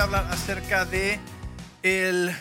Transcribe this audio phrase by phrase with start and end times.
[0.00, 1.20] de hablar acerca de
[1.82, 2.34] el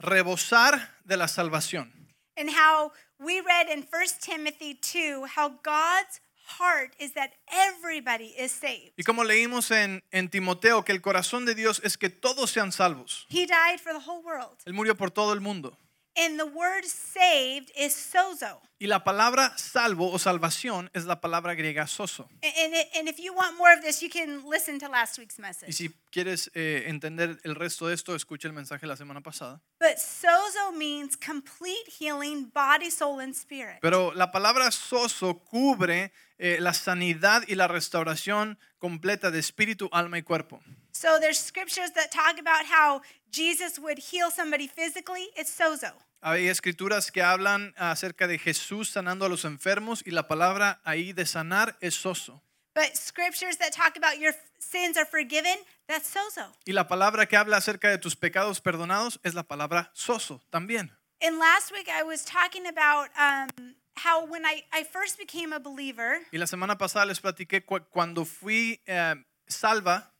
[0.00, 1.92] rebosar de la salvación.
[2.36, 2.90] and how
[3.20, 6.20] we read in 1 Timothy 2 how God's
[6.58, 8.94] heart is that everybody is saved.
[8.96, 12.72] Y como leímos en, en Timoteo, que el corazón de Dios es que todos sean
[12.72, 13.26] salvos.
[13.28, 14.58] He died for the whole world.
[14.64, 15.78] Él murió por todo el mundo.
[16.18, 18.60] And the word saved is sozo.
[18.80, 22.28] Y la palabra salvo o salvación es la palabra griega sozo.
[22.42, 25.18] And, and, it- and if you want more of this, you can listen to last
[25.18, 29.20] week's Y si quieres eh, entender el resto de esto, escucha el mensaje la semana
[29.20, 29.60] pasada.
[29.80, 33.78] But sozo means complete healing, body, soul, and spirit.
[33.80, 40.18] Pero la palabra sozo cubre eh, la sanidad y la restauración completa de espíritu, alma
[40.18, 40.60] y cuerpo.
[40.92, 45.28] So there's scriptures that talk about how Jesus would heal somebody physically.
[45.36, 45.92] It's sozo.
[46.20, 51.12] Hay escrituras que hablan acerca de Jesús sanando a los enfermos y la palabra ahí
[51.12, 52.42] de sanar es soso.
[52.74, 56.52] But scriptures that talk about your sins are forgiven, that's sozo.
[56.64, 60.90] Y la palabra que habla acerca de tus pecados perdonados es la palabra soso también.
[61.20, 65.58] And last week I was talking about um, how when I, I first became a
[65.58, 69.14] believer, Y la semana pasada les platiqué cu- cuando fui eh,
[69.48, 70.12] salva,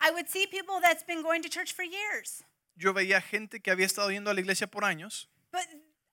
[0.00, 2.42] I would see people that's been going to church for years.
[2.74, 5.66] yo veía gente que había estado yendo a la iglesia por años, But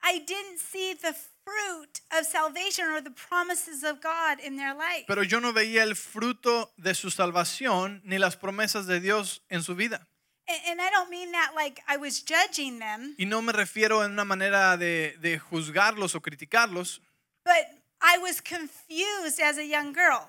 [0.03, 5.05] I didn't see the fruit of salvation or the promises of God in their life.
[5.07, 9.63] pero yo no veía el fruto de su salvación ni las promesas de Dios en
[9.63, 10.05] su vida.
[10.47, 14.03] And, and I don't mean that like I was judging them, Y no me refiero
[14.03, 17.01] en una manera de, de juzgarlos o criticarlos,
[17.45, 17.67] but
[18.01, 20.27] I was confused as a young girl.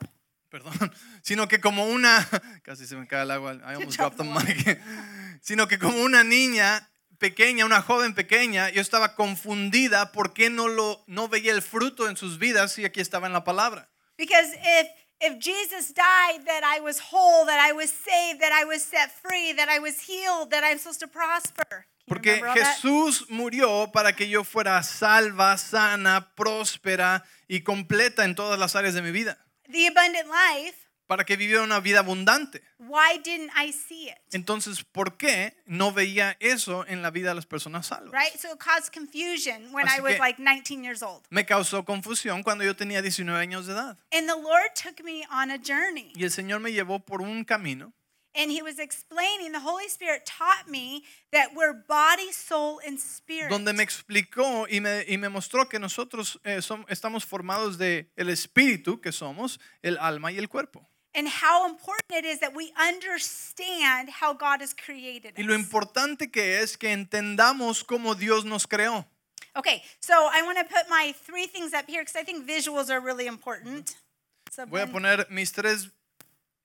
[0.51, 2.27] perdón, sino que como una,
[2.65, 4.81] casi se me cae el agua, I almost dropped the mic,
[5.43, 6.90] sino que como una niña
[7.21, 12.09] pequeña, una joven pequeña, yo estaba confundida por qué no, lo, no veía el fruto
[12.09, 13.89] en sus vidas si aquí estaba en la palabra.
[14.17, 14.89] Because if
[15.21, 19.11] if Jesus died, that I was whole, that I was saved, that I was set
[19.13, 21.87] free, that I was healed, that I'm supposed to prosper.
[22.09, 22.43] Porque?
[22.55, 28.95] Jesús murió para que yo fuera salva, sana, próspera y completa en todas las áreas
[28.95, 29.39] de mi vida,
[29.71, 32.63] The abundant life, para que viviera una vida abundante.
[32.79, 34.17] why didn't I see it?
[34.31, 38.13] Entonces, ¿por qué no veía eso en la vida de las personas salvas?
[38.13, 38.39] Right?
[38.39, 41.23] So it caused confusion when Así I was like 19 years old.
[41.29, 43.99] Me causó confusión cuando yo tenía 19 años de edad.
[44.13, 46.13] And the Lord took me on a journey.
[46.15, 47.93] Y el Señor me llevó por un camino
[48.33, 53.51] And he was explaining, the Holy Spirit taught me that we're body, soul, and spirit.
[53.51, 58.29] donde me explicó y me, y me mostró que nosotros eh, estamos formados de el
[58.29, 60.89] espíritu que somos, el alma y el cuerpo.
[61.15, 65.39] And how important it is that we understand how God has created us.
[65.39, 69.07] Y lo importante que es que entendamos cómo Dios nos creó.
[69.57, 72.89] Okay, so I want to put my three things up here because I think visuals
[72.89, 73.97] are really important.
[74.51, 75.91] So Voy a poner mis tres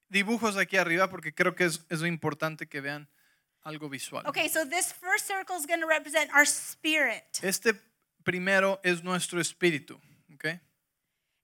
[0.10, 3.08] dibujos aquí arriba porque creo que es, es importante que vean
[3.64, 4.24] algo visual.
[4.28, 7.24] okay, so this first circle is going to represent our spirit.
[7.42, 7.74] Este
[8.24, 10.00] primero es nuestro espíritu.
[10.36, 10.60] ¿ok?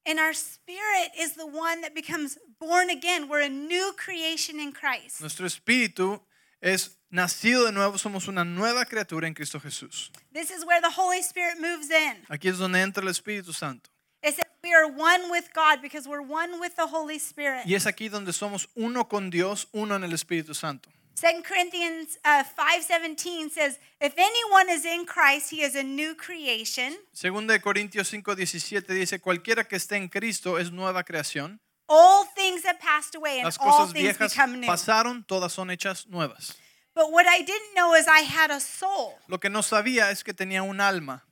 [0.05, 3.29] And our spirit is the one that becomes born again.
[3.29, 5.21] We're a new creation in Christ.
[5.21, 6.19] Nuestro espíritu
[6.61, 10.11] es nacido de nuevo, somos una nueva criatura en Cristo Jesús.
[10.33, 12.25] This is where the Holy Spirit moves in.
[12.29, 13.89] Aquí es donde entra el Espíritu Santo.
[14.23, 17.65] It says we are one with God because we're one with the Holy Spirit.
[17.65, 20.89] Y es aquí donde somos uno con Dios, uno en el Espíritu Santo.
[21.15, 26.95] 2 Corinthians uh, 5:17 says, "If anyone is in Christ, he is a new creation.
[27.13, 31.59] Segunda de Corintios 5:17 dice, cualquiera que esté en Cristo es nueva creación.
[31.87, 35.51] All things have passed away and Las all cosas things viejas become new." pasaron, todas
[35.51, 36.55] son hechas nuevas.
[36.93, 39.17] But what I didn't know is I had a soul.
[39.27, 41.23] Lo que no sabía es que tenía un alma.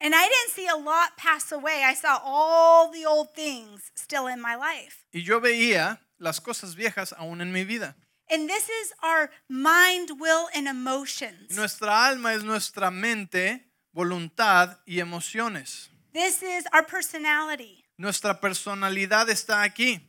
[0.00, 1.82] And I didn't see a lot pass away.
[1.84, 5.04] I saw all the old things still in my life.
[5.12, 7.96] Y yo veía las cosas viejas aún en mi vida.
[8.30, 11.50] And this is our mind, will, and emotions.
[11.56, 15.88] Nuestra alma es nuestra mente, voluntad y emociones.
[16.12, 17.84] This is our personality.
[17.98, 20.00] Nuestra personalidad está aquí.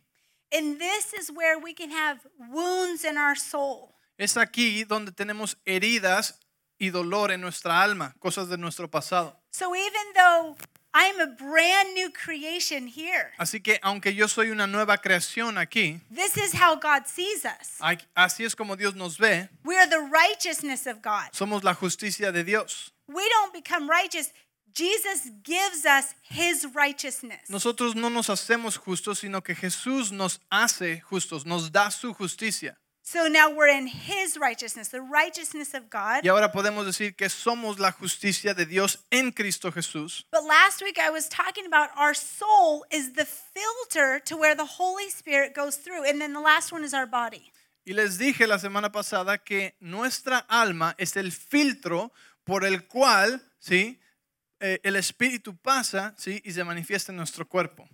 [0.53, 3.95] And this is where we can have wounds in our soul.
[4.19, 6.39] Es aquí donde tenemos heridas
[6.77, 9.35] y dolor en nuestra alma, cosas de nuestro pasado.
[9.51, 10.57] So even though
[10.93, 16.01] I'm a brand new creation here, Así que aunque yo soy una nueva creación aquí,
[16.13, 17.79] this is how God sees us.
[18.15, 21.31] así es como Dios nos ve, We are the righteousness of God.
[21.33, 22.91] somos la justicia de Dios.
[23.07, 24.31] We don't become righteous.
[24.73, 27.41] Jesus gives us his righteousness.
[27.49, 32.77] Nosotros no nos hacemos justos, sino que Jesús nos hace justos, nos da su justicia.
[33.11, 36.23] So now we're in his righteousness, the righteousness of God.
[36.23, 40.23] Y ahora podemos decir que somos la justicia de Dios en Cristo Jesús.
[40.31, 44.63] But last week I was talking about our soul is the filter to where the
[44.63, 46.05] Holy Spirit goes through.
[46.05, 47.51] And then the last one is our body.
[47.85, 52.13] Y les dije la semana pasada que nuestra alma es el filtro
[52.45, 53.99] por el cual, ¿sí?
[54.61, 56.41] Eh, el espíritu pasa, ¿sí?
[56.45, 57.89] Y se manifiesta en nuestro cuerpo.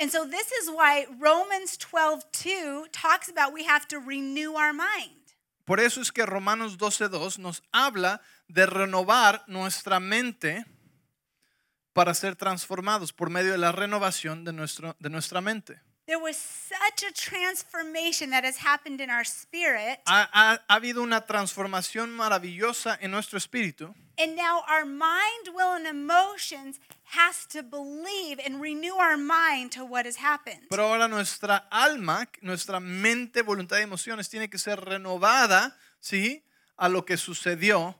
[0.00, 5.20] And so this is why Romans 12:2 talks about we have to renew our mind.
[5.66, 10.64] Por eso es que Romanos 12.2 nos habla de renovar nuestra mente
[11.92, 15.80] para ser transformados por medio de la renovación de, nuestro, de nuestra mente.
[16.10, 21.02] There was such a transformation that has happened in our spirit, Ha, ha- ha habido
[21.04, 27.62] una transformación maravillosa en nuestro espíritu and now our mind, will, and emotions has to
[27.62, 30.60] believe and renew our mind to what has happened.
[30.68, 36.42] Pero ahora nuestra alma, nuestra mente, voluntad y emociones tiene que ser renovada, ¿sí?
[36.76, 37.94] A lo que sucedió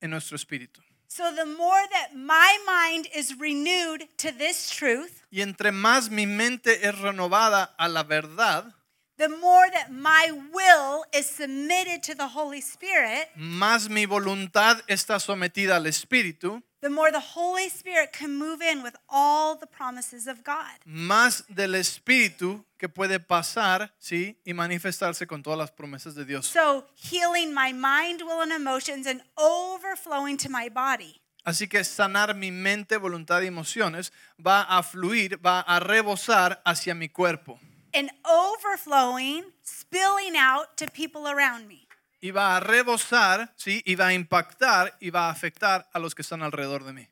[0.00, 0.85] en nuestro espíritu.
[1.08, 6.26] So the more that my mind is renewed to this truth, Y entre más mi
[6.26, 8.72] mente es renovada a la verdad,
[9.18, 15.18] the more that my will is submitted to the Holy Spirit, más mi voluntad está
[15.20, 20.26] sometida al espíritu, the more the Holy Spirit can move in with all the promises
[20.26, 20.78] of God.
[20.84, 24.36] más del espíritu que puede pasar, ¿sí?
[24.44, 26.46] Y manifestarse con todas las promesas de Dios.
[26.46, 31.20] So healing my mind, will, and emotions and overflowing to my body.
[31.44, 34.12] Así que sanar mi mente, voluntad y emociones
[34.44, 37.58] va a fluir, va a rebosar hacia mi cuerpo.
[37.94, 41.85] and overflowing, spilling out to people around me.
[42.20, 43.82] Y va a rebosar, ¿sí?
[43.84, 47.08] Y va a impactar y va a afectar a los que están alrededor de mí.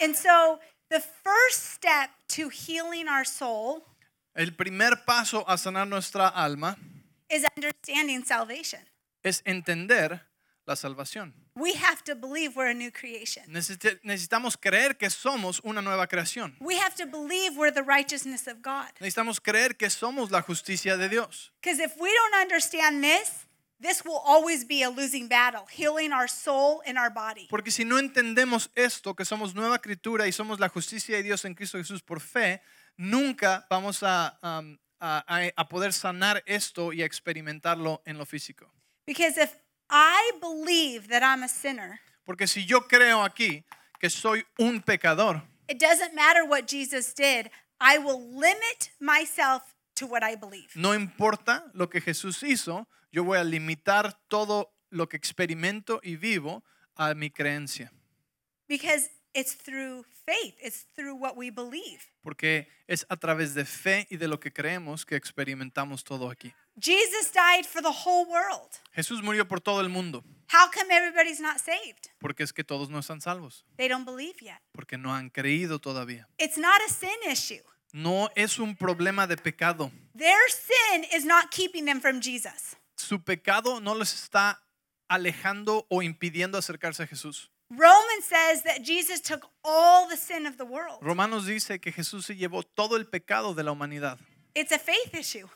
[0.00, 0.60] And so,
[0.90, 3.84] the first step to healing our soul
[4.34, 6.76] El primer paso a sanar nuestra alma
[7.30, 8.80] is understanding salvation.
[9.22, 10.20] es entender
[10.66, 11.34] la salvación.
[11.54, 13.44] We have to believe we're a new creation.
[13.48, 16.56] Necesitamos creer que somos una nueva creación.
[16.60, 18.88] We have to believe we're the righteousness of God.
[19.00, 21.52] Necesitamos creer que somos la justicia de Dios.
[21.60, 23.46] Because if we don't understand this,
[23.82, 27.46] this will always be a losing battle, healing our soul and our body.
[27.50, 31.44] Porque si no entendemos esto, que somos nueva criatura y somos la justicia de Dios
[31.44, 32.60] en Cristo Jesús por fe,
[32.96, 35.24] nunca vamos a, um, a-
[35.56, 38.70] a- poder sanar esto y a experimentarlo en lo físico.
[39.06, 39.52] Because if
[39.90, 43.64] I believe that I'm a sinner, Porque si yo creo aquí
[43.98, 47.50] que soy un pecador, it doesn't matter what Jesus did,
[47.80, 49.62] I will limit myself
[49.96, 50.68] to what I believe.
[50.76, 56.16] no importa lo que Jesús hizo, yo voy a limitar todo lo que experimento y
[56.16, 56.64] vivo
[56.96, 57.92] a mi creencia.
[58.68, 62.00] Because it's through faith, it's through what we believe.
[62.22, 66.54] Porque es a través de fe y de lo que creemos que experimentamos todo aquí.
[66.80, 68.70] Jesus died for the whole world.
[68.94, 72.08] Jesús murió por todo el mundo, How come everybody's not saved?
[72.18, 74.60] porque es que todos no están salvos, They don't believe yet.
[74.72, 76.26] porque no han creído todavía.
[76.38, 77.62] It's not a sin issue.
[77.92, 79.90] No es un problema de pecado.
[80.16, 82.76] Their sin is not keeping them from Jesus.
[83.02, 84.62] Su pecado no les está
[85.08, 87.50] alejando o impidiendo acercarse a Jesús.
[87.68, 90.98] Romans says that Jesus took all the sin of the world.
[91.00, 94.18] Romanos dice que Jesús se llevó todo el pecado de la humanidad.
[94.54, 95.48] It's a faith issue.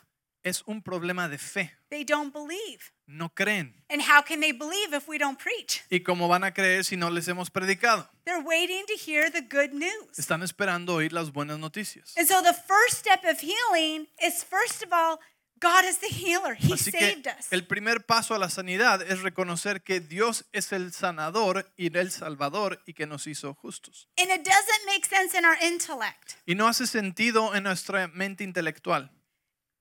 [0.43, 1.73] Es un problema de fe.
[1.91, 2.93] They don't believe.
[3.07, 3.75] No creen.
[3.89, 5.83] And how can they believe if we don't preach?
[5.91, 8.09] ¿Y cómo van a creer si no les hemos predicado?
[8.25, 10.19] They're waiting to hear the good news.
[10.19, 12.17] Están esperando oír las buenas noticias.
[12.17, 15.21] And so the first step of healing is first of all,
[15.59, 16.55] God is the healer.
[16.59, 17.47] He Así que saved us.
[17.51, 22.11] el primer paso a la sanidad es reconocer que Dios es el sanador y el
[22.11, 24.09] salvador y que nos hizo justos.
[24.19, 26.37] And it doesn't make sense in our intellect.
[26.47, 29.11] Y no hace sentido en nuestra mente intelectual.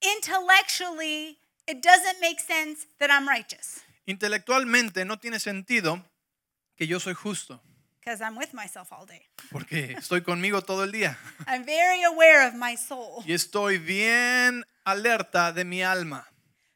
[0.01, 6.05] Intellectually, it doesn't make sense that I'm righteous Intelectualmente no tiene sentido
[6.75, 7.61] que yo soy justo,
[8.05, 9.21] because I'm with myself all day.
[9.51, 13.23] porque estoy conmigo todo el día I'm very aware of my soul.
[13.25, 16.25] y estoy bien alerta de mi alma.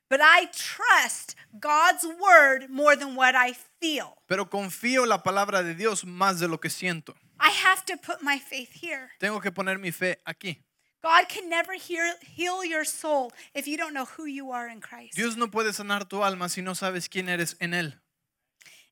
[0.09, 4.15] But I trust God's word more than what I feel.
[4.27, 7.13] Pero confío la palabra de Dios más de lo que siento.
[7.39, 9.11] I have to put my faith here.
[9.19, 10.57] Tengo que poner mi fe aquí.
[11.03, 14.81] God can never heal, heal your soul if you don't know who you are in
[14.81, 15.15] Christ.
[15.15, 17.93] Dios no puede sanar tu alma si no sabes quién eres en Él.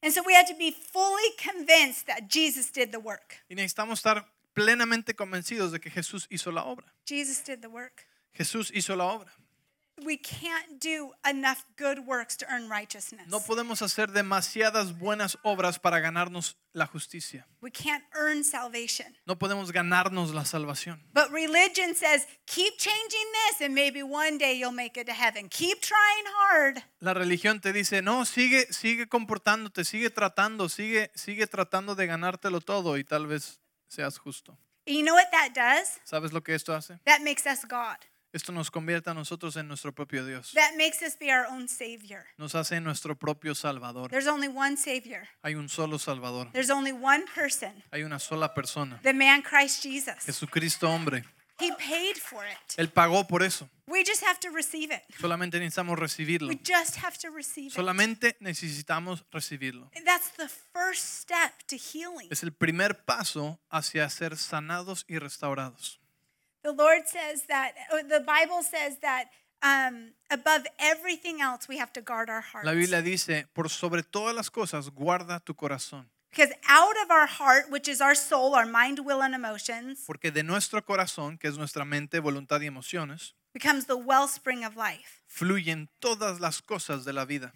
[0.04, 3.44] And so we have to be fully convinced that Jesus did the work.
[3.50, 6.94] Y necesitamos estar plenamente convencidos de que Jesús hizo la obra.
[7.06, 8.08] Jesus did the work.
[8.34, 9.32] Jesús hizo la obra.
[10.06, 13.28] We can't do enough good works to earn righteousness.
[13.30, 17.48] No podemos hacer demasiadas buenas obras para ganarnos la justicia.
[17.62, 19.18] We can't earn salvation.
[19.26, 21.02] No podemos ganarnos la salvación.
[21.14, 25.50] But religion says, keep changing this and maybe one day you'll make it to heaven.
[25.50, 26.84] Keep trying hard.
[27.00, 32.62] La religión te dice, no, sigue, sigue comportándote, sigue tratando, sigue, sigue tratando de ganártelo
[32.62, 34.58] todo y tal vez seas justo.
[34.86, 36.00] You know what that does?
[36.06, 37.00] ¿Sabes lo que esto hace?
[37.06, 37.98] That makes us God.
[38.34, 40.52] Esto nos convierte a nosotros en nuestro propio Dios.
[40.54, 42.26] That makes us be our own Savior.
[42.38, 44.10] Nos hace nuestro propio Salvador.
[44.10, 46.52] There's only one Savior, Hay un solo Salvador.
[46.52, 49.00] there's only one person, Hay una sola persona.
[49.04, 50.26] the man Christ Jesus.
[50.26, 51.24] Jesucristo hombre.
[51.60, 52.78] He paid for it.
[52.78, 53.68] Él pagó por eso.
[53.88, 55.02] We just have to receive it.
[55.20, 56.50] Solamente necesitamos recibirlo.
[56.50, 57.74] We just have to receive it.
[57.74, 59.90] Solamente necesitamos recibirlo.
[60.06, 62.28] That's the first step to healing.
[62.30, 66.00] Es el primer paso hacia ser sanados y restaurados.
[66.68, 69.30] The Lord says that, uh, the Bible says that
[69.64, 72.66] um, above everything else, we have to guard our hearts.
[72.66, 76.08] La Biblia dice, por sobre todas las cosas, guarda tu corazón.
[76.30, 80.30] Because out of our heart, which is our soul, our mind, will, and emotions, Porque
[80.30, 85.24] de nuestro corazón, que es nuestra mente, voluntad y emociones, becomes the wellspring of life.
[85.26, 87.54] fluyen todas las cosas de la vida.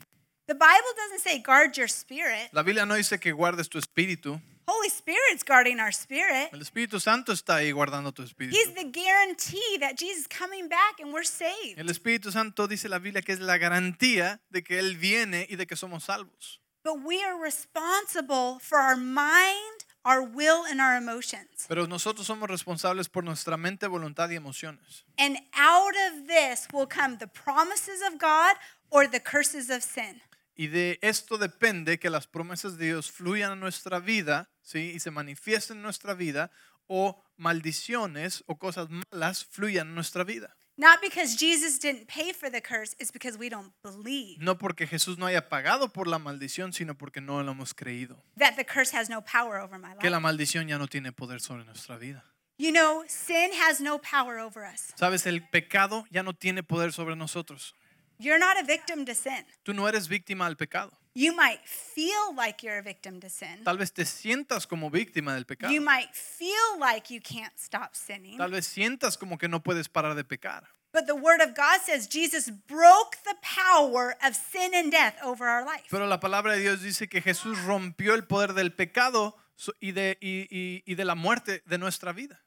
[0.48, 2.50] The Bible doesn't say guard your spirit.
[2.53, 4.41] La Biblia no dice que guardes tu espíritu.
[4.82, 6.50] Holy Spirit's guarding our spirit.
[6.52, 8.58] El Espíritu Santo está ahí guardando tu espíritu.
[8.58, 11.78] He's the guarantee that Jesus is coming back and we're saved.
[11.78, 15.56] El Espíritu Santo dice la Biblia que es la garantía de que Él viene y
[15.56, 16.60] de que somos salvos.
[16.84, 21.68] But we are responsible for our mind, our will, and our emotions.
[21.68, 25.06] Pero nosotros somos responsables por nuestra mente, voluntad y emociones.
[25.20, 28.56] And out of this will come the promises of God
[28.90, 30.22] or the curses of sin.
[30.56, 34.92] Y de esto depende que las promesas de Dios fluyan a nuestra vida, ¿sí?
[34.96, 36.50] Y se manifiesten en nuestra vida,
[36.88, 40.56] o maldiciones o cosas malas fluyan en nuestra vida.
[40.78, 44.88] Not because Jesus didn't pay for the curse, it's because we don't believe No porque
[44.88, 48.24] Jesús no haya pagado por la maldición, sino porque no lo hemos creído.
[48.38, 50.24] that the curse has no power over my Que la life.
[50.24, 52.24] maldición ya no tiene poder sobre nuestra vida.
[52.58, 54.94] You know, sin has no power over us.
[54.96, 57.74] Sabes, el pecado ya no tiene poder sobre nosotros.
[58.18, 59.46] You're not a victim to sin.
[59.63, 60.92] Tú no eres víctima del pecado.
[61.13, 63.63] You might feel like you're a victim to sin.
[63.65, 65.74] Tal vez te sientas como víctima del pecado.
[65.74, 68.38] You might feel like you can't stop sinning.
[68.38, 70.63] Tal vez sientas como que no puedes parar de pecar.
[70.94, 75.48] But the Word of God says Jesus broke the power of sin and death over
[75.48, 75.86] our life.
[75.89, 79.36] Pero la palabra de Dios dice que Jesús rompió el poder del pecado
[79.80, 82.41] y de, y- y- y de la muerte de nuestra vida.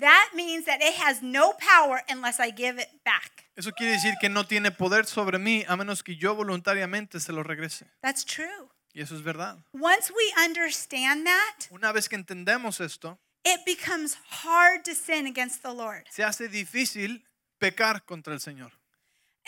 [0.00, 3.44] That means that it has no power unless I give it back.
[3.56, 7.32] Eso quiere decir que no tiene poder sobre mí a menos que yo voluntariamente se
[7.32, 7.86] lo regrese.
[8.02, 8.68] That's true.
[8.92, 9.58] Y eso es verdad.
[9.72, 15.62] Once we understand that, Una vez que entendemos esto, it becomes hard to sin against
[15.62, 16.04] the Lord.
[16.10, 17.24] se hace difícil
[17.58, 18.72] pecar contra el Señor.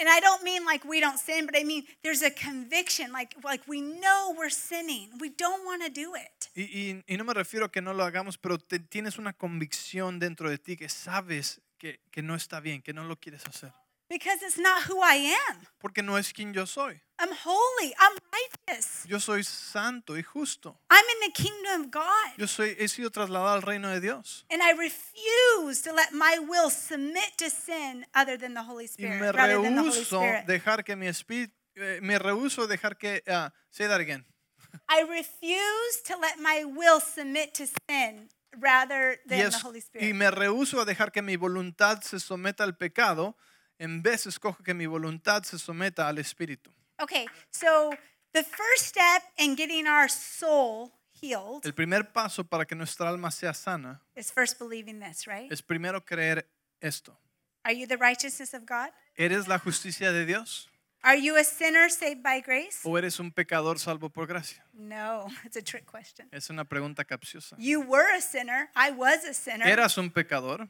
[0.00, 3.34] And I don't mean like we don't sin, but I mean there's a conviction, like
[3.42, 5.10] like we know we're sinning.
[5.20, 6.48] We don't want to do it.
[6.54, 9.32] Y, y- y no me refiero a que no lo hagamos, pero te- tienes una
[9.32, 13.44] convicción dentro de ti que sabes que, que no está bien, que no lo quieres
[13.46, 13.72] hacer.
[14.08, 15.58] Because it's not who I am.
[15.80, 17.00] Porque no es quien yo soy.
[17.18, 17.92] I'm holy.
[17.98, 19.04] I'm righteous.
[19.06, 20.78] Yo soy santo y justo.
[20.90, 22.32] I'm in the kingdom of God.
[22.38, 24.44] Yo soy, he sido trasladado al reino de Dios.
[24.50, 28.86] And I refuse to let my will submit to sin other than the Holy Y
[28.86, 29.20] Spirit.
[29.20, 33.86] me the Holy rehuso dejar que mi espíritu, eh, me rehuso dejar que, ah, say
[33.88, 34.24] that again.
[34.88, 39.82] I refuse to let my will submit to sin rather than es- the Holy y
[39.82, 40.14] Spirit.
[40.14, 43.36] me rehuso a dejar que mi voluntad se someta al pecado.
[43.78, 46.72] En vez escojo que mi voluntad se someta al espíritu.
[47.00, 47.90] Okay, so
[48.32, 53.30] the first step in getting our soul healed El primer paso para que nuestra alma
[53.30, 55.50] sea sana is first believing this, right?
[55.52, 56.48] es primero creer
[56.80, 57.16] esto.
[57.64, 58.90] Are you the righteousness of God?
[59.16, 60.68] ¿Eres la justicia de Dios
[61.02, 62.80] Are you a sinner saved by grace?
[62.82, 64.64] o eres un pecador salvo por gracia?
[64.72, 66.28] No, it's a trick question.
[66.32, 67.56] Es una pregunta capciosa.
[67.58, 68.70] You were a sinner.
[68.74, 69.66] I was a sinner.
[69.68, 70.68] Eras un pecador,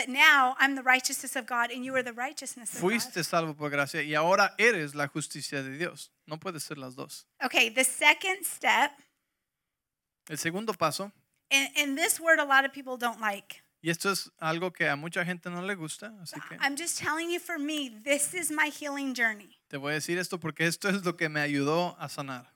[0.00, 2.90] But now I'm the righteousness of God and you are the righteousness of God.
[2.90, 6.10] fuiste salvo por gracia y ahora eres la justicia de Dios.
[6.26, 7.26] No puede ser las dos.
[7.44, 8.92] Okay, the second step,
[10.30, 11.12] El segundo paso,
[11.50, 13.60] and, and this word a lot of people don't like.
[13.82, 16.98] y esto es algo que a mucha gente no le gusta, así que I'm just
[16.98, 19.58] telling you for me, this is my healing journey.
[19.68, 22.46] te voy a decir esto porque esto es lo que me ayudó a sanar.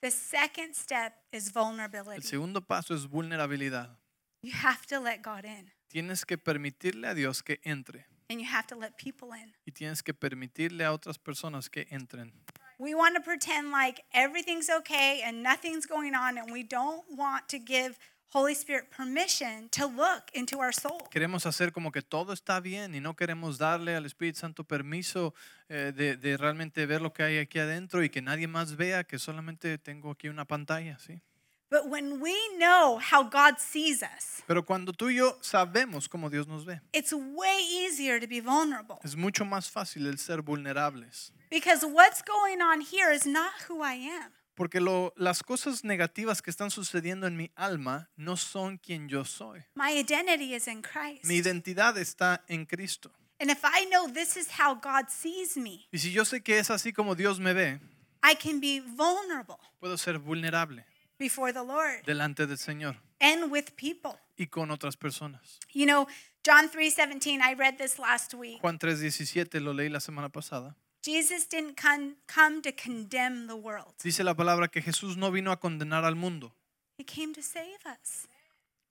[0.00, 2.22] The second step is El vulnerability.
[2.22, 3.98] segundo paso es vulnerabilidad.
[4.42, 8.46] You have to let God in Tienes que permitirle a Dios que entre and you
[8.46, 9.52] have to let people in.
[9.66, 12.32] y tienes que permitirle a otras personas que entren.
[12.78, 17.48] We want to pretend like everything's okay and nothing's going on, and we don't want
[17.48, 17.98] to give
[18.30, 21.00] Holy Spirit permission to look into our soul.
[21.10, 25.34] Queremos hacer como que todo está bien y no queremos darle al Espíritu Santo permiso
[25.70, 29.04] eh, de, de realmente ver lo que hay aquí adentro y que nadie más vea
[29.04, 31.20] que solamente tengo aquí una pantalla, ¿sí?
[31.70, 36.30] But when we know how God sees us, Pero cuando tú y yo sabemos cómo
[36.30, 40.40] Dios nos ve, it's way easier to be vulnerable es mucho más fácil el ser
[40.42, 41.30] vulnerables.
[41.50, 44.32] because what's going on here is not who I am.
[44.54, 49.24] Porque lo- las cosas negativas que están sucediendo en mi alma no son quien yo
[49.24, 49.62] soy.
[49.76, 51.24] My identity is in Christ.
[51.26, 53.10] Mi identidad está en Cristo.
[53.40, 56.58] And if I know this is how God sees me, Y si yo sé que
[56.58, 57.78] es así como Dios me ve,
[58.24, 60.84] I can be vulnerable puedo ser vulnerable
[61.18, 64.18] before the Lord delante del Señor and with people.
[64.36, 65.58] y con otras personas.
[65.72, 66.06] You know,
[66.44, 68.60] John 3:17, I read this last week.
[68.60, 70.76] Juan 3:17 lo leí la semana pasada.
[71.04, 73.94] Jesus didn't come, come to condemn the world.
[74.02, 76.52] Dice la palabra que Jesús no vino a condenar al mundo,
[76.98, 78.26] He came to save us.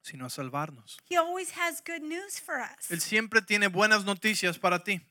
[0.01, 0.97] sino a salvarnos.
[1.09, 2.89] He always has good news for us.
[2.89, 5.01] Él siempre tiene buenas noticias para ti.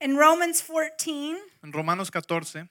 [0.00, 2.68] In Romans 14, En Romanos 14,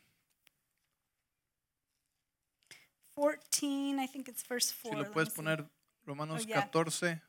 [3.16, 4.92] 14, I think it's verse 4.
[4.92, 5.66] si lo puedes poner,
[6.06, 6.62] Romanos Oh, yeah.
[6.72, 7.22] 14,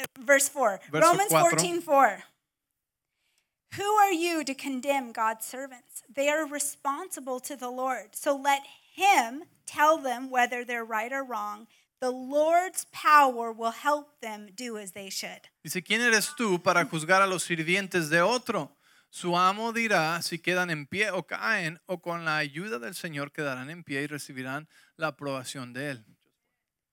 [0.00, 0.80] Uh, Verse 4.
[0.92, 1.50] Verso Romans cuatro.
[1.58, 2.22] 14, 4.
[3.74, 6.02] Who are you to condemn God's servants?
[6.08, 8.14] They are responsible to the Lord.
[8.14, 8.62] So let
[8.94, 11.66] Him tell them whether they're right or wrong.
[12.00, 15.48] The Lord's power will help them do as they should.
[15.64, 18.70] Dice, ¿quién eres tú para juzgar a los sirvientes de otro?
[19.10, 23.32] Su amo dirá si quedan en pie o caen, o con la ayuda del Señor
[23.32, 26.04] quedarán en pie y recibirán la aprobación de Él.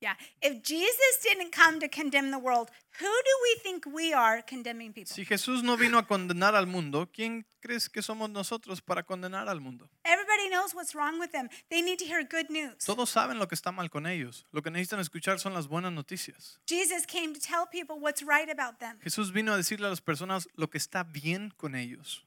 [0.02, 0.18] Yeah.
[0.42, 4.94] If Jesus didn't come to condemn the world, who do we think we are condemning
[4.94, 5.14] people?
[5.14, 9.48] Si Jesús no vino a condenar al mundo, ¿quién crees que somos nosotros para condenar
[9.50, 9.90] al mundo?
[10.04, 11.50] Everybody knows what's wrong with them.
[11.70, 12.78] They need to hear good news.
[12.86, 14.46] Todos saben lo que está mal con ellos.
[14.52, 16.60] Lo que necesitan escuchar son las buenas noticias.
[16.68, 19.00] Jesus came to tell people what's right about them.
[19.02, 22.24] Jesús vino a decirle a las personas lo que está bien con ellos.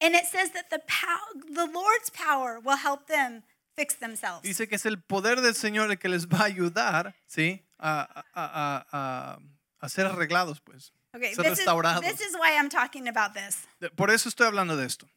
[0.00, 3.42] And it says that the pow- the Lord's power will help them
[3.76, 4.42] fix themselves.
[4.42, 7.64] Dice que es el poder del Señor el que les va a ayudar, ¿sí?
[7.78, 9.38] A, a- a- a-
[9.80, 10.92] a ser arreglados, pues.
[11.14, 12.02] Okay, ser this is, restaurados.
[12.02, 13.66] this is why I'm talking about this.
[13.96, 15.08] Por eso estoy hablando de esto.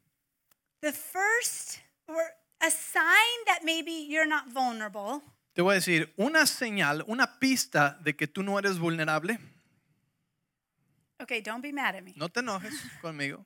[0.82, 2.22] The first, or
[2.62, 5.22] a sign that maybe you're not vulnerable,
[5.54, 9.38] Te voy a decir, una señal, una pista de que tú no eres vulnerable,
[11.22, 12.14] okay, don't be mad at me.
[12.16, 13.46] no te enojes conmigo,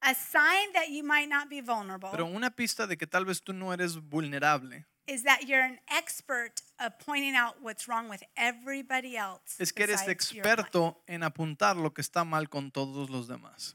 [0.00, 3.42] A sign that you might not be vulnerable pero una pista de que tal vez
[3.42, 8.22] tú no eres vulnerable is that you're an expert of pointing out what's wrong with
[8.36, 9.56] everybody else.
[9.58, 13.74] es que eres experto en apuntar lo que está mal con todos los demás.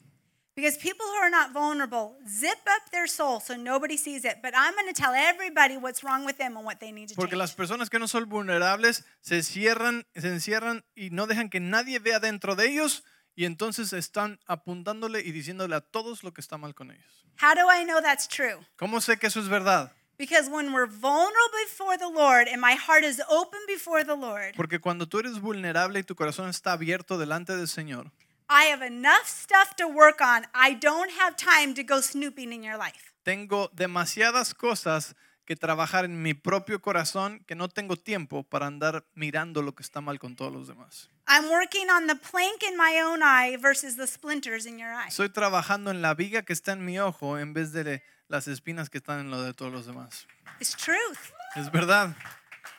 [0.56, 4.38] Because people who are not vulnerable zip up their soul so nobody sees it.
[4.42, 7.16] But I'm going to tell everybody what's wrong with them and what they need to
[7.16, 7.38] Porque change.
[7.40, 12.00] las personas que no son vulnerables se cierran, se encierran y no dejan que nadie
[12.00, 13.04] vea dentro de ellos
[13.36, 17.06] y entonces están apuntándole y diciéndole a todos lo que está mal con ellos.
[17.40, 18.58] How do I know that's true?
[18.78, 19.92] ¿Cómo sé que eso es verdad?
[20.18, 24.56] Because when we're vulnerable before the Lord and my heart is open before the Lord,
[24.56, 28.12] Porque cuando tú eres vulnerable y tu corazón está abierto delante del Señor,
[28.50, 30.46] I have enough stuff to work on.
[30.56, 33.14] I don't have time to go snooping in your life.
[33.24, 39.06] tengo demasiadas cosas que trabajar en mi propio corazón que no tengo tiempo para andar
[39.16, 41.10] mirando lo que está mal con todos los demás.
[41.28, 45.10] I'm working on the plank in my own eye versus the splinters in your eye.
[45.30, 48.98] Trabajando en la viga que está en mi ojo en vez de las espinas que
[48.98, 50.28] están en lo de todos los demás.
[50.60, 51.32] It's truth.
[51.56, 52.16] Es verdad.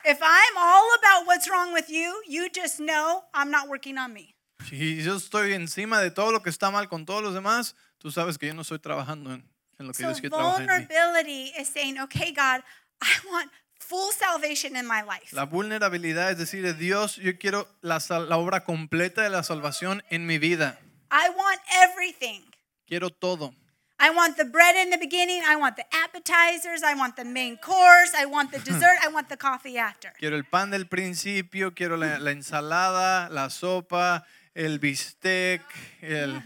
[0.05, 4.13] If I'm all about what's wrong with you, you just know I'm not working on
[4.13, 4.35] me.
[4.69, 8.11] Si yo estoy encima de todo lo que está mal con todos los demás, tú
[8.11, 10.67] sabes que yo no estoy trabajando en, en lo que So Dios quiere trabajar en
[10.67, 10.73] mí.
[10.87, 12.63] vulnerability is saying, okay, God,
[13.01, 15.33] I want full salvation in my life.
[15.35, 20.27] La vulnerabilidad es decir, Dios, yo quiero la, la obra completa de la salvación en
[20.27, 20.79] mi vida.
[21.11, 22.43] I want everything.
[22.87, 23.55] Quiero todo.
[24.01, 25.43] I want the bread in the beginning.
[25.47, 26.83] I want the appetizers.
[26.85, 28.15] I want the main course.
[28.17, 28.99] I want the dessert.
[29.03, 30.13] I want the coffee after.
[30.19, 35.63] Quiero el pan del principio, quiero la, la ensalada, la sopa, el bistec,
[36.01, 36.41] el,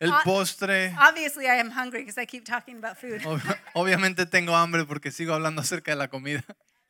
[0.00, 0.94] el postre.
[1.00, 3.22] Obviously, I am hungry because I keep talking about food.
[3.74, 6.44] Obviamente tengo hambre porque sigo hablando acerca de la comida.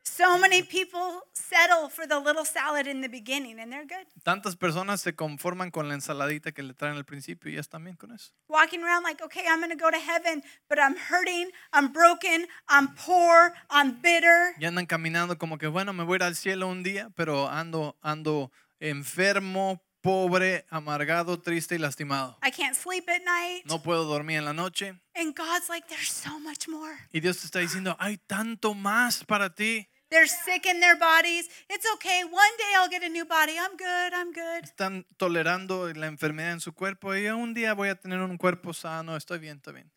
[0.04, 4.06] So many people settle for the little salad in the beginning, and they're good.
[4.24, 7.84] Tantas personas se conforman con la ensaladita que le traen al principio y ya están
[7.84, 8.32] bien con eso.
[8.48, 12.46] Walking around like, okay, I'm going to go to heaven, but I'm hurting, I'm broken,
[12.68, 14.54] I'm poor, I'm bitter.
[14.58, 17.48] Y andan caminando como que, bueno, me voy a ir al cielo un día, pero
[17.48, 22.36] ando, ando enfermo, pobre, amargado, triste y lastimado.
[22.42, 23.64] I can't sleep at night.
[23.66, 25.00] No puedo dormir en la noche.
[25.14, 26.98] And God's like, there's so much more.
[27.12, 29.88] Y Dios te está diciendo, hay tanto más para ti.
[30.12, 31.48] They're sick in their bodies.
[31.70, 32.22] It's okay.
[32.22, 33.54] One day I'll get a new body.
[33.58, 34.12] I'm good.
[34.12, 34.64] I'm good.
[34.64, 38.74] Están tolerando la enfermedad en su cuerpo y un día voy a tener un cuerpo
[38.74, 39.90] sano, estoy bien, estoy bien.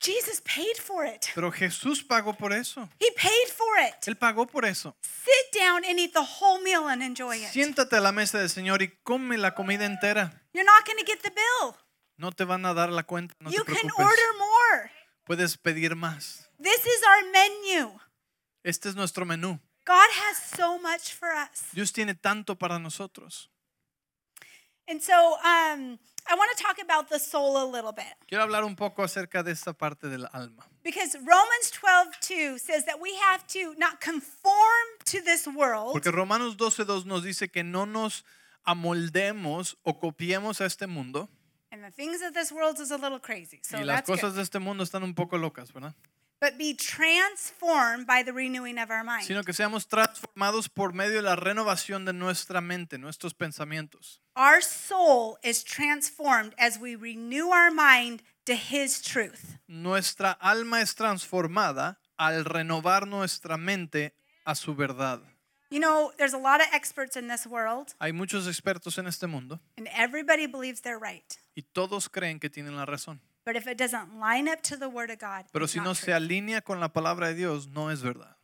[0.00, 1.26] Jesus paid for it.
[1.34, 2.88] Pero Jesús pagó por eso.
[2.98, 4.08] He paid for it.
[4.08, 4.96] Él pagó por eso.
[5.02, 7.50] Sit down and eat the whole meal and enjoy it.
[7.52, 10.42] Siéntate a la mesa del Señor y come la comida entera.
[10.54, 11.76] You're not going to get the bill.
[12.16, 14.90] No te van a dar la cuenta, no te you can order more.
[15.24, 16.48] Puedes pedir más.
[16.58, 17.98] This is our menu.
[18.64, 19.58] Este es nuestro menú.
[19.84, 21.70] God has so much for us.
[21.72, 23.48] Dios tiene tanto para nosotros.
[24.88, 25.12] And so
[25.44, 25.98] um,
[26.28, 28.14] I want to talk about the soul a little bit.
[28.28, 30.64] Quiero hablar un poco acerca de esta parte del alma.
[30.84, 36.10] Because Romans 12, 2 says that we have to not conform to this world, Porque
[36.10, 38.24] Romanos 12.2 nos dice que no nos
[38.64, 41.28] amoldemos o copiemos a este mundo.
[41.70, 43.60] and the things of this world is a little crazy.
[43.62, 44.20] So y las that's good.
[44.20, 45.94] cosas de este mundo están un poco locas, ¿verdad?
[46.42, 49.22] But be transformed by the renewing of our mind.
[49.28, 54.20] Sino que seamos transformados por medio de la renovación de nuestra mente, nuestros pensamientos.
[54.34, 59.56] Our soul is transformed as we renew our mind to His truth.
[59.68, 64.12] Nuestra alma es transformada al renovar nuestra mente
[64.44, 65.20] a su verdad.
[65.70, 69.28] You know, there's a lot of experts in this world, Hay muchos expertos en este
[69.28, 71.38] mundo and everybody believes they're right.
[71.54, 73.20] y todos creen que tienen la razón.
[73.44, 76.12] But if it doesn't line up to the Word of God, Pero si no se
[76.12, 78.36] alinea con la palabra de Dios, no es verdad.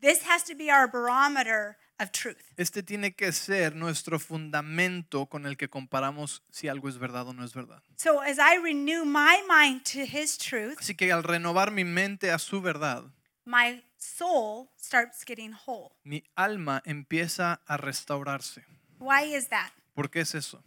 [0.00, 2.38] this has to be our barometer of truth.
[2.56, 7.32] Este tiene que ser nuestro fundamento con el que comparamos si algo es verdad o
[7.34, 7.82] no es verdad.
[7.96, 12.30] So as I renew my mind to His truth, Así que al renovar mi mente
[12.30, 13.04] a su verdad,
[13.44, 15.90] my soul starts getting whole.
[16.04, 18.64] mi alma empieza a restaurarse.
[19.00, 19.72] Why is that?
[19.94, 20.62] ¿Por qué es eso?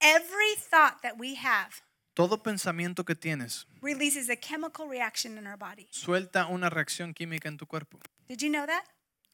[0.00, 1.82] Every thought that we have
[2.16, 5.86] Todo pensamiento que tienes releases a chemical reaction in our body.
[5.90, 8.00] suelta una reacción química en tu cuerpo.
[8.26, 8.84] Did you know that?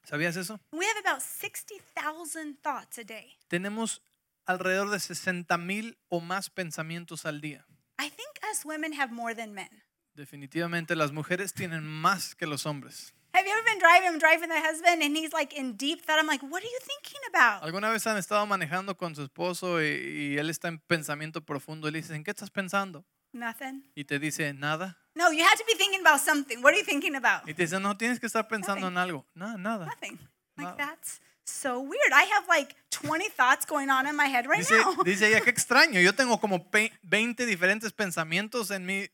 [0.02, 0.58] ¿Sabías eso?
[0.72, 3.38] We have about 60,000 thoughts a day.
[3.46, 4.02] Tenemos
[4.46, 7.64] alrededor de 60 mil o más pensamientos al día.
[8.00, 9.84] I think us women have more than men.
[10.14, 13.14] Definitivamente las mujeres tienen más que los hombres.
[13.34, 14.08] Have you ever been driving?
[14.08, 16.18] I'm driving the husband, and he's like in deep thought.
[16.18, 17.62] I'm like, what are you thinking about?
[17.64, 19.86] ¿Alguna vez han estado manejando con su esposo y,
[20.34, 23.04] y él está en pensamiento profundo y le dices, ¿en qué estás pensando?
[23.32, 23.84] Nothing.
[23.94, 24.98] Y te dice, nada.
[25.14, 26.58] No, you have to be thinking about something.
[26.62, 27.48] What are you thinking about?
[27.48, 29.24] Y te dice, no, tienes que estar pensando en algo.
[29.34, 29.86] No, nada.
[29.86, 30.18] Nothing.
[30.58, 32.12] Like that's so weird.
[32.12, 35.02] I have like 20 thoughts going on in my head right Dice, now.
[35.02, 36.00] dice ella, qué extraño.
[36.02, 39.08] Yo tengo como pe- 20 diferentes pensamientos en mi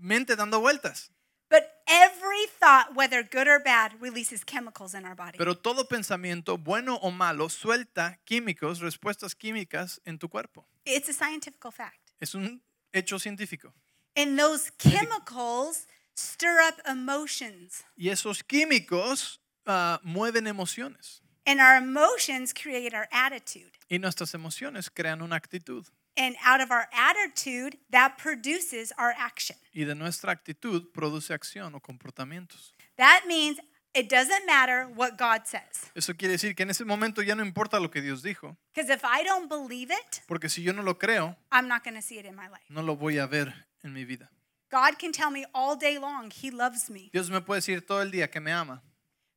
[0.00, 1.12] mente dando vueltas.
[1.50, 5.38] But every thought, whether good or bad, releases chemicals in our body.
[5.38, 10.66] Pero todo pensamiento, bueno o malo, suelta químicos, respuestas químicas en tu cuerpo.
[10.84, 12.12] It's a scientific fact.
[12.20, 12.60] Es un
[12.92, 13.72] hecho científico.
[14.16, 17.84] And those chemicals stir up emotions.
[17.96, 21.22] Y esos químicos ah, mueven emociones.
[21.46, 23.72] And our emotions create our attitude.
[23.88, 25.86] Y nuestras emociones crean una actitud.
[26.20, 29.56] And out of our attitude, that produces our action.
[29.72, 32.72] Y de nuestra actitud produce acción o comportamientos.
[32.96, 33.60] That means
[33.94, 35.90] it doesn't matter what God says.
[35.94, 38.56] Eso quiere decir que en ese momento ya no importa lo que Dios dijo.
[38.74, 41.94] Because if I don't believe it, Porque si yo no lo creo, I'm not going
[41.94, 42.64] to see it in my life.
[42.68, 43.54] no lo voy a ver
[43.84, 44.28] en mi vida.
[44.70, 47.10] God can tell me all day long He loves me.
[47.12, 48.82] Dios me puede decir todo el día que me ama.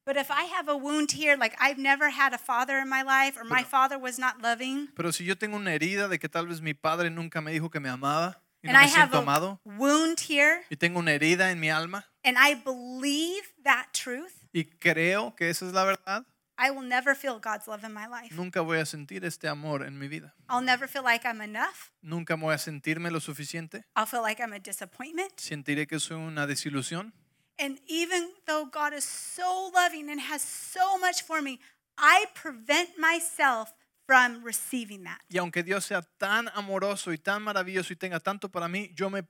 [0.05, 3.03] But if I have a wound here, like I've never had a father in my
[3.03, 6.17] life, or my Pero- father was not loving, Pero si yo tengo una herida de
[6.17, 8.85] que tal vez mi padre nunca me dijo que me amaba y and no I
[8.85, 12.35] me have siento a amado, wound here, y tengo una herida en mi alma and
[12.39, 16.25] I believe that truth, y creo que esa es la verdad,
[16.57, 18.35] I will never feel God's love in my life.
[18.35, 20.35] nunca voy a sentir este amor en mi vida.
[20.49, 21.91] I'll never feel like I'm enough.
[22.01, 23.83] Nunca voy a sentirme lo suficiente.
[23.95, 25.31] I'll feel like I'm a disappointment.
[25.39, 27.13] Sentiré que soy una desilusión.
[27.61, 31.59] And even though God is so loving and has so much for me,
[31.95, 33.71] I prevent myself
[34.07, 35.19] from receiving that.
[35.29, 39.11] Y aunque Dios sea tan amoroso y tan maravilloso y tenga tanto para mí, yo
[39.11, 39.23] me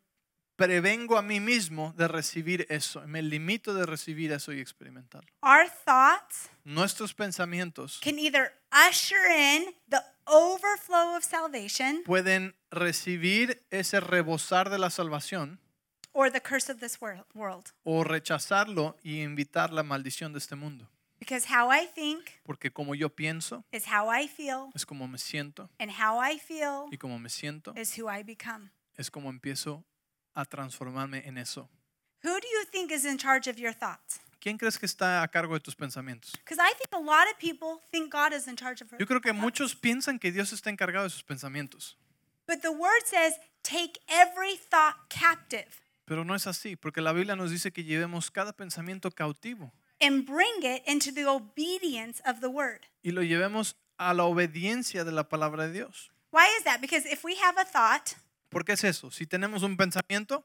[0.56, 3.06] prevengo a mí mismo de recibir eso.
[3.06, 5.30] Me limito de recibir eso y experimentarlo.
[5.42, 14.00] Our thoughts Nuestros pensamientos can either usher in the overflow of salvation pueden recibir ese
[14.00, 15.60] rebosar de la salvación
[16.14, 17.72] or the curse of this wor- world.
[17.84, 20.88] o rechazarlo y invitar la maldición de este mundo.
[21.20, 25.18] Because how I think Porque como yo pienso, is how I feel, es como me
[25.20, 25.70] siento.
[25.80, 28.72] and how I feel Y como me siento, is who I become.
[28.98, 29.84] es como empiezo
[30.34, 31.70] a transformarme en eso.
[32.24, 34.20] Who do you think is in charge of your thoughts?
[34.40, 36.32] ¿Quién crees que está a cargo de tus pensamientos?
[36.44, 38.98] Because I think a lot of people think God is in charge of her.
[39.00, 41.96] Yo creo que muchos piensan que Dios está encargado de sus pensamientos.
[42.48, 47.36] But the word says, take every thought captive Pero no es así, porque la Biblia
[47.36, 52.48] nos dice que llevemos cada pensamiento cautivo and bring it into the obedience of the
[52.50, 52.82] word.
[53.04, 56.12] y lo llevemos a la obediencia de la palabra de Dios.
[56.32, 56.82] Why is that?
[56.82, 58.16] Because if we have a thought,
[58.50, 59.12] ¿Por qué es eso?
[59.12, 60.44] Si tenemos un pensamiento,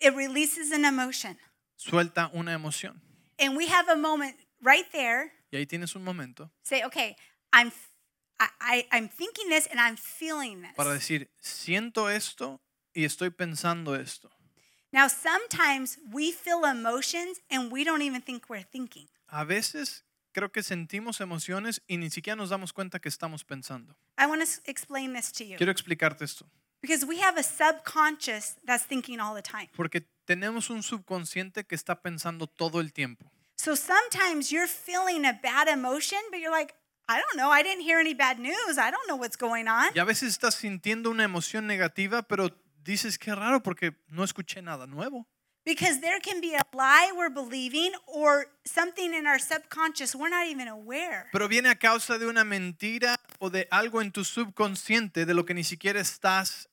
[0.00, 1.38] it releases an emotion.
[1.76, 3.00] suelta una emoción.
[3.38, 7.16] And we have a moment right there, Y ahí tienes un momento say, okay,
[7.52, 7.70] I'm
[8.40, 10.72] I, I, I'm thinking this and I'm feeling this.
[10.74, 12.60] para decir, siento esto
[12.92, 14.30] y estoy pensando esto.
[14.94, 19.08] Now, sometimes we feel emotions and we don't even think we're thinking.
[19.28, 23.96] A veces creo que sentimos emociones y ni siquiera nos damos cuenta que estamos pensando.
[24.16, 26.46] I want to explain this to you Quiero explicarte esto.
[26.80, 29.68] because we have a subconscious that's thinking all the time.
[29.74, 33.28] Porque tenemos un subconsciente que está pensando todo el tiempo.
[33.56, 36.72] So sometimes you're feeling a bad emotion, but you're like,
[37.08, 37.50] I don't know.
[37.50, 38.78] I didn't hear any bad news.
[38.78, 39.90] I don't know what's going on.
[39.92, 42.50] Y a veces estás sintiendo una emoción negativa, pero
[42.84, 45.26] dices que raro porque no escuché nada nuevo.
[45.64, 50.46] Because there can be a lie we're believing or something in our subconscious we're not
[50.46, 51.26] even aware.
[51.32, 55.44] Pero viene a causa de una mentira o de algo en tu subconsciente de lo
[55.44, 56.68] que ni siquiera estás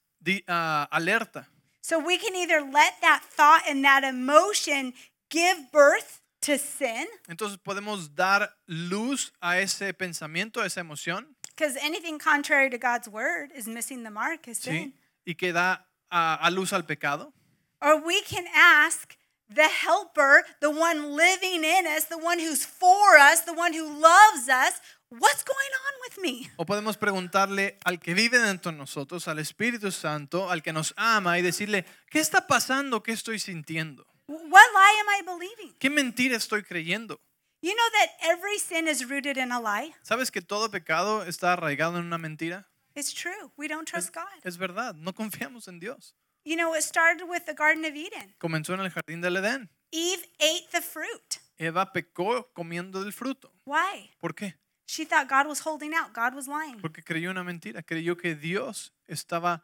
[0.47, 1.47] ah, alerta.
[1.81, 4.93] So we can either let that thought and that emotion
[5.29, 11.77] give birth to sin, Entonces podemos dar luz a ese pensamiento, a esa emoción, because
[11.77, 14.73] anything contrary to God's word is missing the mark, is sin.
[14.73, 14.93] ¿sí?
[15.25, 17.33] Y que da a, a luz al pecado.
[17.81, 19.17] Or we can ask
[19.49, 23.85] the helper, the one living in us, the one who's for us, the one who
[23.85, 26.49] loves us, what's going on with me?
[26.57, 30.93] O podemos preguntarle al que vive dentro de nosotros, al Espíritu Santo, al que nos
[30.95, 33.03] ama y decirle, ¿qué está pasando?
[33.03, 34.05] ¿Qué estoy sintiendo?
[34.27, 35.75] What lie am I believing?
[35.79, 37.19] ¿Qué mentira estoy creyendo?
[37.61, 39.93] You know that every sin is rooted in a lie?
[40.01, 42.70] ¿Sabes que todo pecado está arraigado en una mentira?
[42.95, 43.51] It's true.
[43.57, 44.25] We don't trust God.
[44.43, 46.15] Es verdad, no confiamos en Dios.
[46.43, 48.33] You know, it started with the Garden of Eden.
[48.39, 49.69] Comenzó en el jardín del Edén.
[49.91, 51.37] Eve ate the fruit.
[51.57, 53.53] Eva pecó comiendo del fruto.
[53.65, 54.09] Why?
[54.19, 54.55] ¿Por qué?
[54.87, 56.81] She thought God was holding out, God was lying.
[56.81, 59.63] Porque creyó una mentira, creyó que Dios estaba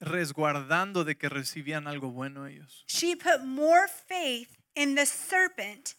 [0.00, 2.84] resguardando de que recibían algo bueno ellos.
[2.86, 5.94] She put more faith in the serpent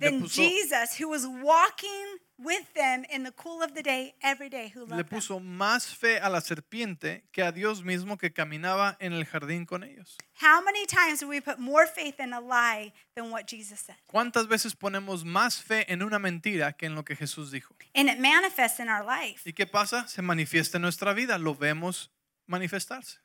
[0.00, 4.14] Le than puso- Jesus, who was walking with them in the cool of the day
[4.22, 5.18] every day, who Le loved them.
[5.18, 9.66] puso más fe a la serpiente que a Dios mismo que caminaba en el jardín
[9.66, 10.16] con ellos.
[10.40, 13.96] How many times do we put more faith in a lie than what Jesus said?
[14.06, 17.74] ¿Cuántas veces ponemos más fe en una mentira que en lo que Jesús dijo?
[17.94, 19.42] And it manifests in our life.
[19.44, 20.08] ¿Y qué pasa?
[20.08, 22.10] Se manifiesta en nuestra vida, lo vemos
[22.46, 23.18] manifestarse.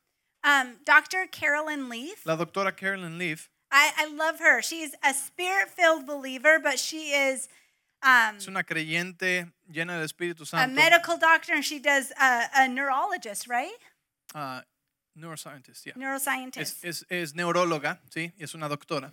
[0.44, 1.28] Um, Dr.
[1.32, 4.62] Caroline Leaf, La doctora Caroline Leaf I, I love her.
[4.62, 7.50] She's a spirit filled believer, but she is
[8.04, 10.64] um, es una creyente llena del Espíritu Santo.
[10.64, 13.74] a medical doctor and she does uh, a neurologist, right?
[14.34, 14.64] ah,
[15.18, 15.94] neuroscientist, yeah.
[15.96, 16.84] Neuroscientist.
[16.84, 18.32] es, es, es neuróloga, ¿sí?
[18.38, 19.12] Es una doctora,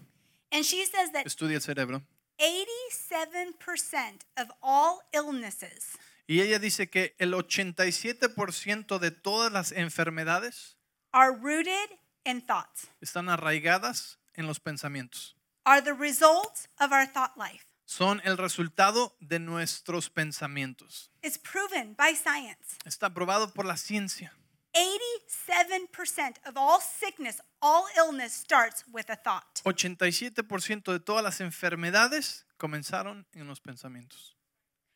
[0.51, 2.03] and she says that estudia el cerebro.
[2.39, 10.77] 87% of all illnesses Y ella dice que el 87% de todas las enfermedades
[11.13, 15.35] are rooted in thoughts, están arraigadas en los pensamientos.
[15.65, 17.65] are the result of our thought life.
[17.85, 21.11] Son el resultado de nuestros pensamientos.
[21.23, 22.79] It's proven by science.
[22.85, 24.33] Está probado por la ciencia.
[24.75, 29.61] 87% of all sickness, all illness starts with a thought.
[29.65, 34.37] 87% de todas las enfermedades comenzaron en los pensamientos.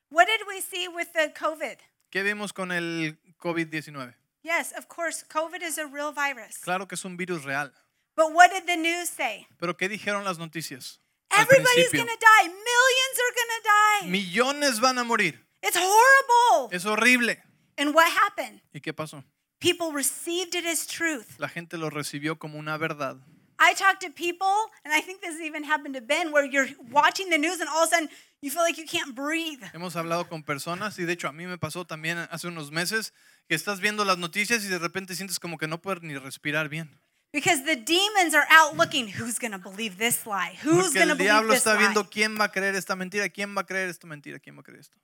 [0.09, 1.77] What did we see with the COVID?
[2.11, 4.15] ¿Qué vimos con el COVID-19?
[4.43, 6.59] Yes, of course, COVID is a real virus.
[6.59, 7.73] Claro que es un virus real.
[8.17, 9.47] But what did the news say?
[9.59, 11.01] Pero ¿qué dijeron las noticias?
[11.31, 12.49] Al Everybody's principio, going to die.
[12.49, 14.11] Millions are going to die.
[14.11, 15.39] millones van a morir.
[15.63, 16.71] It's horrible.
[16.75, 17.37] Es horrible.
[17.77, 18.63] And what happened?
[18.73, 19.23] ¿Y qué pasó?
[19.61, 21.39] People received it as truth.
[21.39, 23.17] La gente lo recibió como una verdad.
[23.59, 27.31] I talk to people, and I think this even happened to Ben, where you're watching
[27.31, 28.09] the news and all of a sudden
[28.43, 29.63] you feel like you can't breathe.
[29.73, 33.13] Hemos hablado con personas y de hecho a mí me pasó también hace unos meses
[33.49, 36.69] que estás viendo las noticias y de repente sientes como que no puedes ni respirar
[36.69, 37.01] bien.
[37.37, 40.57] Because the demons are out looking, who's going to believe this lie?
[40.63, 41.81] Who's going to el believe diablo this está lie?
[41.81, 44.61] viendo quién va a creer esta mentira, quién va a creer esta mentira, quién va
[44.61, 44.97] a creer esto.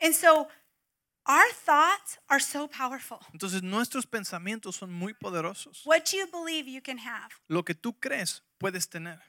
[0.00, 0.48] And so
[1.26, 3.18] our thoughts are so powerful.
[3.34, 5.82] Entonces nuestros pensamientos son muy poderosos.
[5.84, 7.28] What you believe, you can have.
[7.46, 9.20] Lo que tú crees puedes tener.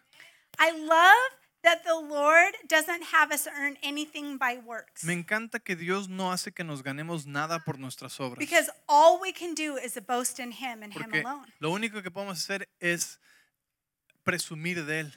[0.57, 5.03] I love that the Lord doesn't have us earn anything by works.
[5.03, 8.39] Me encanta que Dios no hace que nos ganemos nada por nuestras obras.
[8.39, 11.45] Because all we can do is boast in Him and Him Porque alone.
[11.59, 13.19] lo único que podemos hacer es
[14.23, 15.13] presumir de Él.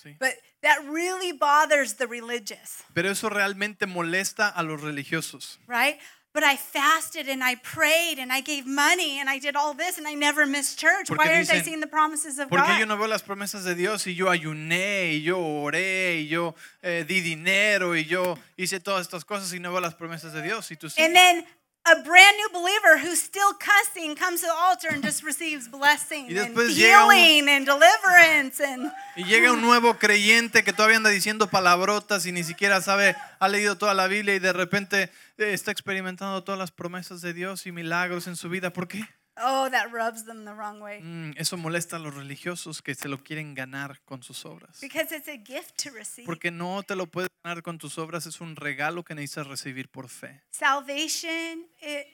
[0.00, 0.16] ¿sí?
[0.20, 5.58] But that really bothers the religious, Pero eso realmente molesta a los religiosos.
[5.66, 5.98] right?
[6.34, 9.96] But I fasted and I prayed and I gave money and I did all this
[9.98, 11.08] and I never missed church.
[11.08, 12.78] Porque Why aren't I seeing the promises of Porque God?
[12.80, 16.54] yo no veo las promesas de Dios y yo ayuné y yo oré y yo
[16.82, 20.42] eh, di dinero y yo hice todas estas cosas y no veo las promesas de
[20.42, 21.02] Dios y tú sí.
[21.02, 21.44] And then
[21.92, 26.26] a brand new believer who's still cussing comes to the altar and just receives blessing
[26.28, 31.10] and llega un- healing and deliverance and Y llega un nuevo creyente que todavía anda
[31.10, 35.52] diciendo palabrotas y ni siquiera sabe, ha leído toda la Biblia y de repente eh,
[35.52, 38.72] está experimentando todas las promesas de Dios y milagros en su vida.
[38.72, 39.08] ¿Por qué?
[39.40, 41.00] Oh, that rubs them the wrong way.
[41.02, 44.80] Mm, eso molesta a los religiosos que se lo quieren ganar con sus obras.
[44.80, 46.26] Because it's a gift to receive.
[46.26, 49.88] Porque no te lo puedes ganar con tus obras, es un regalo que necesitas recibir
[49.88, 50.42] por fe.
[50.50, 51.66] Salvation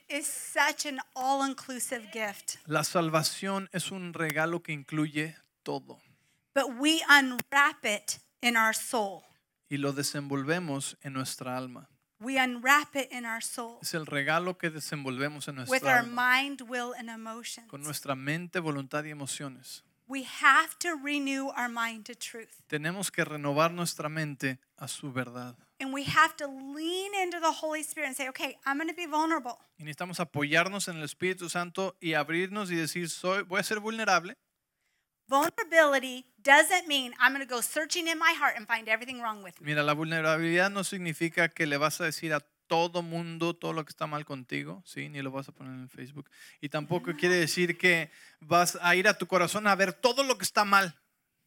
[0.09, 2.57] is such an all inclusive gift.
[2.67, 5.99] La salvación es un regalo que incluye todo
[6.53, 9.23] But we unwrap it in our soul.
[9.67, 11.89] y lo desenvolvemos en nuestra alma.
[12.25, 15.99] We unwrap it in our soul Es el regalo que desenvolvemos en with nuestra our
[15.99, 17.67] alma, mind, will, and emotions.
[17.69, 19.83] con nuestra mente, voluntad y emociones.
[20.07, 22.49] We have to renew our mind to truth.
[22.67, 25.55] Tenemos que renovar nuestra mente a su verdad.
[25.79, 28.95] And we have to lean into the Holy Spirit and say, okay, I'm going to
[28.95, 29.59] be vulnerable.
[29.77, 33.79] Y necesitamos apoyarnos en el Espíritu Santo y abrirnos y decir, soy, voy a ser
[33.79, 34.35] vulnerable.
[35.27, 39.43] Vulnerability doesn't mean I'm going to go searching in my heart and find everything wrong
[39.43, 39.65] with me.
[39.67, 43.85] Mira, la vulnerabilidad no significa que le vas a decir a todo mundo todo lo
[43.85, 45.09] que está mal contigo, ¿sí?
[45.09, 46.29] Ni lo vas a poner en Facebook.
[46.61, 50.37] Y tampoco quiere decir que vas a ir a tu corazón a ver todo lo
[50.37, 50.95] que está mal.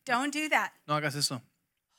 [0.05, 0.73] Don't do that.
[0.87, 1.43] No hagas eso.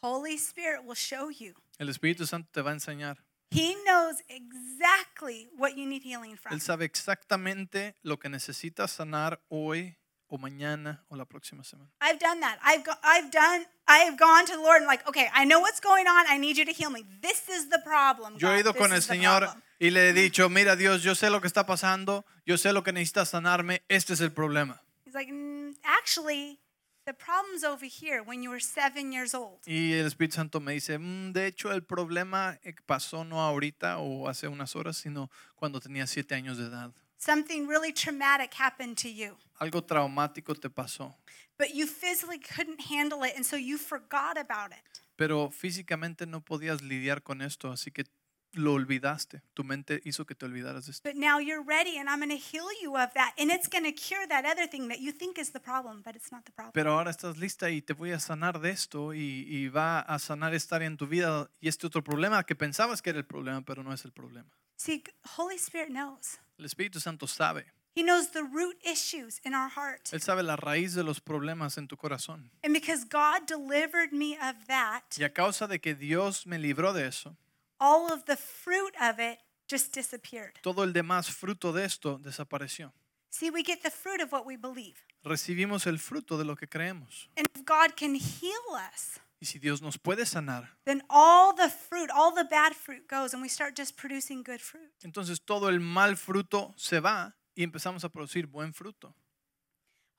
[0.01, 1.53] Holy Spirit will show you.
[1.77, 3.23] El Espíritu Santo te va a enseñar.
[3.51, 6.53] He knows exactly what you need healing from.
[6.53, 9.98] Él sabe exactamente lo que necesitas sanar hoy
[10.29, 11.89] o mañana o la próxima semana.
[12.01, 12.57] I've done that.
[12.63, 15.59] I've go, I've done I have gone to the Lord and like, okay, I know
[15.59, 16.25] what's going on.
[16.27, 17.03] I need you to heal me.
[17.21, 18.33] This is the problem.
[18.37, 18.59] Yo he God.
[18.59, 19.63] ido This con el is the Señor problem.
[19.79, 22.83] y le he dicho, mira Dios, yo sé lo que está pasando, yo sé lo
[22.83, 24.79] que necesitas sanarme, este es el problema.
[25.05, 26.59] He's like, "Mm, actually,
[27.05, 29.57] the problem's over here when you were seven years old.
[29.65, 33.97] Y el Espíritu Santo me dice, "Mm, de hecho el problema eh, pasó no ahorita
[33.97, 36.91] o hace unas horas, sino cuando tenía siete años de edad.
[37.19, 41.15] Something really traumatic happened to you, Algo traumático te pasó,
[41.57, 45.01] but you physically couldn't handle it, and so you forgot about it.
[45.17, 48.05] pero físicamente no podías lidiar con esto, así que
[48.53, 49.41] lo olvidaste.
[49.53, 51.07] Tu mente hizo que te olvidaras de esto.
[51.07, 53.83] But now you're ready, and I'm going to heal you of that, and it's going
[53.83, 56.53] to cure that other thing that you think is the problem, but it's not the
[56.53, 56.71] problem.
[56.73, 60.17] Pero ahora estás lista y te voy a sanar de esto y, y va a
[60.19, 63.25] sanar esta área en tu vida y este otro problema que pensabas que era el
[63.25, 64.49] problema, pero no es el problema.
[64.79, 65.03] See,
[65.35, 66.37] Holy Spirit knows.
[66.57, 67.65] El Espíritu Santo sabe.
[67.95, 70.09] He knows the root issues in our heart.
[70.13, 72.49] Él sabe la raíz de los problemas en tu corazón.
[72.63, 76.93] And because God delivered me of that, Y a causa de que Dios me libró
[76.93, 77.35] de eso,
[77.77, 80.53] all of the fruit of it just disappeared.
[80.61, 82.93] todo el demás fruto de esto desapareció.
[83.31, 85.03] See, we get the fruit of what we believe.
[85.25, 87.27] Recibimos el fruto de lo que creemos.
[87.35, 88.63] And if God can heal
[88.93, 93.07] us, Y si Dios nos puede sanar, then all the fruit, all the bad fruit
[93.07, 94.91] goes, and we start just producing good fruit.
[95.03, 99.15] entonces todo el mal fruto se va y empezamos a producir buen fruto.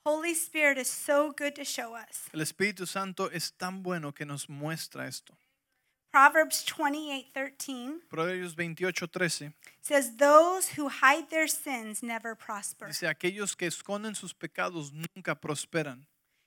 [0.06, 2.30] Holy Spirit is so good to show us.
[2.32, 5.36] El Espíritu Santo es tan bueno que nos muestra esto.
[6.10, 12.88] Proverbs 28 13 Proverbios 28, 13 says, Those who hide their sins never prosper.
[12.88, 16.06] dice, aquellos que esconden sus pecados nunca prosperan.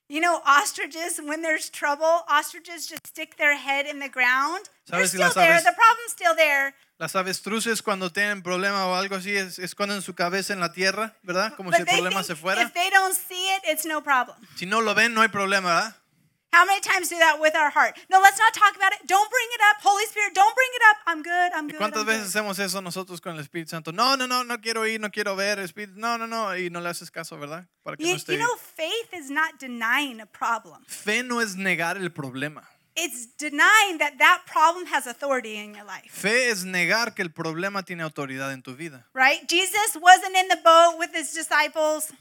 [0.09, 4.59] You know, ostriches, when there's trouble, ostriches just stick their head in the ground.
[4.87, 5.53] They're ¿Sabes si still there.
[5.55, 6.75] aves- The problem's still there.
[6.99, 11.15] Las avestruces cuando tienen problema o algo así es- esconden su cabeza en la tierra,
[11.23, 11.55] ¿verdad?
[11.55, 12.61] Como si el problema se fuera.
[12.63, 14.35] if they don't see it, it's no problem.
[14.55, 15.95] Si no lo ven, no hay problema, ¿verdad?
[16.53, 17.97] How many times do that with our heart?
[18.09, 18.99] No, let's not talk about it.
[19.07, 19.81] Don't bring it up.
[19.81, 20.97] Holy Spirit, don't bring it up.
[21.07, 21.51] I'm good.
[21.53, 21.79] I'm good.
[21.79, 22.41] cuántas I'm veces good.
[22.41, 23.91] hacemos eso nosotros con el Espíritu Santo?
[23.91, 26.79] No, no, no, no quiero ir, no quiero ver, Espíritu, no, no, no, y no
[26.79, 27.65] le haces caso, ¿verdad?
[27.81, 30.85] Para que no You, esté you know, faith is not denying a problem.
[30.87, 32.63] Fe no es negar el problema.
[32.95, 37.31] It's denying that that problem has authority in your life, Fe es negar que el
[37.31, 39.03] problema tiene autoridad en tu vida.
[39.15, 39.39] right?
[39.49, 42.13] Jesus wasn't in the boat with his disciples.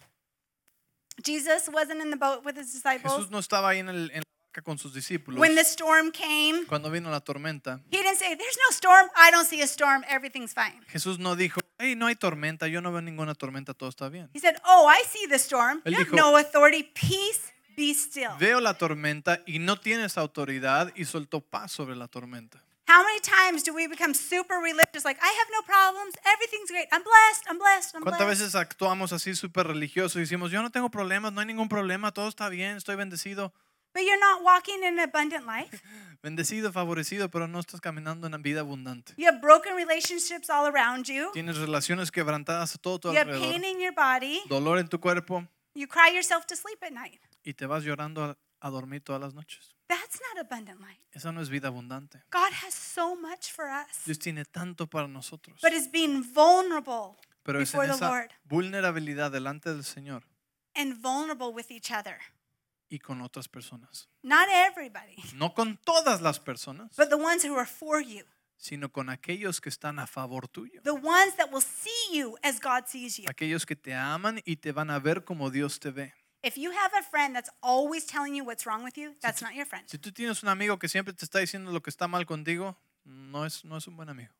[1.23, 3.13] Jesus wasn't in the boat with his disciples.
[3.15, 4.23] Jesús no estaba ahí en, el- en la
[4.55, 7.81] barca con sus discípulos When the storm came, cuando vino la tormenta.
[7.91, 9.09] he didn't say, There's no storm.
[9.17, 10.05] I don't see a storm.
[10.09, 10.81] Everything's fine.
[10.89, 14.29] Jesús no dijo, hey, no hay tormenta, yo no veo ninguna tormenta, todo está bien.
[14.35, 15.81] He said, Oh, I see the storm.
[15.85, 16.83] Él You have dijo- no authority.
[16.95, 18.31] Peace, be still.
[18.39, 22.63] Veo la tormenta y no tienes autoridad y soltó paz sobre la tormenta.
[22.93, 25.03] How many times do we become super religious?
[25.03, 26.13] Like, I have no problems.
[26.27, 26.89] Everything's great.
[26.93, 27.45] I'm blessed.
[27.49, 27.95] I'm blessed.
[27.97, 28.43] I'm ¿Cuántas blessed.
[28.43, 32.13] veces actuamos así súper religiosos y decimos, yo no tengo problemas, no hay ningún problema,
[32.13, 33.55] todo está bien, estoy bendecido?
[33.95, 35.83] But you're not walking in an abundant life.
[36.23, 39.15] Bendecido, favorecido, pero no estás caminando en vida abundante.
[39.17, 41.31] You have broken relationships all around you.
[41.33, 44.43] Tienes relaciones quebrantadas a todo tu You have alrededor, pain in your body.
[44.51, 47.21] dolor en tu cuerpo You cry yourself to sleep at night.
[47.43, 49.75] y te vas llorando a, dormir todas las noches.
[49.89, 51.01] That's not abundant life.
[51.13, 52.23] Esa no es vida abundante.
[52.31, 54.05] God has so much for us.
[54.07, 55.61] Dios tiene tanto para nosotros.
[55.61, 60.23] But it's being vulnerable Pero es en before the esa Lord vulnerabilidad delante del Señor
[60.75, 62.19] and vulnerable with each other.
[62.89, 64.09] y con otras personas.
[64.23, 68.25] Not everybody, No con todas las personas, but the ones who are for you.
[68.57, 70.81] sino con aquellos que están a favor tuyo.
[70.85, 73.25] the ones that will see you as God sees you.
[73.29, 76.15] Aquellos que te aman y te van a ver como Dios te ve.
[76.45, 79.55] If you have a friend that's always telling you what's wrong with you, that's not
[79.55, 79.85] your friend.
[79.89, 82.77] Si tú tienes un amigo que siempre te está diciendo lo que está mal contigo,
[83.05, 84.33] no es, no es un buen amigo.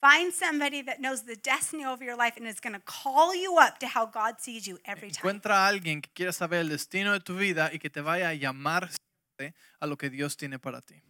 [0.00, 3.58] Find somebody that knows the destiny of your life and is going to call you
[3.58, 5.20] up to how God sees you every time.
[5.20, 8.30] Encuentra a alguien que quiera saber el destino de tu vida y que te vaya
[8.30, 8.90] a llamar
[9.78, 11.02] a lo que Dios tiene para ti.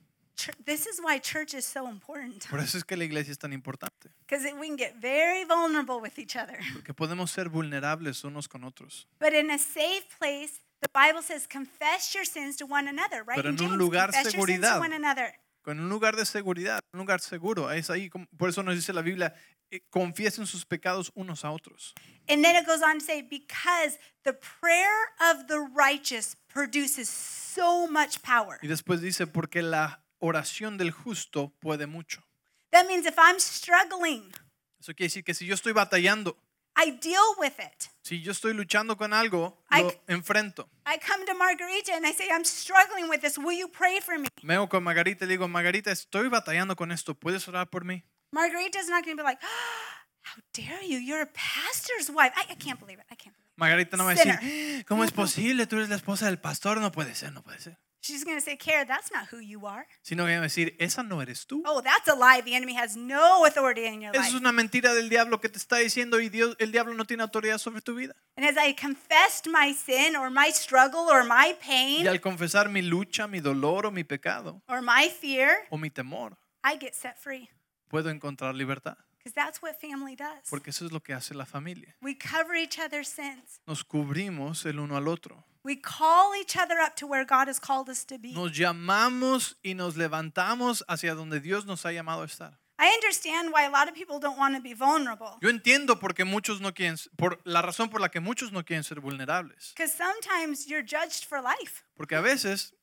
[0.65, 3.53] This is why church is so important Por eso es que la iglesia es tan
[3.53, 6.59] importante, because we can get very vulnerable with each other.
[6.73, 9.07] porque podemos ser vulnerables unos con otros.
[9.21, 13.37] But in a safe place, the Bible says, confess your sins to one another, right?
[13.37, 14.81] Pero In en un James, lugar confess your sins to seguridad.
[14.81, 15.33] one another.
[15.65, 17.71] Con un lugar de seguridad, un lugar seguro.
[17.71, 19.33] Es ahí, por eso nos dice la Biblia,
[19.71, 21.95] eh, confiesen sus pecados unos a otros.
[22.29, 27.87] And then it goes on to say, because the prayer of the righteous produces so
[27.87, 28.59] much power.
[28.61, 32.23] Y después dice, porque la oración del justo puede mucho.
[32.71, 34.33] That means if I'm struggling,
[34.81, 36.39] Eso quiere decir que si yo estoy batallando,
[36.77, 37.91] I deal with it.
[38.03, 40.71] si yo estoy luchando con algo, I- lo enfrento.
[40.87, 43.37] I come to Margarita and I say, I'm struggling with this.
[43.37, 44.29] Will you pray for me?
[44.43, 47.85] Me hago con Margarita y le digo, Margarita, estoy batallando con esto, ¿puedes orar por
[47.85, 48.03] mí?
[48.33, 50.99] Margarita's not going to be like, how dare you?
[50.99, 52.33] You're a pastor's wife.
[52.37, 53.07] I, I can't believe it.
[53.11, 53.59] I can't believe it.
[53.59, 55.67] Margarita no va a decir, "Ah, ¿cómo es posible?
[55.67, 57.79] Tú eres la esposa del pastor, no puede ser, no puede ser.
[58.03, 59.87] She's going to say, Kara, that's not who you are.
[60.03, 61.63] Sino que va a decir, esa no eres tú.
[61.65, 62.41] Oh, that's a lie.
[62.45, 64.29] The enemy has no authority in your Esa life.
[64.31, 67.23] es una mentira del diablo que te está diciendo y Dios, el diablo no tiene
[67.23, 68.15] autoridad sobre tu vida.
[68.37, 72.69] And as I confessed my sin or my struggle or my Y pain al confesar
[72.69, 76.95] mi lucha, mi dolor o mi pecado or my fear, o mi temor, I get
[76.95, 77.51] set free
[77.89, 78.97] puedo encontrar libertad.
[79.19, 80.51] because that's what family does.
[80.51, 81.95] Porque eso es lo que hace la familia.
[82.03, 83.61] We cover each other's sins.
[83.69, 85.45] Nos cubrimos el uno al otro.
[85.65, 88.33] We call each other up to where God has called us to be.
[88.33, 92.59] Nos llamamos y nos levantamos hacia donde Dios nos ha llamado a estar.
[92.79, 95.39] I understand why a lot of people don't want to be vulnerable.
[95.41, 98.65] Yo entiendo por qué muchos no quieren, por la razón por la que muchos no
[98.65, 99.73] quieren ser vulnerables.
[99.77, 101.85] Because sometimes you're judged for life.
[101.95, 102.75] Porque a veces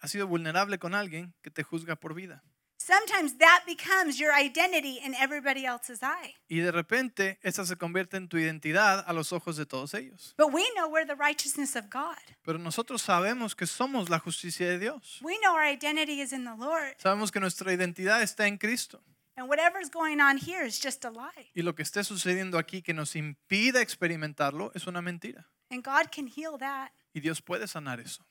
[0.00, 2.42] has sido vulnerable con alguien que te juzga por vida.
[2.86, 6.34] Sometimes that becomes your identity in everybody else's eye.
[6.50, 10.34] Y de repente esa se convierte en tu identidad a los ojos de todos ellos.
[10.36, 12.18] But we know we're the righteousness of God.
[12.42, 15.18] Pero nosotros sabemos que somos la justicia de Dios.
[15.22, 16.94] We know our identity is in the Lord.
[16.98, 19.02] Sabemos que nuestra identidad está en Cristo.
[19.38, 21.52] And whatever's going on here is just a lie.
[21.54, 25.48] Y lo que esté sucediendo aquí que nos impida experimentarlo es una mentira.
[25.70, 26.90] And God can heal that.
[27.14, 28.26] Y Dios puede sanar eso.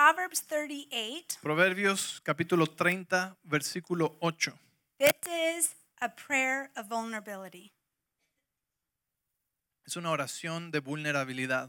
[0.00, 1.40] Proverbs 38.
[1.42, 4.54] Proverbios capítulo 30, versículo 8.
[4.98, 7.74] This is a prayer of vulnerability.
[9.84, 11.68] Es una oración de vulnerabilidad.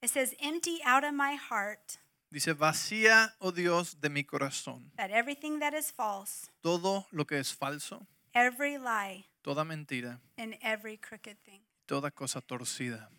[0.00, 1.98] It says, Empty out of my heart
[2.30, 7.38] Dice, vacía, oh Dios, de mi corazón, that everything that is false, todo lo que
[7.38, 11.60] es falso, every lie, toda mentira, and every crooked thing.
[11.84, 13.10] toda cosa torcida.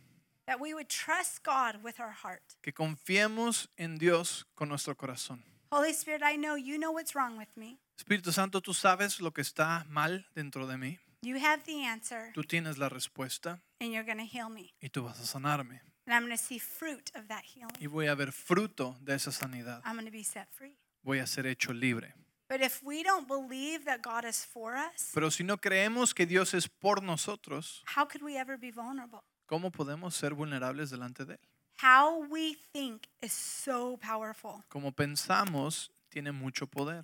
[0.47, 2.41] That we would trust God with our heart.
[2.61, 5.43] Que confiemos en Dios con nuestro corazón.
[5.71, 7.79] Holy Spirit, I know you know what's wrong with me.
[7.99, 10.99] Espíritu Santo, tú sabes lo que está mal dentro de mí.
[11.21, 14.73] You have the answer, Tú tienes la respuesta and you're going to heal me.
[14.81, 15.81] y tú vas a sanarme.
[16.05, 17.75] And I'm going to see fruit of that healing.
[17.81, 19.81] Y voy a ver fruto de esa sanidad.
[19.83, 20.77] I'm going to be set free.
[21.03, 22.13] Voy a ser hecho libre.
[22.47, 26.25] But if we don't believe that God is for us, Pero si no creemos que
[26.25, 29.25] Dios es por nosotros, how could we ever be vulnerable?
[29.47, 31.39] ¿Cómo podemos ser vulnerables delante de Él?
[31.81, 34.63] How we think is so powerful.
[34.69, 37.03] Como pensamos, tiene mucho poder.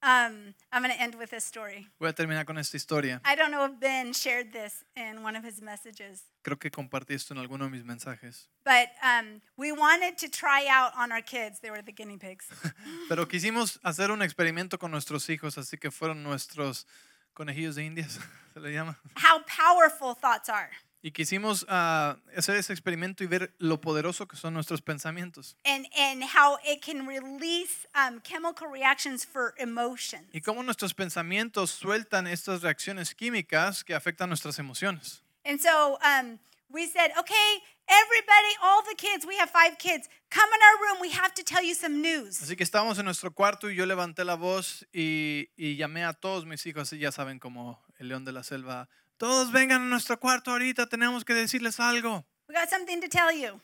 [0.00, 1.88] Um, I'm going to end with this story.
[1.98, 3.20] Voy a terminar con esta historia.
[3.24, 7.14] I don't know if Ben shared this in one of his messages, Creo que compartí
[7.14, 8.46] esto en alguno de mis mensajes.
[8.64, 11.58] but um, we wanted to try out on our kids.
[11.60, 12.46] They were the guinea pigs.
[13.08, 16.86] Pero quisimos hacer un experimento con nuestros hijos, así que fueron nuestros
[17.34, 18.20] conejillos de indias,
[18.54, 18.96] se le llama.
[19.16, 20.70] How powerful thoughts are.
[21.00, 25.56] Y quisimos ah, hacer ese experimento y ver lo poderoso que son nuestros pensamientos.
[25.64, 30.26] And, and how it can release um, chemical reactions for emotions.
[30.32, 35.22] Y cómo nuestros pensamientos sueltan estas reacciones químicas que afectan nuestras emociones.
[35.44, 40.48] And so um, we said, okay, everybody, all the kids, we have five kids, come
[40.52, 41.00] in our room.
[41.00, 42.42] We have to tell you some news.
[42.42, 46.12] Así que estábamos en nuestro cuarto y yo levanté la voz y, y llamé a
[46.12, 48.88] todos mis hijos, y ya saben como el león de la selva.
[49.18, 52.24] Todos vengan a nuestro cuarto ahorita, tenemos que decirles algo.
[52.48, 53.60] We got something to tell you.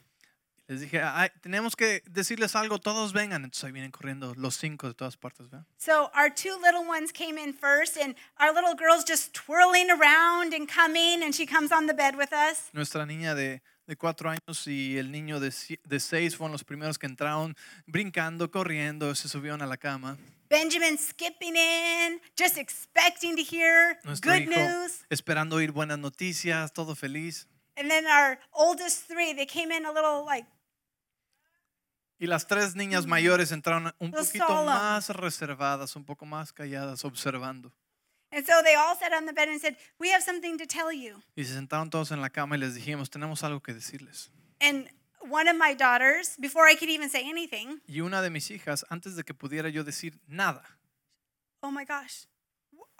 [0.66, 3.44] Les dije, "Ay, tenemos que decirles algo, todos vengan.
[3.44, 5.48] Entonces ahí vienen corriendo los cinco de todas partes.
[5.48, 5.66] ¿verdad?
[5.78, 10.54] So our two little ones came in first, and our little girl's just twirling around
[10.54, 12.70] and coming, and she comes on the bed with us.
[12.72, 15.52] Nuestra niña de de cuatro años y el niño de,
[15.84, 17.54] de seis fueron los primeros que entraron
[17.86, 20.16] brincando, corriendo, se subieron a la cama.
[20.48, 25.04] Benjamin skipping in, just expecting to hear Nuestro good hijo news.
[25.10, 27.46] esperando oír buenas noticias, todo feliz.
[27.76, 30.46] And then our oldest three, they came in a little like,
[32.20, 33.08] Y las tres niñas mm.
[33.08, 34.66] mayores entraron un poquito solemn.
[34.66, 37.72] más reservadas, un poco más calladas, observando.
[38.30, 40.92] and so they all sat on the bed and said, We have something to tell
[40.92, 41.20] you.
[41.36, 44.30] Y se sentaron todos en la cama y les dijimos, tenemos algo que decirles.
[44.60, 44.88] And
[45.28, 48.84] one of my daughters, before I could even say anything, Y una de mis hijas,
[48.90, 50.62] antes de que pudiera yo decir nada,
[51.62, 52.26] oh my gosh,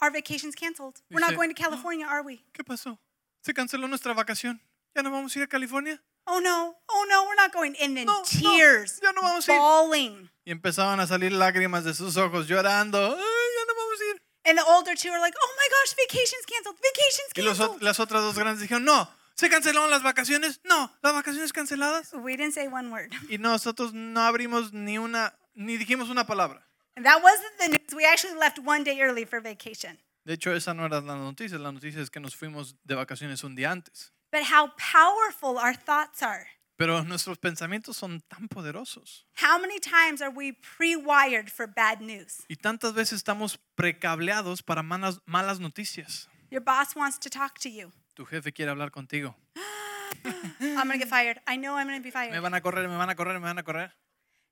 [0.01, 1.01] our vacation's canceled.
[1.11, 2.43] We're not Dice, going to California, are we?
[2.53, 2.97] ¿qué pasó?
[3.41, 4.59] ¿Se canceló nuestra vacación?
[4.95, 6.01] ¿Ya no vamos a ir a California?
[6.27, 7.75] Oh no, oh no, we're not going.
[7.81, 9.59] And then No, no, tears, ya no vamos a ir.
[9.59, 10.29] bawling.
[10.45, 12.97] Y empezaban a salir lágrimas de sus ojos, llorando.
[12.97, 14.21] Ay, ya no vamos a ir.
[14.47, 17.81] And the older two are like, oh my gosh, vacation's canceled, vacation's Y los ot-
[17.81, 20.61] las otras dos grandes dijeron, no, ¿se cancelaron las vacaciones?
[20.63, 22.13] No, las vacaciones canceladas.
[22.13, 23.11] We didn't say one word.
[23.29, 26.65] Y nosotros no abrimos ni una, ni dijimos una palabra.
[26.95, 27.93] And that wasn't the news.
[27.93, 29.97] We actually left one day early for vacation.
[30.25, 31.59] De hecho, esa no era la noticia.
[31.59, 34.11] La noticia es que nos fuimos de vacaciones un día antes.
[34.31, 36.47] But how powerful our thoughts are.
[36.77, 39.25] Pero nuestros pensamientos son tan poderosos.
[39.35, 42.43] How many times are we pre wired for bad news?
[42.49, 46.27] Y tantas veces estamos precableados para malas, malas noticias.
[46.49, 47.91] Your boss wants to talk to you.
[48.15, 49.35] Tu jefe quiere hablar contigo.
[50.61, 51.39] I'm going to get fired.
[51.45, 52.41] I know I'm going to be Me fired.
[52.41, 53.91] van a correr, me van a correr, me van a correr.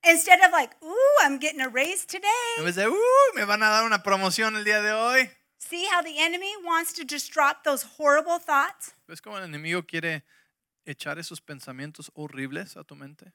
[0.05, 2.63] Instead of like, ooh, I'm getting a raise En today.
[2.65, 5.29] vez de, "Uh, me van a dar una promoción el día de hoy.
[5.59, 8.93] See how the enemy wants to just drop those horrible thoughts?
[9.07, 10.23] ¿Ves cómo el enemigo quiere
[10.85, 13.31] echar esos pensamientos horribles a tu mente?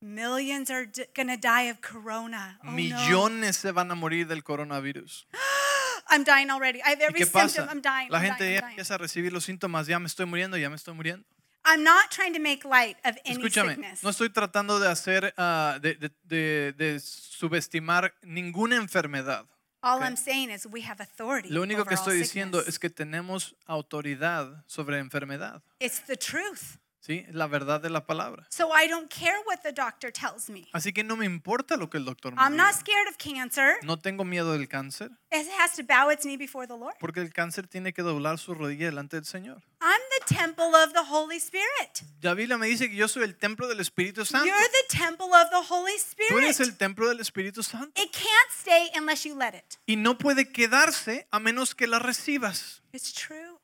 [0.00, 2.58] Millions are going to die of corona.
[2.64, 2.72] Oh, no.
[2.72, 5.26] Millones se van a morir del coronavirus.
[6.10, 6.80] I'm dying already.
[6.80, 7.48] I have ¿Y every qué pasa?
[7.66, 7.68] symptom.
[7.78, 8.10] I'm dying.
[8.10, 8.70] La I'm gente dying, ya I'm dying.
[8.72, 11.24] empieza a recibir los síntomas, ya me estoy muriendo, ya me estoy muriendo.
[11.64, 14.02] I'm not trying to make light of any Escúchame, sickness.
[14.02, 19.44] no estoy tratando de hacer, ah, de, de- de- de subestimar ninguna enfermedad.
[19.82, 20.02] All.
[20.02, 21.50] I'm saying is we have authority.
[21.50, 22.74] Lo único over que all estoy diciendo sickness.
[22.74, 25.62] es que tenemos autoridad sobre enfermedad.
[25.78, 26.78] It's the truth.
[27.08, 27.24] ¿Sí?
[27.32, 28.46] La verdad de la palabra.
[28.50, 30.68] So I don't care what the doctor tells me.
[30.74, 32.80] Así que no me importa lo que el doctor me I'm not diga.
[32.80, 33.76] scared of cancer.
[33.82, 36.94] No tengo miedo del cáncer, It has to bow its knee before the Lord.
[37.00, 39.62] porque el cáncer tiene que doblar su rodilla delante del Señor.
[39.80, 42.02] I'm the temple of the Holy Spirit.
[42.20, 44.46] La Biblia me dice que yo soy el templo del Espíritu Santo.
[44.46, 45.92] You're the temple of the Holy
[46.28, 46.72] Tú eres Spirit.
[46.72, 47.88] el templo del Espíritu Santo.
[48.02, 49.78] It can't stay unless you let it.
[49.86, 52.82] Y no puede quedarse a menos que la recibas.
[52.92, 53.57] It's true.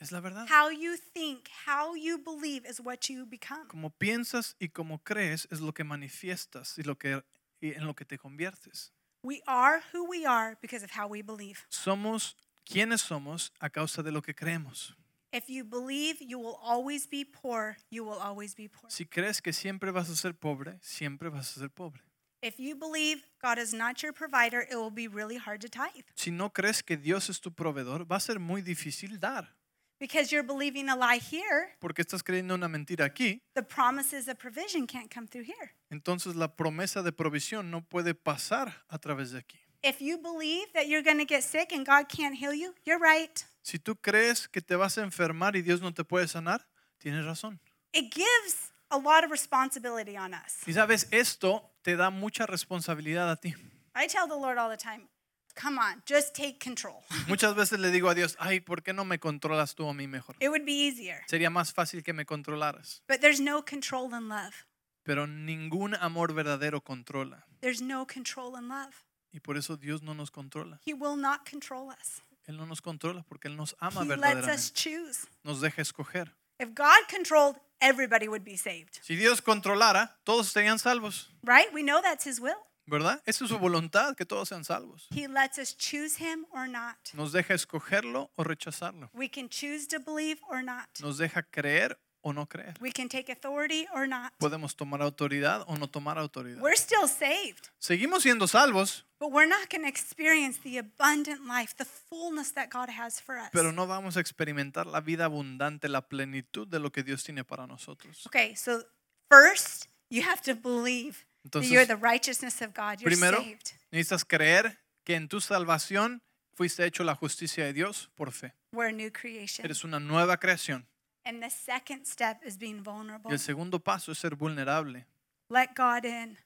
[0.00, 0.46] Es la verdad.
[0.48, 3.68] How you think, how you believe is what you become.
[3.68, 7.22] Como piensas y como crees es lo que manifiestas y, lo que,
[7.60, 8.92] y en lo que te conviertes.
[9.22, 11.66] We are who we are because of how we believe.
[11.68, 12.34] Somos
[12.64, 14.94] quienes somos a causa de lo que creemos.
[15.32, 18.90] If you believe you will always be poor, you will always be poor.
[18.90, 22.00] Si crees que siempre vas a ser pobre, siempre vas a ser pobre.
[22.42, 26.06] If you believe God is not your provider, it will be really hard to tithe
[26.14, 29.54] Si no crees que Dios es tu proveedor, va a ser muy difícil dar.
[30.00, 31.76] Because you're believing a lie here.
[31.78, 33.42] Porque estás creyendo una mentira aquí.
[33.54, 35.72] The promises of provision can't come through here.
[35.90, 39.58] Entonces la promesa de provisión no puede pasar a través de aquí.
[39.82, 42.98] If you believe that you're going to get sick and God can't heal you, you're
[43.00, 43.44] right.
[43.62, 46.66] Si tú crees que te vas a enfermar y Dios no te puede sanar,
[46.98, 47.60] tienes razón.
[47.92, 50.66] It gives a lot of responsibility on us.
[50.66, 53.54] Y sabes, esto te da mucha responsabilidad a ti.
[53.94, 55.08] I tell the Lord all the time,
[55.54, 57.02] come on, just take control.
[57.28, 60.06] Muchas veces le digo a Dios, ay, ¿por qué no me controlas tú a mí
[60.06, 60.36] mejor?
[60.40, 61.22] It would be easier.
[61.28, 63.02] Sería más fácil que me controlaras.
[63.08, 64.66] But there's no control in love.
[65.02, 67.46] Pero ningún amor verdadero controla.
[67.60, 68.94] There's no control in love.
[69.32, 70.80] Y por eso Dios no nos controla.
[70.84, 72.22] He will not control us.
[72.46, 75.26] Él no nos controla porque Él nos ama He lets us choose.
[75.44, 76.32] Nos deja escoger.
[76.58, 81.30] If God controlled, everybody would be saved, Si Dios controlara, todos serían salvos.
[81.44, 81.72] right?
[81.72, 82.58] We know that's His will.
[82.90, 83.22] ¿Verdad?
[83.24, 85.06] Esa es su voluntad, que todos sean salvos.
[85.14, 86.96] He lets us choose Him or not.
[87.14, 89.10] Nos deja escogerlo o rechazarlo.
[89.14, 90.88] We can choose to believe or not.
[91.00, 92.74] Nos deja creer o no creer.
[92.80, 94.32] We can take authority or not.
[94.38, 96.60] Podemos tomar autoridad o no tomar autoridad.
[96.60, 101.74] We're still saved, Seguimos siendo salvos, but we're not going to experience the abundant life,
[101.76, 103.50] the fullness that God has for us.
[103.52, 107.44] pero no vamos a experimentar la vida abundante, la plenitud de lo que Dios tiene
[107.44, 108.26] para nosotros.
[108.26, 108.82] Okay, so
[109.30, 113.00] first, you have to believe Entonces, you're the righteousness of God.
[113.00, 113.72] You're Primero, saved.
[113.90, 116.22] necesitas creer que en tu salvación
[116.54, 118.54] fuiste hecho la justicia de Dios por fe.
[118.72, 119.64] We're a new creation.
[119.64, 120.86] Eres una nueva creación.
[121.24, 123.30] And the second step is being vulnerable.
[123.30, 125.06] Y el segundo paso es ser vulnerable,
[125.48, 126.38] Let God in.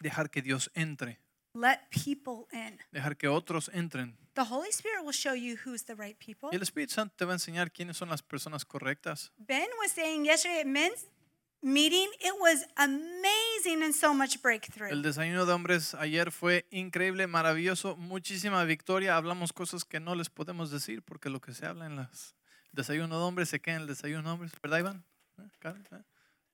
[0.00, 1.20] dejar que Dios entre.
[1.54, 2.78] let people in.
[2.92, 4.16] dejar que otros entren.
[4.34, 6.50] The Holy Spirit will show you who's the right people.
[6.52, 9.32] Y el Espíritu Santo te va a enseñar quiénes son las personas correctas.
[9.38, 11.06] Ben was saying yesterday at men's
[11.66, 14.88] meeting, it was amazing and so much breakthrough.
[14.88, 19.16] El desayuno de hombres ayer fue increíble, maravilloso, muchísima victoria.
[19.16, 22.36] Hablamos cosas que no les podemos decir porque lo que se habla en las
[22.72, 25.04] desayuno de hombres se queda en el desayuno de hombres, ¿verdad, Iván?
[25.38, 26.02] ¿Eh, ¿Eh?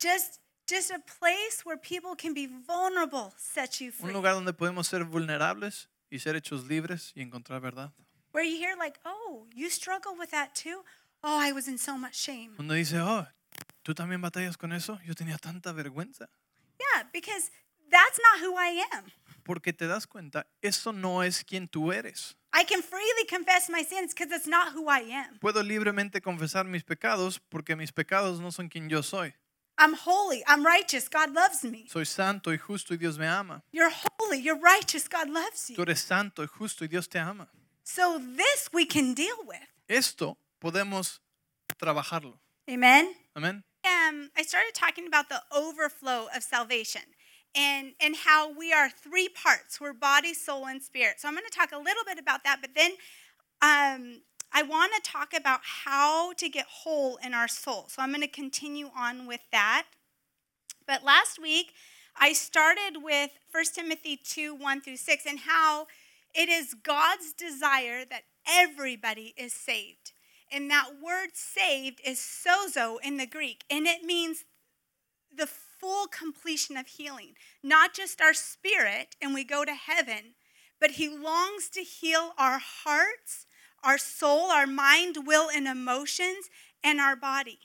[0.01, 4.09] Just just a place where people can be vulnerable set you free.
[4.09, 7.93] Un lugar donde podemos ser vulnerables y ser hechos libres y encontrar verdad.
[8.33, 10.83] Where you hear like, "Oh, you struggle with that too?"
[11.23, 12.57] Oh, I was in so much shame.
[12.57, 13.27] Donde dice, oh,
[13.83, 14.99] ¿tú también batallas con eso?
[15.05, 16.29] Yo tenía tanta vergüenza.
[16.79, 17.51] Yeah, because
[17.91, 19.05] that's not who I am.
[19.45, 22.37] Porque te das cuenta, eso no es quien tú eres.
[22.55, 25.39] I can freely confess my sins because it's not who I am.
[25.41, 29.35] Puedo libremente confesar mis pecados porque mis pecados no son quien yo soy.
[29.79, 31.87] I'm holy, I'm righteous, God loves me.
[31.89, 33.63] Soy santo y justo y Dios me ama.
[33.73, 35.83] You're holy, you're righteous, God loves Tú you.
[35.83, 37.49] eres santo y justo y Dios te ama.
[37.83, 39.67] So this we can deal with.
[39.89, 41.21] Esto podemos
[41.79, 42.39] trabajarlo.
[42.69, 43.13] Amen.
[43.35, 43.65] Amén.
[43.85, 47.03] Um, I started talking about the overflow of salvation
[47.55, 51.21] and, and how we are three parts we're body, soul, and spirit.
[51.21, 52.93] So I'm going to talk a little bit about that, but then
[53.61, 54.23] um,
[54.53, 57.87] I want to talk about how to get whole in our soul.
[57.89, 59.87] So I'm going to continue on with that.
[60.87, 61.73] But last week,
[62.17, 65.87] I started with 1 Timothy 2 1 through 6 and how
[66.35, 70.13] it is God's desire that everybody is saved.
[70.53, 74.45] And that word saved is sozo in the Greek, and it means
[75.35, 80.35] the full completion of healing, not just our spirit and we go to heaven,
[80.79, 83.47] but He longs to heal our hearts,
[83.83, 86.51] our soul, our mind, will, and emotions,
[86.85, 87.59] and our body.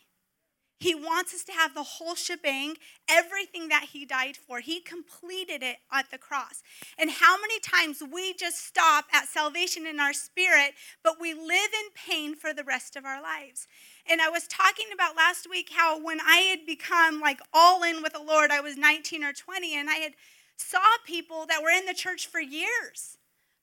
[0.79, 2.75] He wants us to have the whole shebang,
[3.09, 4.59] everything that He died for.
[4.59, 6.61] He completed it at the cross.
[6.97, 10.73] And how many times we just stop at salvation in our spirit,
[11.03, 13.67] but we live in pain for the rest of our lives.
[14.09, 18.03] And I was talking about last week how when I had become like all in
[18.03, 20.13] with the Lord, I was 19 or 20, and I had
[20.57, 23.17] saw people that were in the church for years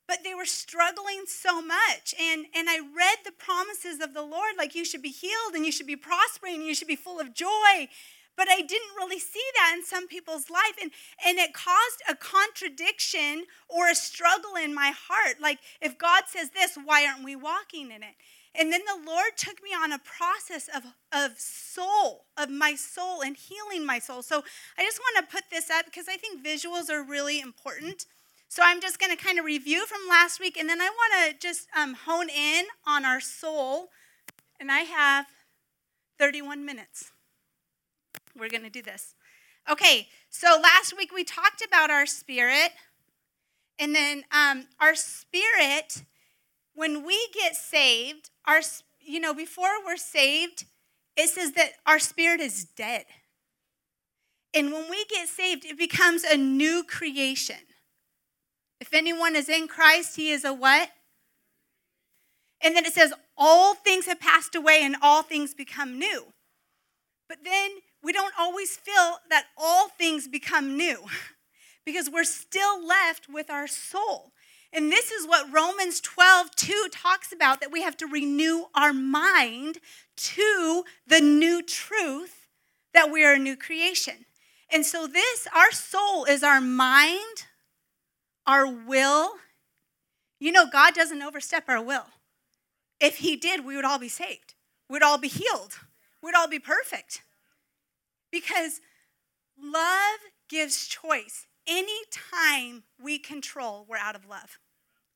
[0.07, 2.13] but they were struggling so much.
[2.19, 5.65] And and i read the promises of the lord like you should be healed and
[5.65, 7.87] you should be prospering and you should be full of joy.
[8.37, 10.75] But i didn't really see that in some people's life.
[10.81, 10.91] And
[11.25, 15.41] and it caused a contradiction or a struggle in my heart.
[15.41, 18.15] Like if god says this why aren't we walking in it?
[18.57, 23.21] And then the lord took me on a process of of soul of my soul
[23.21, 24.21] and healing my soul.
[24.21, 24.43] So
[24.77, 28.05] i just want to put this up because i think visuals are really important
[28.47, 31.13] so I'm just going to kind of review from last week, and then I want
[31.31, 33.89] to just um, hone in on our soul.
[34.59, 35.25] And I have
[36.17, 37.11] 31 minutes.
[38.37, 39.15] We're going to do this.
[39.69, 42.71] Okay, so last week we talked about our spirit,
[43.79, 46.03] and then um, our spirit,
[46.73, 48.61] when we get saved, our
[48.99, 50.65] you know before we're saved,
[51.17, 53.05] it says that our spirit is dead.
[54.53, 57.57] And when we get saved, it becomes a new creation.
[58.79, 60.91] If anyone is in Christ, he is a what?
[62.61, 66.25] And then it says, all things have passed away and all things become new.
[67.27, 67.71] But then
[68.03, 71.05] we don't always feel that all things become new
[71.85, 74.31] because we're still left with our soul.
[74.71, 78.91] And this is what Romans 12, 2 talks about that we have to renew our
[78.91, 79.77] mind
[80.17, 82.47] to the new truth
[82.93, 84.25] that we are a new creation.
[84.71, 87.45] And so, this, our soul is our mind,
[88.45, 89.31] our will.
[90.39, 92.05] You know, God doesn't overstep our will.
[92.99, 94.53] If He did, we would all be saved,
[94.89, 95.79] we'd all be healed,
[96.21, 97.21] we'd all be perfect.
[98.31, 98.81] Because
[99.61, 100.19] love
[100.49, 101.47] gives choice.
[101.67, 104.59] Anytime we control, we're out of love.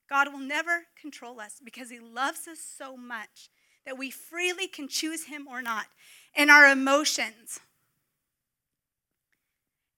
[0.10, 3.50] God will never control us because He loves us so much
[3.86, 5.86] that we freely can choose Him or not.
[6.36, 7.60] And our emotions.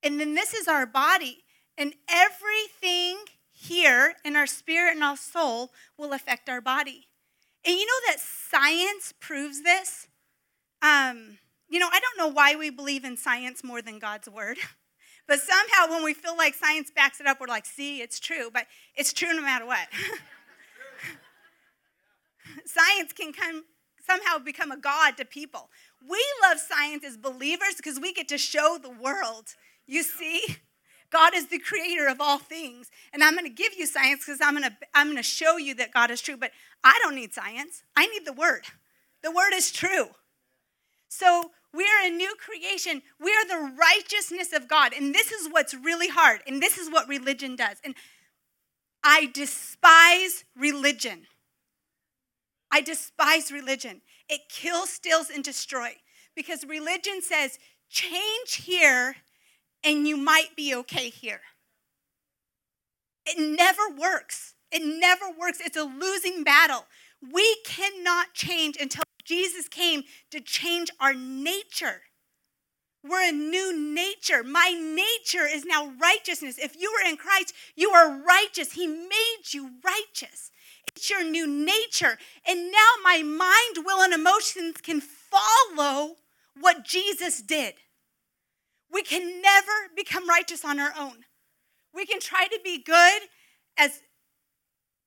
[0.03, 1.43] And then this is our body.
[1.81, 3.17] And everything
[3.51, 7.07] here in our spirit and our soul will affect our body.
[7.65, 10.05] And you know that science proves this?
[10.83, 14.59] Um, you know, I don't know why we believe in science more than God's word.
[15.27, 18.49] But somehow, when we feel like science backs it up, we're like, see, it's true.
[18.51, 18.65] But
[18.97, 19.87] it's true no matter what.
[22.65, 23.63] science can come,
[24.05, 25.69] somehow become a god to people.
[26.05, 29.55] We love science as believers because we get to show the world.
[29.85, 30.41] You see?
[31.11, 32.89] God is the creator of all things.
[33.13, 35.57] And I'm going to give you science because I'm going to I'm going to show
[35.57, 36.51] you that God is true, but
[36.83, 37.83] I don't need science.
[37.95, 38.63] I need the word.
[39.23, 40.07] The word is true.
[41.07, 43.01] So, we are a new creation.
[43.19, 44.91] We are the righteousness of God.
[44.93, 46.41] And this is what's really hard.
[46.45, 47.77] And this is what religion does.
[47.83, 47.95] And
[49.03, 51.27] I despise religion.
[52.71, 54.01] I despise religion.
[54.27, 55.95] It kills, steals, and destroys
[56.35, 57.57] because religion says
[57.89, 59.15] change here
[59.83, 61.41] and you might be okay here.
[63.25, 64.55] It never works.
[64.71, 65.59] It never works.
[65.63, 66.85] It's a losing battle.
[67.21, 72.01] We cannot change until Jesus came to change our nature.
[73.03, 74.43] We're a new nature.
[74.43, 76.59] My nature is now righteousness.
[76.59, 78.73] If you are in Christ, you are righteous.
[78.73, 80.51] He made you righteous.
[80.95, 82.17] It's your new nature.
[82.47, 86.17] And now my mind, will, and emotions can follow
[86.59, 87.73] what Jesus did.
[88.91, 91.25] We can never become righteous on our own.
[91.93, 93.21] We can try to be good
[93.77, 94.01] as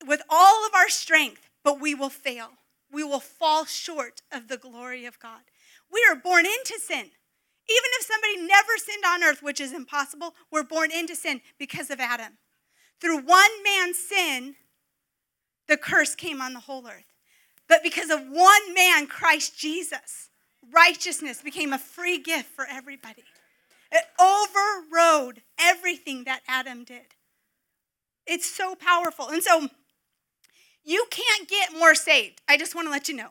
[0.07, 2.51] with all of our strength, but we will fail.
[2.93, 5.41] We will fall short of the glory of God.
[5.93, 7.11] We are born into sin.
[7.67, 11.91] Even if somebody never sinned on earth, which is impossible, we're born into sin because
[11.91, 12.39] of Adam.
[13.01, 14.57] Through one man's sin,
[15.67, 17.15] the curse came on the whole earth.
[17.69, 20.29] But because of one man, Christ Jesus,
[20.73, 23.25] righteousness became a free gift for everybody.
[23.95, 27.15] It overrode everything that Adam did.
[28.27, 29.29] It's so powerful.
[29.29, 29.69] And so
[30.83, 32.43] you can't get more saved.
[32.49, 33.31] I just want to let you know.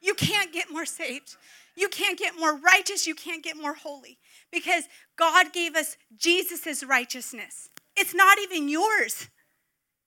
[0.00, 1.36] You can't get more saved.
[1.74, 3.06] You can't get more righteous.
[3.06, 4.18] You can't get more holy
[4.52, 4.84] because
[5.16, 7.68] God gave us Jesus' righteousness.
[7.96, 9.28] It's not even yours,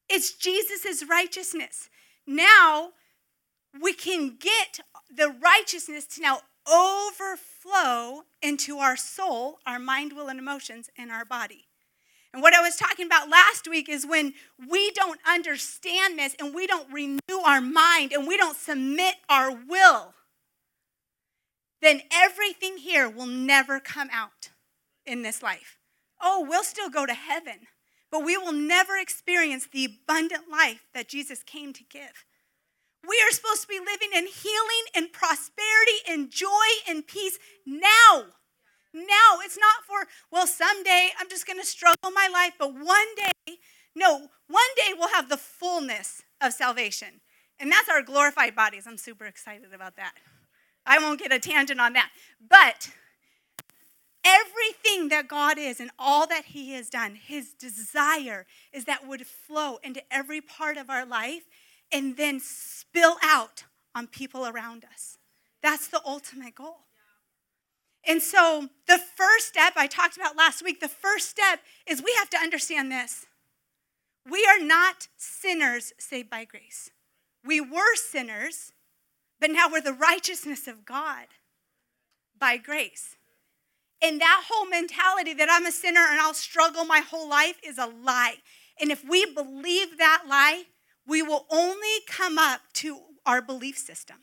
[0.07, 1.89] it's Jesus' righteousness.
[2.25, 2.91] Now
[3.81, 4.79] we can get
[5.13, 6.39] the righteousness to now
[6.71, 7.48] overflow
[8.41, 11.65] into our soul, our mind, will, and emotions, and our body.
[12.33, 14.33] And what I was talking about last week is when
[14.69, 19.51] we don't understand this and we don't renew our mind and we don't submit our
[19.51, 20.13] will,
[21.81, 24.49] then everything here will never come out
[25.05, 25.77] in this life.
[26.21, 27.67] Oh, we'll still go to heaven,
[28.11, 32.25] but we will never experience the abundant life that Jesus came to give.
[33.07, 36.49] We are supposed to be living in healing and prosperity and joy
[36.87, 38.25] and peace now.
[38.93, 39.39] Now.
[39.43, 43.57] It's not for, well, someday I'm just going to struggle my life, but one day,
[43.95, 47.21] no, one day we'll have the fullness of salvation.
[47.59, 48.85] And that's our glorified bodies.
[48.87, 50.13] I'm super excited about that.
[50.85, 52.09] I won't get a tangent on that.
[52.47, 52.89] But
[54.23, 59.25] everything that God is and all that He has done, His desire is that would
[59.25, 61.43] flow into every part of our life
[61.91, 63.65] and then spill out
[63.95, 65.17] on people around us.
[65.61, 66.85] That's the ultimate goal.
[68.07, 72.15] And so, the first step I talked about last week, the first step is we
[72.17, 73.25] have to understand this.
[74.29, 76.91] We are not sinners saved by grace.
[77.45, 78.71] We were sinners,
[79.39, 81.27] but now we're the righteousness of God
[82.37, 83.17] by grace.
[84.01, 87.77] And that whole mentality that I'm a sinner and I'll struggle my whole life is
[87.77, 88.35] a lie.
[88.79, 90.63] And if we believe that lie,
[91.09, 94.17] we will only come up to our belief system.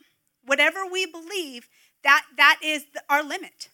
[0.45, 1.67] Whatever we believe,
[2.03, 3.69] that, that is the, our limit.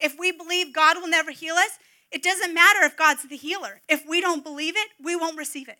[0.00, 1.78] If we believe God will never heal us,
[2.10, 3.82] it doesn't matter if God's the healer.
[3.88, 5.78] If we don't believe it, we won't receive it.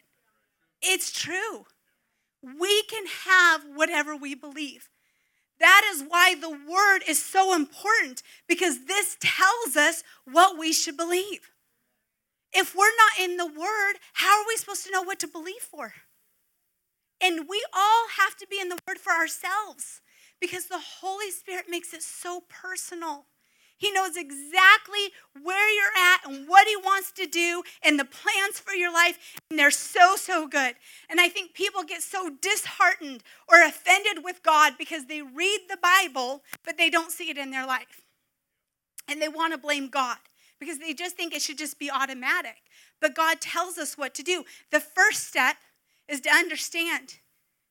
[0.83, 1.65] It's true.
[2.43, 4.91] We can have whatever we believe.
[5.59, 10.97] That is why the word is so important because this tells us what we should
[10.97, 11.51] believe.
[12.53, 15.63] If we're not in the word, how are we supposed to know what to believe
[15.63, 15.95] for?
[17.21, 20.01] And we all have to be in the Word for ourselves
[20.41, 23.27] because the Holy Spirit makes it so personal.
[23.77, 28.59] He knows exactly where you're at and what He wants to do and the plans
[28.59, 29.37] for your life.
[29.51, 30.75] And they're so, so good.
[31.09, 35.79] And I think people get so disheartened or offended with God because they read the
[35.81, 38.03] Bible, but they don't see it in their life.
[39.09, 40.19] And they want to blame God
[40.59, 42.57] because they just think it should just be automatic.
[43.01, 44.45] But God tells us what to do.
[44.73, 45.57] The first step
[46.09, 47.17] is to understand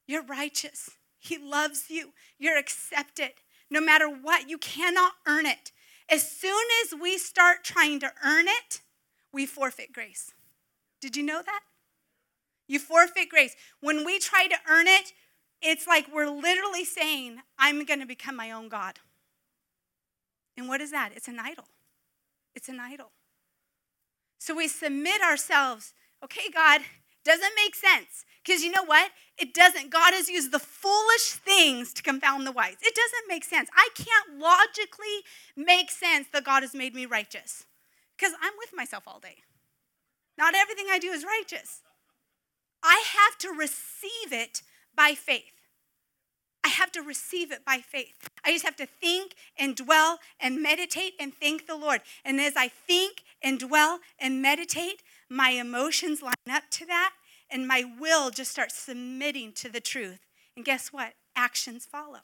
[0.08, 0.92] you're righteous.
[1.20, 2.14] He loves you.
[2.40, 3.32] You're accepted.
[3.70, 5.72] No matter what, you cannot earn it.
[6.10, 8.82] As soon as we start trying to earn it,
[9.34, 10.32] we forfeit grace.
[11.02, 11.62] Did you know that?
[12.68, 13.56] You forfeit grace.
[13.82, 15.12] When we try to earn it,
[15.62, 19.00] it's like we're literally saying, I'm going to become my own God.
[20.56, 21.12] And what is that?
[21.16, 21.66] It's an idol.
[22.56, 23.12] It's an idol.
[24.40, 25.94] So we submit ourselves.
[26.24, 26.82] Okay, God,
[27.28, 28.26] doesn't make sense.
[28.44, 29.12] Because you know what?
[29.38, 29.92] It doesn't.
[29.92, 32.78] God has used the foolish things to confound the wise.
[32.82, 33.70] It doesn't make sense.
[33.76, 35.24] I can't logically
[35.56, 37.66] make sense that God has made me righteous
[38.18, 39.36] because I'm with myself all day.
[40.38, 41.82] Not everything I do is righteous.
[42.84, 44.62] I have to receive it
[44.96, 45.44] by faith.
[46.64, 48.30] I have to receive it by faith.
[48.44, 52.02] I just have to think and dwell and meditate and thank the Lord.
[52.26, 57.14] And as I think and dwell and meditate, my emotions line up to that
[57.50, 60.20] and my will just starts submitting to the truth.
[60.56, 61.14] And guess what?
[61.36, 62.22] Actions follow.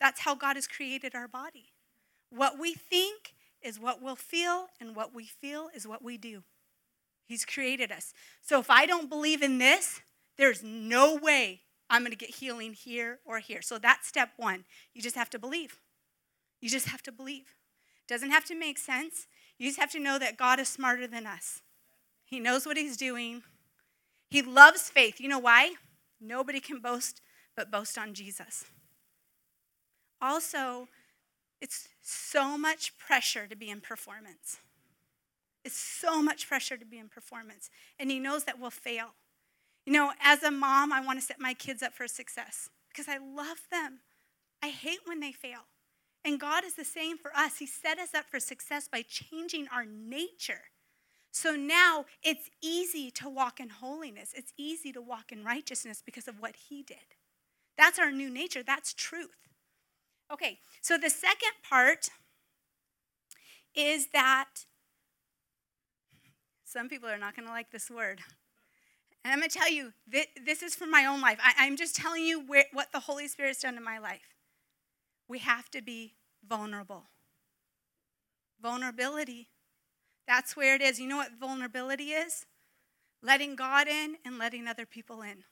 [0.00, 1.72] That's how God has created our body.
[2.30, 6.42] What we think is what we'll feel, and what we feel is what we do.
[7.26, 8.12] He's created us.
[8.42, 10.00] So if I don't believe in this,
[10.36, 13.62] there's no way I'm going to get healing here or here.
[13.62, 14.64] So that's step one.
[14.92, 15.80] You just have to believe.
[16.60, 17.54] You just have to believe.
[18.06, 19.26] Doesn't have to make sense.
[19.58, 21.62] You just have to know that God is smarter than us.
[22.24, 23.42] He knows what He's doing.
[24.30, 25.20] He loves faith.
[25.20, 25.74] You know why?
[26.20, 27.20] Nobody can boast
[27.56, 28.64] but boast on Jesus.
[30.20, 30.88] Also,
[31.60, 34.58] it's so much pressure to be in performance.
[35.64, 37.70] It's so much pressure to be in performance.
[37.98, 39.14] And He knows that we'll fail.
[39.86, 43.06] You know, as a mom, I want to set my kids up for success because
[43.08, 44.00] I love them.
[44.62, 45.60] I hate when they fail.
[46.24, 47.58] And God is the same for us.
[47.58, 50.62] He set us up for success by changing our nature.
[51.30, 56.28] So now it's easy to walk in holiness, it's easy to walk in righteousness because
[56.28, 56.96] of what He did.
[57.76, 59.48] That's our new nature, that's truth.
[60.32, 62.08] Okay, so the second part
[63.74, 64.64] is that
[66.64, 68.20] some people are not going to like this word.
[69.24, 71.38] And I'm going to tell you, this is from my own life.
[71.42, 74.33] I'm just telling you what the Holy Spirit's done in my life.
[75.28, 76.14] We have to be
[76.46, 77.04] vulnerable.
[78.60, 79.48] Vulnerability.
[80.26, 80.98] That's where it is.
[80.98, 82.46] You know what vulnerability is?
[83.22, 85.44] Letting God in and letting other people in.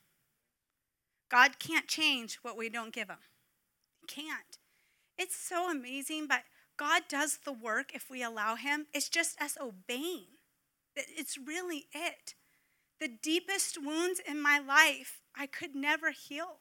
[1.29, 3.17] God can't change what we don't give him.
[4.01, 4.57] He can't.
[5.17, 6.43] It's so amazing, but
[6.77, 8.87] God does the work if we allow him.
[8.93, 10.27] It's just us obeying.
[10.95, 12.35] It's really it.
[12.99, 16.59] The deepest wounds in my life, I could never heal.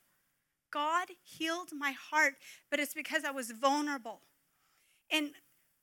[0.72, 2.34] God healed my heart,
[2.70, 4.20] but it's because I was vulnerable.
[5.10, 5.32] And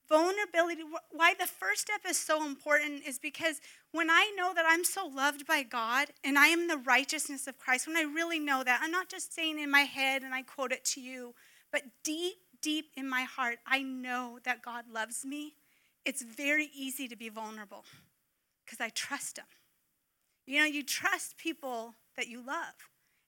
[0.10, 0.82] vulnerability,
[1.12, 3.62] why the first step is so important is because
[3.92, 7.60] when I know that I'm so loved by God and I am the righteousness of
[7.60, 10.42] Christ, when I really know that, I'm not just saying in my head and I
[10.42, 11.36] quote it to you,
[11.72, 15.54] but deep, deep in my heart, I know that God loves me.
[16.06, 17.86] It's very easy to be vulnerable
[18.66, 19.46] because I trust Him.
[20.48, 22.74] You know, you trust people that you love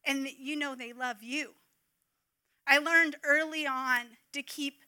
[0.05, 1.51] and that you know they love you.
[2.67, 4.81] I learned early on to keep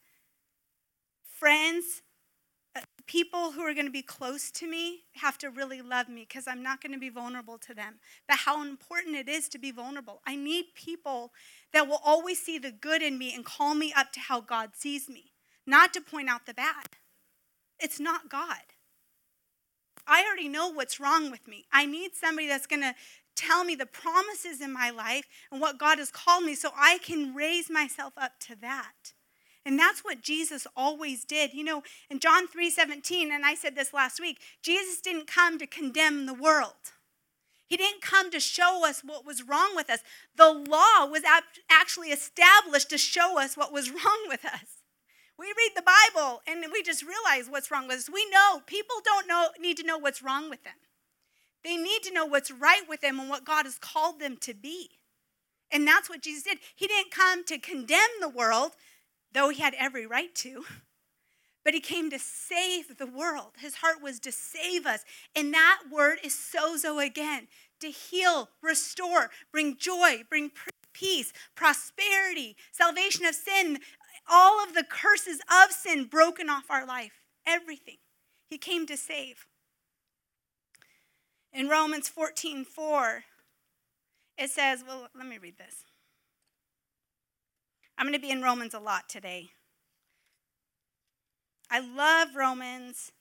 [1.26, 2.02] friends,
[2.76, 6.26] uh, people who are going to be close to me, have to really love me
[6.28, 7.96] because I'm not going to be vulnerable to them.
[8.28, 10.22] But how important it is to be vulnerable.
[10.26, 11.34] I need people
[11.74, 14.72] that will always see the good in me and call me up to how God
[14.76, 15.34] sees me,
[15.66, 16.88] not to point out the bad.
[17.80, 18.73] It's not God.
[20.08, 21.66] I already know what's wrong with me.
[21.72, 22.96] I need somebody that's going to
[23.36, 27.00] tell me the promises in my life and what God has called me so I
[27.00, 29.14] can raise myself up to that.
[29.66, 31.54] And that's what Jesus always did.
[31.54, 35.58] You know, in John 3 17, and I said this last week, Jesus didn't come
[35.58, 36.74] to condemn the world.
[37.66, 40.02] He didn't come to show us what was wrong with us.
[40.36, 41.24] The law was
[41.72, 44.83] actually established to show us what was wrong with us.
[45.44, 48.10] We read the Bible and we just realize what's wrong with us.
[48.10, 50.76] We know people don't know, need to know what's wrong with them.
[51.66, 54.54] They need to know what's right with them and what God has called them to
[54.54, 54.92] be.
[55.70, 56.60] And that's what Jesus did.
[56.74, 58.72] He didn't come to condemn the world,
[59.34, 60.64] though he had every right to.
[61.66, 63.54] But he came to save the world.
[63.58, 65.06] His heart was to save us.
[65.34, 67.48] And that word is sozo again
[67.80, 70.52] to heal, restore, bring joy, bring
[70.92, 73.80] peace, prosperity, salvation of sin,
[74.30, 77.14] all of the curses of sin broken off our life.
[77.46, 77.98] Everything.
[78.50, 79.46] He came to save.
[81.52, 83.24] In Romans 14 4,
[84.38, 85.84] it says, well, let me read this.
[87.98, 89.52] I'm going to be in Romans a lot today.
[91.70, 93.12] I love Romans.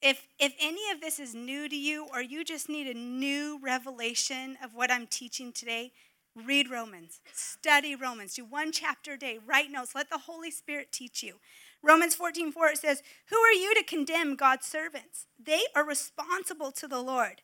[0.00, 3.60] If, if any of this is new to you or you just need a new
[3.62, 5.92] revelation of what I'm teaching today,
[6.34, 10.92] read Romans, study Romans, do one chapter a day, write notes, let the Holy Spirit
[10.92, 11.36] teach you.
[11.82, 15.26] Romans 14 4 it says, Who are you to condemn God's servants?
[15.42, 17.42] They are responsible to the Lord.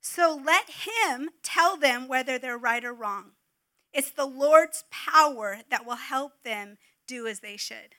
[0.00, 3.32] So let Him tell them whether they're right or wrong.
[3.92, 6.76] It's the Lord's power that will help them
[7.06, 7.94] do as they should.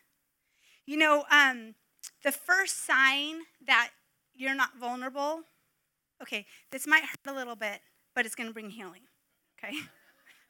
[0.86, 1.76] You know, um,
[2.24, 3.90] the first sign that
[4.36, 5.42] you're not vulnerable,
[6.22, 7.82] okay, this might hurt a little bit,
[8.16, 9.02] but it's going to bring healing,
[9.58, 9.76] okay?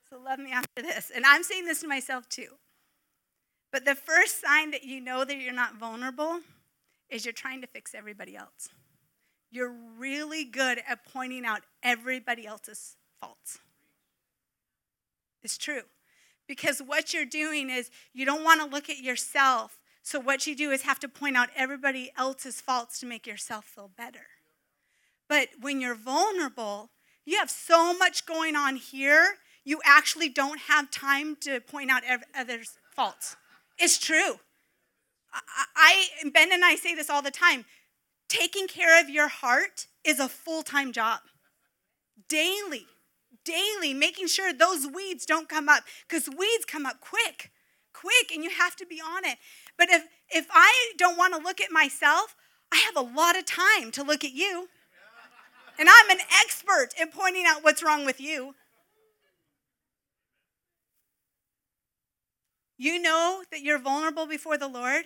[0.09, 1.11] So love me after this.
[1.15, 2.57] And I'm saying this to myself too.
[3.71, 6.39] But the first sign that you know that you're not vulnerable
[7.09, 8.69] is you're trying to fix everybody else.
[9.51, 13.59] You're really good at pointing out everybody else's faults.
[15.43, 15.83] It's true.
[16.47, 19.79] Because what you're doing is you don't want to look at yourself.
[20.01, 23.65] So what you do is have to point out everybody else's faults to make yourself
[23.65, 24.27] feel better.
[25.27, 26.89] But when you're vulnerable,
[27.29, 32.03] You have so much going on here, you actually don't have time to point out
[32.37, 33.35] others' faults.
[33.77, 34.39] It's true.
[35.75, 37.65] I, Ben and I say this all the time.
[38.27, 41.19] Taking care of your heart is a full-time job.
[42.27, 42.85] Daily,
[43.43, 47.51] daily, making sure those weeds don't come up because weeds come up quick,
[47.93, 49.37] quick, and you have to be on it.
[49.77, 52.35] But if if I don't want to look at myself,
[52.71, 54.67] I have a lot of time to look at you.
[55.79, 58.53] And I'm an expert in pointing out what's wrong with you.
[62.81, 65.03] You know that you're vulnerable before the Lord.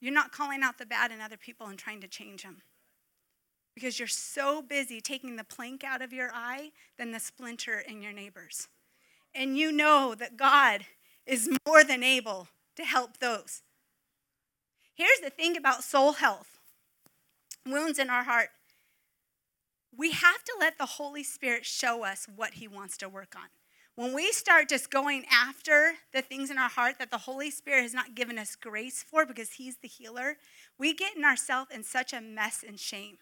[0.00, 2.62] You're not calling out the bad in other people and trying to change them.
[3.76, 8.02] Because you're so busy taking the plank out of your eye than the splinter in
[8.02, 8.66] your neighbor's.
[9.32, 10.84] And you know that God
[11.26, 13.62] is more than able to help those.
[14.94, 16.58] Here's the thing about soul health
[17.64, 18.48] wounds in our heart.
[19.96, 23.46] We have to let the Holy Spirit show us what He wants to work on.
[23.96, 27.82] When we start just going after the things in our heart that the Holy Spirit
[27.82, 30.36] has not given us grace for because He's the healer,
[30.78, 33.18] we get in ourselves in such a mess and shame.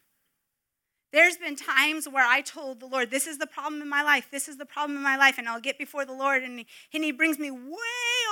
[1.12, 4.28] There's been times where I told the Lord, This is the problem in my life.
[4.30, 5.36] This is the problem in my life.
[5.36, 7.76] And I'll get before the Lord, and He, and he brings me way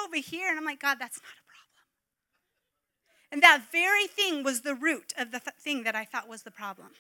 [0.07, 0.49] over here.
[0.49, 1.61] And I'm like, God, that's not a problem.
[3.33, 6.43] And that very thing was the root of the th- thing that I thought was
[6.43, 6.93] the problem.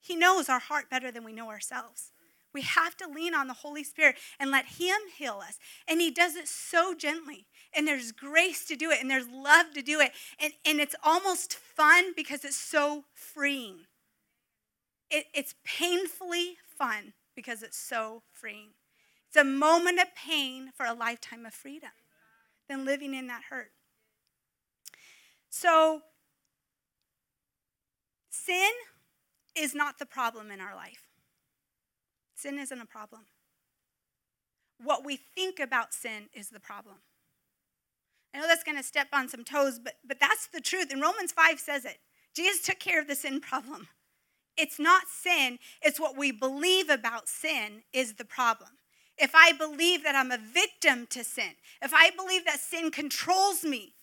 [0.00, 2.10] He knows our heart better than we know ourselves.
[2.54, 5.58] We have to lean on the Holy Spirit and let Him heal us.
[5.88, 7.46] And He does it so gently.
[7.76, 10.12] And there's grace to do it, and there's love to do it.
[10.38, 13.80] And, and it's almost fun because it's so freeing.
[15.10, 18.70] It, it's painfully fun because it's so freeing.
[19.28, 21.90] It's a moment of pain for a lifetime of freedom
[22.68, 23.72] than living in that hurt.
[25.50, 26.02] So,
[28.30, 28.70] sin
[29.56, 31.03] is not the problem in our life.
[32.44, 33.22] Sin isn't a problem.
[34.76, 36.96] What we think about sin is the problem.
[38.34, 40.92] I know that's going to step on some toes, but, but that's the truth.
[40.92, 42.00] And Romans 5 says it.
[42.36, 43.88] Jesus took care of the sin problem.
[44.58, 48.72] It's not sin, it's what we believe about sin is the problem.
[49.16, 53.64] If I believe that I'm a victim to sin, if I believe that sin controls
[53.64, 53.94] me,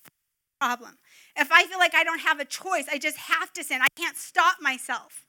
[0.59, 0.97] problem.
[1.37, 3.87] If I feel like I don't have a choice, I just have to sin, I
[3.95, 5.27] can't stop myself,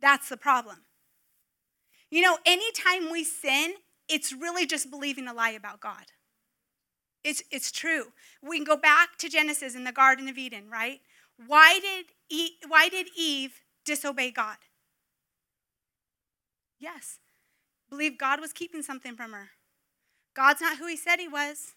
[0.00, 0.78] that's the problem.
[2.10, 3.74] You know, anytime we sin,
[4.08, 6.06] it's really just believing a lie about God.
[7.24, 8.06] It's, it's true.
[8.42, 11.00] We can go back to Genesis in the Garden of Eden, right?
[11.46, 14.56] Why did, why did Eve disobey God?
[16.78, 17.18] Yes.
[17.90, 19.50] Believe God was keeping something from her.
[20.34, 21.74] God's not who he said he was.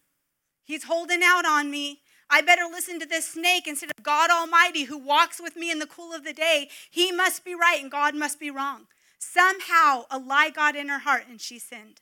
[0.64, 2.00] He's holding out on me.
[2.30, 5.80] I better listen to this snake instead of God Almighty who walks with me in
[5.80, 6.70] the cool of the day.
[6.90, 8.88] He must be right and God must be wrong.
[9.22, 12.02] Somehow a lie got in her heart and she sinned.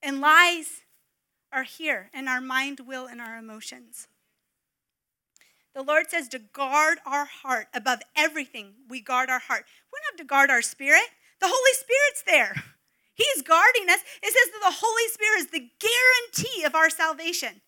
[0.00, 0.82] And lies
[1.52, 4.06] are here in our mind, will, and our emotions.
[5.74, 8.74] The Lord says to guard our heart above everything.
[8.88, 9.64] We guard our heart.
[9.92, 11.02] We don't have to guard our spirit.
[11.40, 12.64] The Holy Spirit's there.
[13.14, 14.00] He's guarding us.
[14.22, 17.60] It says that the Holy Spirit is the guarantee of our salvation.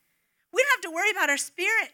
[0.52, 1.90] We don't have to worry about our spirit.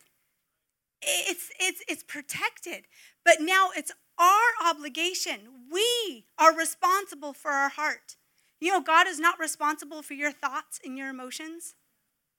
[1.00, 2.84] It's, it's, it's protected.
[3.24, 5.55] But now it's our obligation.
[5.70, 8.16] We are responsible for our heart.
[8.60, 11.74] You know, God is not responsible for your thoughts and your emotions.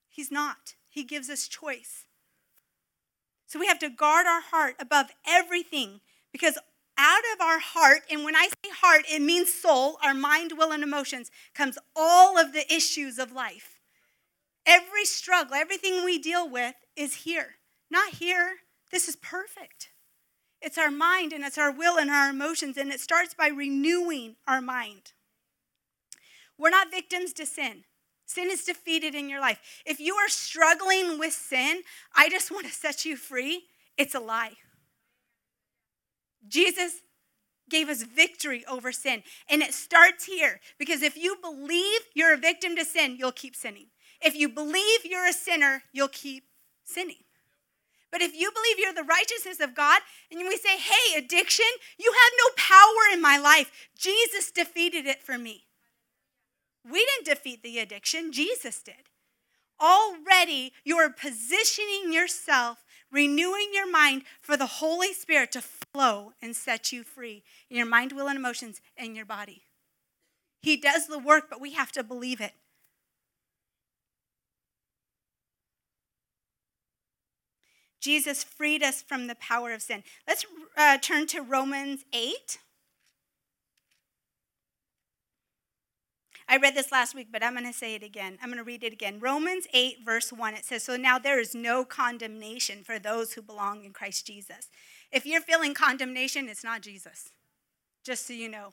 [0.08, 0.74] He's not.
[0.88, 2.06] He gives us choice.
[3.46, 6.00] So we have to guard our heart above everything
[6.32, 6.58] because
[6.98, 10.72] out of our heart, and when I say heart, it means soul, our mind, will,
[10.72, 13.78] and emotions, comes all of the issues of life.
[14.66, 17.54] Every struggle, everything we deal with is here,
[17.90, 18.56] not here.
[18.90, 19.90] This is perfect.
[20.60, 24.36] It's our mind and it's our will and our emotions, and it starts by renewing
[24.46, 25.12] our mind.
[26.58, 27.84] We're not victims to sin.
[28.26, 29.60] Sin is defeated in your life.
[29.86, 31.82] If you are struggling with sin,
[32.14, 33.62] I just want to set you free.
[33.96, 34.54] It's a lie.
[36.46, 37.00] Jesus
[37.70, 39.22] gave us victory over sin.
[39.48, 43.54] And it starts here because if you believe you're a victim to sin, you'll keep
[43.54, 43.86] sinning.
[44.20, 46.44] If you believe you're a sinner, you'll keep
[46.84, 47.24] sinning.
[48.10, 50.00] But if you believe you're the righteousness of God
[50.30, 51.66] and we say, hey, addiction,
[51.98, 55.66] you have no power in my life, Jesus defeated it for me.
[56.90, 58.94] We didn't defeat the addiction, Jesus did.
[59.80, 66.54] Already, you are positioning yourself renewing your mind for the Holy Spirit to flow and
[66.54, 69.62] set you free in your mind, will, and emotions and your body.
[70.60, 72.52] He does the work, but we have to believe it.
[78.00, 80.02] Jesus freed us from the power of sin.
[80.26, 80.46] Let's
[80.76, 82.58] uh, turn to Romans 8.
[86.50, 88.38] I read this last week, but I'm going to say it again.
[88.40, 89.20] I'm going to read it again.
[89.20, 93.42] Romans 8, verse 1, it says, So now there is no condemnation for those who
[93.42, 94.70] belong in Christ Jesus.
[95.12, 97.32] If you're feeling condemnation, it's not Jesus.
[98.02, 98.72] Just so you know.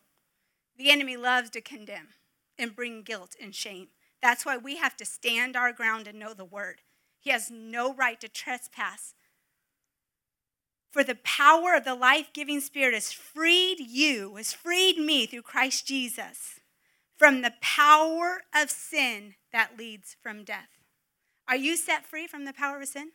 [0.77, 2.09] The enemy loves to condemn
[2.57, 3.89] and bring guilt and shame.
[4.21, 6.81] That's why we have to stand our ground and know the word.
[7.25, 9.15] He has no right to trespass.
[10.91, 15.41] For the power of the life giving Spirit has freed you, has freed me through
[15.41, 16.59] Christ Jesus
[17.17, 20.69] from the power of sin that leads from death.
[21.47, 23.11] Are you set free from the power of sin?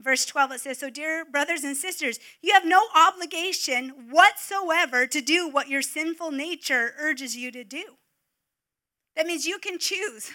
[0.00, 5.20] Verse 12, it says, So, dear brothers and sisters, you have no obligation whatsoever to
[5.20, 7.96] do what your sinful nature urges you to do.
[9.14, 10.32] That means you can choose.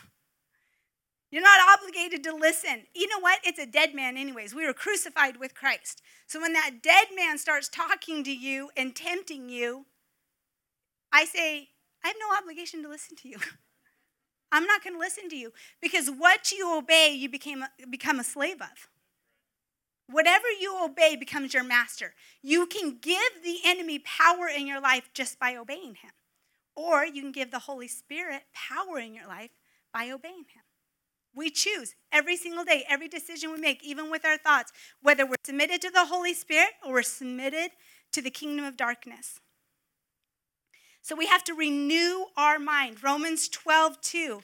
[1.32, 2.84] You're not obligated to listen.
[2.94, 3.40] You know what?
[3.44, 4.54] It's a dead man, anyways.
[4.54, 6.02] We were crucified with Christ.
[6.28, 9.86] So when that dead man starts talking to you and tempting you,
[11.12, 11.70] I say,
[12.04, 13.38] I have no obligation to listen to you.
[14.52, 18.24] I'm not going to listen to you because what you obey, you became, become a
[18.26, 18.90] slave of.
[20.08, 22.14] Whatever you obey becomes your master.
[22.42, 26.12] You can give the enemy power in your life just by obeying him,
[26.76, 29.52] or you can give the Holy Spirit power in your life
[29.94, 30.64] by obeying him.
[31.34, 34.72] We choose every single day, every decision we make, even with our thoughts,
[35.02, 37.72] whether we're submitted to the Holy Spirit or we're submitted
[38.12, 39.40] to the kingdom of darkness.
[41.02, 43.04] So we have to renew our mind.
[43.04, 44.42] Romans 12, 2.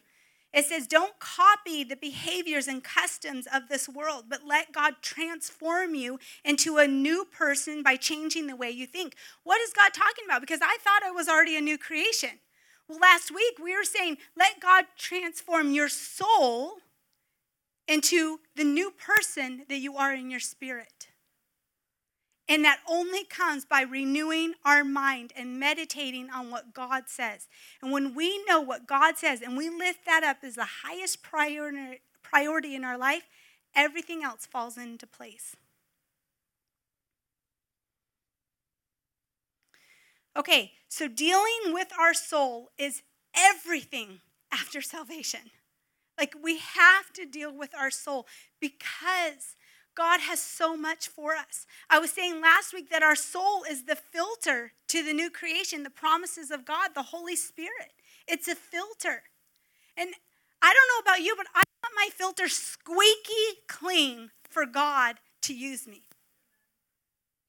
[0.54, 5.94] It says, Don't copy the behaviors and customs of this world, but let God transform
[5.94, 9.16] you into a new person by changing the way you think.
[9.44, 10.42] What is God talking about?
[10.42, 12.40] Because I thought I was already a new creation.
[12.88, 16.78] Well, last week we were saying, let God transform your soul
[17.88, 21.08] into the new person that you are in your spirit.
[22.50, 27.48] And that only comes by renewing our mind and meditating on what God says.
[27.82, 31.22] And when we know what God says and we lift that up as the highest
[31.22, 33.24] priority in our life,
[33.76, 35.58] everything else falls into place.
[40.38, 43.04] Okay, so dealing with our soul is
[43.36, 44.22] everything
[44.52, 45.52] after salvation.
[46.18, 48.26] Like we have to deal with our soul
[48.60, 49.56] because
[49.96, 51.66] God has so much for us.
[51.90, 55.84] I was saying last week that our soul is the filter to the new creation,
[55.84, 57.94] the promises of God, the Holy Spirit.
[58.28, 59.24] It's a filter.
[59.98, 60.12] And
[60.62, 65.54] I don't know about you, but I want my filter squeaky clean for God to
[65.54, 66.04] use me.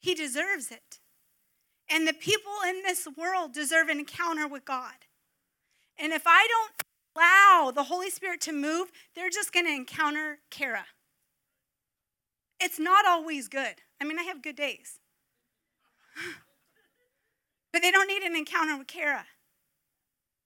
[0.00, 1.00] He deserves it.
[1.90, 4.94] And the people in this world deserve an encounter with God.
[5.98, 6.72] And if I don't
[7.16, 10.84] allow the Holy Spirit to move, they're just going to encounter Kara.
[12.60, 13.76] It's not always good.
[14.00, 14.98] I mean, I have good days.
[17.72, 19.24] but they don't need an encounter with Kara.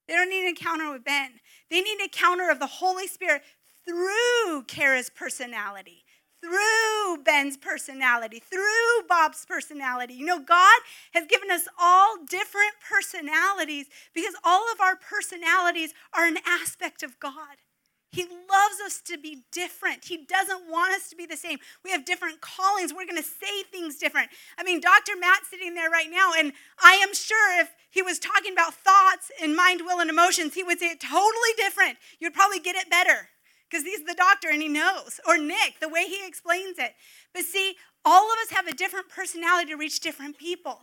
[0.09, 1.40] They don't need an encounter with Ben.
[1.70, 3.43] They need an encounter of the Holy Spirit
[3.86, 6.01] through Kara's personality,
[6.43, 10.14] through Ben's personality, through Bob's personality.
[10.14, 10.80] You know, God
[11.14, 17.18] has given us all different personalities because all of our personalities are an aspect of
[17.20, 17.62] God.
[18.11, 20.05] He loves us to be different.
[20.05, 21.59] He doesn't want us to be the same.
[21.82, 22.93] We have different callings.
[22.93, 24.28] We're going to say things different.
[24.59, 25.12] I mean, Dr.
[25.18, 29.30] Matt's sitting there right now, and I am sure if he was talking about thoughts
[29.43, 31.97] and mind, will, and emotions, he would say it totally different.
[32.20, 33.30] You'd probably get it better
[33.73, 35.18] because he's the doctor and he knows.
[35.27, 36.95] Or Nick, the way he explains it.
[37.33, 40.81] But see, all of us have a different personality to reach different people.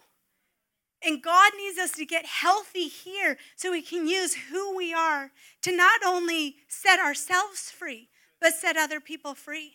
[1.06, 5.32] And God needs us to get healthy here so we can use who we are
[5.62, 8.10] to not only set ourselves free,
[8.42, 9.74] but set other people free.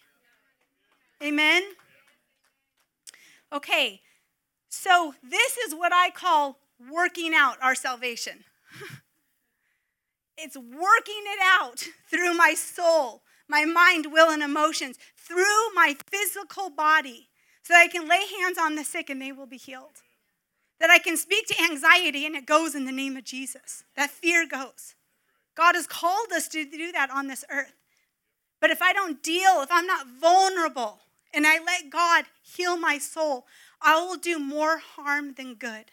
[1.23, 1.63] Amen?
[3.53, 4.01] Okay,
[4.69, 6.59] so this is what I call
[6.91, 8.45] working out our salvation.
[10.37, 16.71] it's working it out through my soul, my mind, will, and emotions, through my physical
[16.71, 17.29] body,
[17.63, 20.03] so that I can lay hands on the sick and they will be healed
[20.81, 23.85] that I can speak to anxiety and it goes in the name of Jesus.
[23.97, 24.95] That fear goes.
[25.55, 27.75] God has called us to do that on this earth.
[28.61, 31.01] But if I don't deal, if I'm not vulnerable
[31.33, 33.47] and I let God heal my soul,
[33.81, 35.93] I will do more harm than good.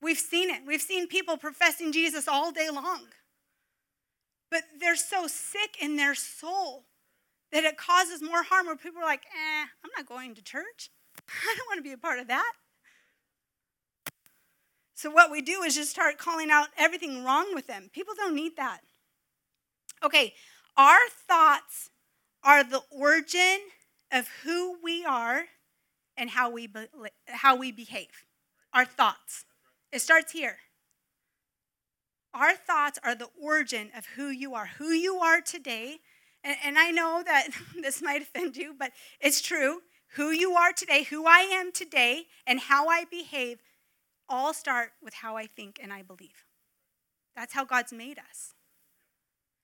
[0.00, 0.62] We've seen it.
[0.66, 3.08] We've seen people professing Jesus all day long.
[4.50, 6.86] But they're so sick in their soul
[7.52, 10.90] that it causes more harm where people are like, eh, I'm not going to church.
[11.28, 12.52] I don't want to be a part of that.
[14.94, 17.88] So, what we do is just start calling out everything wrong with them.
[17.92, 18.80] People don't need that.
[20.02, 20.34] Okay,
[20.76, 20.98] our
[21.28, 21.90] thoughts
[22.42, 23.58] are the origin
[24.12, 25.44] of who we are
[26.16, 26.88] and how we, be-
[27.26, 28.24] how we behave.
[28.72, 29.44] Our thoughts.
[29.92, 30.58] It starts here.
[32.34, 34.66] Our thoughts are the origin of who you are.
[34.78, 35.98] Who you are today,
[36.44, 37.48] and, and I know that
[37.82, 39.80] this might offend you, but it's true.
[40.12, 43.58] Who you are today, who I am today, and how I behave
[44.28, 46.44] all start with how I think and I believe.
[47.36, 48.54] That's how God's made us.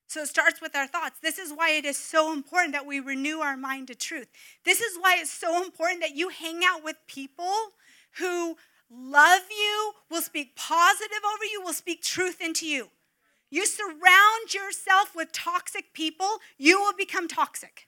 [0.07, 1.19] So it starts with our thoughts.
[1.21, 4.29] This is why it is so important that we renew our mind to truth.
[4.65, 7.53] This is why it's so important that you hang out with people
[8.19, 8.57] who
[8.91, 12.91] love you, will speak positive over you, will speak truth into you.
[13.51, 17.87] You surround yourself with toxic people, you will become toxic.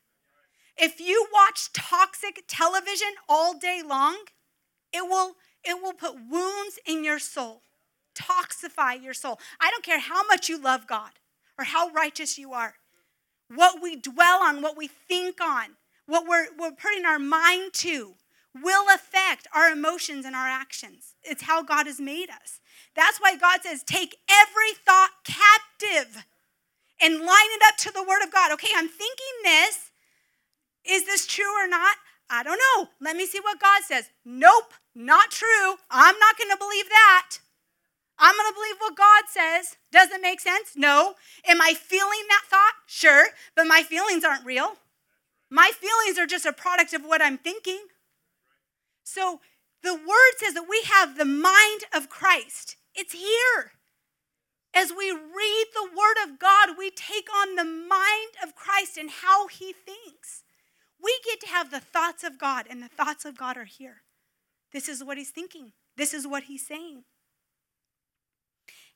[0.76, 4.16] If you watch toxic television all day long,
[4.92, 7.62] it will it will put wounds in your soul,
[8.14, 9.40] toxify your soul.
[9.60, 11.10] I don't care how much you love God
[11.58, 12.74] or how righteous you are.
[13.52, 18.14] What we dwell on, what we think on, what we're, we're putting our mind to
[18.62, 21.14] will affect our emotions and our actions.
[21.22, 22.60] It's how God has made us.
[22.94, 26.24] That's why God says, take every thought captive
[27.00, 28.52] and line it up to the Word of God.
[28.52, 29.90] Okay, I'm thinking this.
[30.88, 31.96] Is this true or not?
[32.30, 32.88] I don't know.
[33.00, 34.10] Let me see what God says.
[34.24, 35.76] Nope, not true.
[35.90, 37.38] I'm not going to believe that.
[38.18, 39.76] I'm going to believe what God says.
[39.92, 40.72] Does it make sense?
[40.74, 41.14] No.
[41.46, 42.72] Am I feeling that thought?
[42.86, 44.76] Sure, but my feelings aren't real.
[45.50, 47.80] My feelings are just a product of what I'm thinking.
[49.06, 49.40] So
[49.84, 52.76] the word says that we have the mind of Christ.
[52.94, 53.72] It's here.
[54.74, 59.08] As we read the word of God, we take on the mind of Christ and
[59.08, 60.42] how he thinks.
[61.02, 64.02] We get to have the thoughts of God, and the thoughts of God are here.
[64.72, 67.04] This is what he's thinking, this is what he's saying.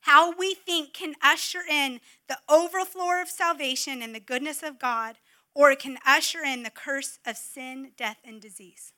[0.01, 5.19] How we think can usher in the overflow of salvation and the goodness of God,
[5.55, 8.93] or it can usher in the curse of sin, death, and disease.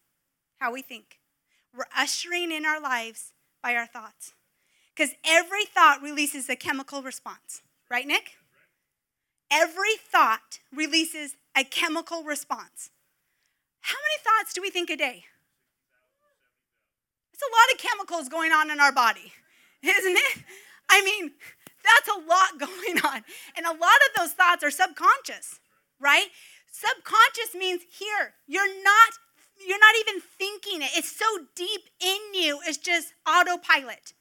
[0.63, 1.19] How we think.
[1.75, 4.31] We're ushering in our lives by our thoughts.
[4.95, 7.61] Because every thought releases a chemical response,
[7.91, 8.37] right, Nick?
[9.51, 12.91] Every thought releases a chemical response.
[13.81, 15.25] How many thoughts do we think a day?
[17.33, 19.33] It's a lot of chemicals going on in our body,
[19.83, 20.43] isn't it?
[20.89, 21.33] I mean,
[21.83, 23.21] that's a lot going on.
[23.57, 25.59] And a lot of those thoughts are subconscious,
[25.99, 26.27] right?
[26.71, 29.11] Subconscious means here, you're not
[29.67, 30.91] you're not even thinking it.
[30.95, 31.25] It's so
[31.55, 32.59] deep in you.
[32.65, 34.13] It's just autopilot.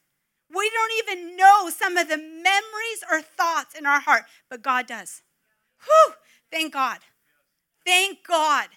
[0.53, 4.87] We don't even know some of the memories or thoughts in our heart, but God
[4.87, 5.21] does.
[5.85, 6.13] Whew,
[6.51, 6.99] thank God.
[7.85, 8.67] Thank God.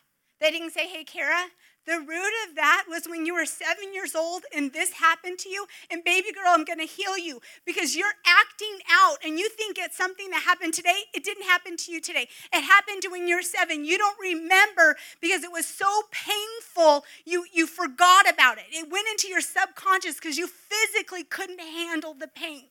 [0.41, 1.47] They didn't say, hey, Kara,
[1.87, 5.49] the root of that was when you were seven years old and this happened to
[5.49, 5.67] you.
[5.91, 9.79] And baby girl, I'm going to heal you because you're acting out and you think
[9.79, 11.05] it's something that happened today.
[11.15, 12.29] It didn't happen to you today.
[12.53, 13.85] It happened when you were seven.
[13.85, 18.65] You don't remember because it was so painful, you, you forgot about it.
[18.73, 22.65] It went into your subconscious because you physically couldn't handle the pain.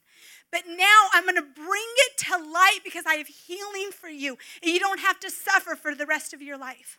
[0.51, 4.37] But now I'm going to bring it to light because I have healing for you.
[4.61, 6.97] And you don't have to suffer for the rest of your life.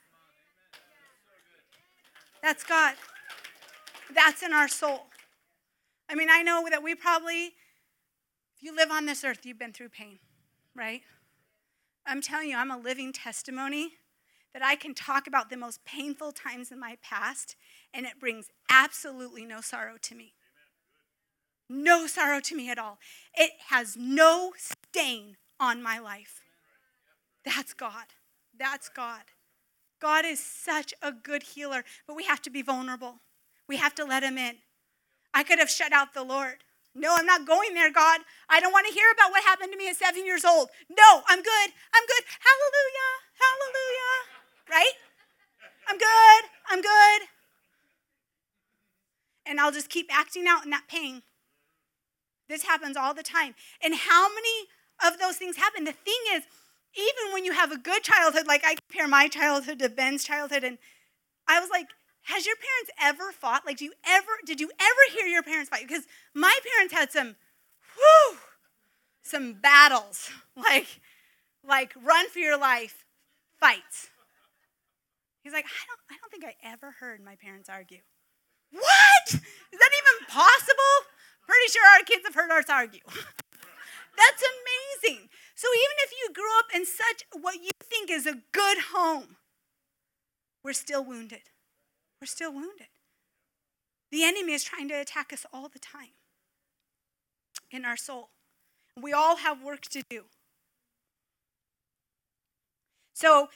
[2.47, 2.95] That's God.
[4.15, 5.07] That's in our soul.
[6.09, 7.55] I mean, I know that we probably,
[8.55, 10.21] if you live on this earth, you've been through pain,
[10.73, 11.01] right?
[12.07, 13.95] I'm telling you, I'm a living testimony
[14.53, 17.57] that I can talk about the most painful times in my past,
[17.93, 20.35] and it brings absolutely no sorrow to me.
[21.69, 22.99] No sorrow to me at all.
[23.35, 26.43] It has no stain on my life.
[27.45, 28.15] That's God.
[28.57, 29.23] That's God.
[30.01, 33.21] God is such a good healer, but we have to be vulnerable.
[33.69, 34.57] We have to let him in.
[35.33, 36.65] I could have shut out the Lord.
[36.95, 38.21] No, I'm not going there, God.
[38.49, 40.71] I don't want to hear about what happened to me at seven years old.
[40.89, 41.69] No, I'm good.
[41.93, 42.25] I'm good.
[42.41, 43.13] Hallelujah.
[43.37, 44.17] Hallelujah.
[44.71, 44.93] Right?
[45.89, 46.51] I'm good.
[46.71, 47.29] I'm good.
[49.45, 51.23] And I'll just keep acting out in that pain.
[52.49, 53.55] This happens all the time.
[53.85, 54.69] And how many
[55.05, 55.85] of those things happen?
[55.85, 56.45] The thing is,
[56.97, 60.65] even when you have a good childhood, like I compare my childhood to Ben's childhood,
[60.65, 60.79] and
[61.47, 61.87] I was like,
[62.23, 63.65] has your parents ever fought?
[63.65, 65.87] Like, do you ever, did you ever hear your parents fight?
[65.87, 67.37] Because my parents had some,
[67.95, 68.39] whew,
[69.23, 71.01] some battles, like,
[71.67, 73.05] like run for your life
[73.61, 74.09] fights.
[75.43, 78.01] He's like, I don't, I don't think I ever heard my parents argue.
[78.73, 79.29] What?
[79.29, 80.95] Is that even possible?
[81.47, 83.01] Pretty sure our kids have heard us argue.
[84.17, 85.29] That's amazing.
[85.55, 89.37] So even if you grew up in such what you think is a good home,
[90.63, 91.43] we're still wounded.
[92.21, 92.89] We're still wounded.
[94.11, 96.15] The enemy is trying to attack us all the time
[97.71, 98.31] in our soul.
[99.01, 100.25] We all have work to do.
[103.13, 103.49] So,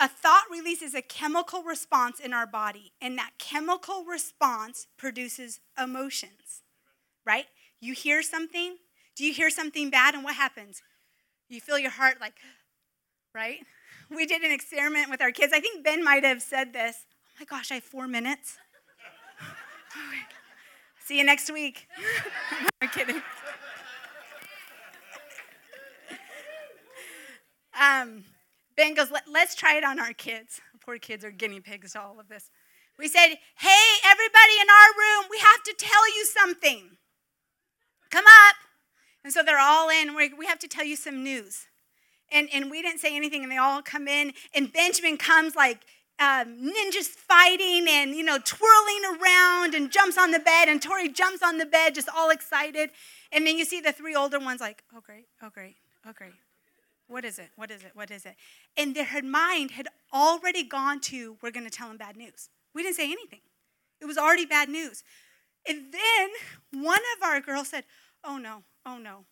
[0.00, 6.62] a thought releases a chemical response in our body, and that chemical response produces emotions,
[7.26, 7.46] right?
[7.80, 8.76] You hear something,
[9.18, 10.80] Do you hear something bad and what happens?
[11.48, 12.34] You feel your heart like,
[13.34, 13.58] right?
[14.10, 15.52] We did an experiment with our kids.
[15.52, 17.04] I think Ben might have said this.
[17.26, 18.56] Oh my gosh, I have four minutes.
[21.04, 21.86] See you next week.
[22.80, 23.20] I'm kidding.
[27.78, 28.24] Um,
[28.78, 30.62] ben goes, Let, us try it on our kids.
[30.80, 32.50] Poor kids are guinea pigs to all of this.
[32.98, 36.96] We said, Hey, everybody in our room, we have to tell you something.
[38.10, 38.67] Come up.
[39.28, 40.14] And so they're all in.
[40.14, 41.66] We, we have to tell you some news.
[42.32, 44.32] And, and we didn't say anything, and they all come in.
[44.54, 45.84] And Benjamin comes like
[46.18, 50.70] um, ninjas fighting and, you know, twirling around and jumps on the bed.
[50.70, 52.88] And Tori jumps on the bed, just all excited.
[53.30, 55.76] And then you see the three older ones like, oh, great, oh, great,
[56.06, 56.32] oh, great.
[57.06, 57.50] What is it?
[57.56, 57.90] What is it?
[57.92, 58.34] What is it?
[58.78, 62.48] And their mind had already gone to, we're going to tell them bad news.
[62.74, 63.40] We didn't say anything.
[64.00, 65.04] It was already bad news.
[65.68, 67.84] And then one of our girls said,
[68.24, 69.24] oh no, oh no.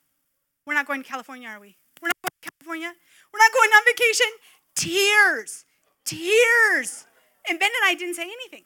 [0.66, 1.76] We're not going to California, are we?
[2.02, 2.92] We're not going to California.
[3.32, 4.26] We're not going on vacation.
[4.74, 5.64] Tears,
[6.04, 7.06] tears.
[7.48, 8.64] And Ben and I didn't say anything.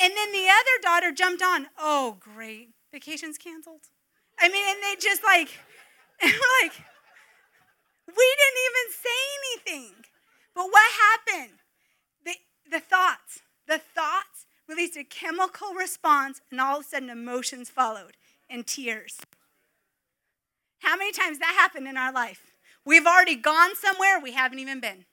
[0.00, 1.68] And then the other daughter jumped on.
[1.78, 2.70] Oh, great.
[2.92, 3.82] Vacation's canceled.
[4.40, 5.48] I mean, and they just like,
[6.22, 6.72] and we're like,
[8.08, 9.94] we didn't even say anything.
[10.54, 11.58] But what happened?
[12.24, 12.34] The,
[12.70, 18.16] the thoughts, the thoughts released a chemical response, and all of a sudden emotions followed
[18.48, 19.18] and tears.
[20.84, 22.52] How many times that happened in our life?
[22.84, 25.06] We've already gone somewhere we haven't even been.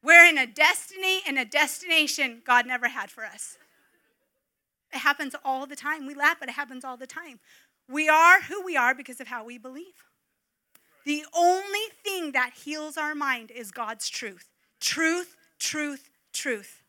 [0.00, 3.58] We're in a destiny and a destination God never had for us.
[4.92, 6.06] It happens all the time.
[6.06, 7.40] We laugh, but it happens all the time.
[7.90, 10.04] We are who we are because of how we believe.
[11.04, 14.48] The only thing that heals our mind is God's truth.
[14.80, 16.82] Truth, truth, truth.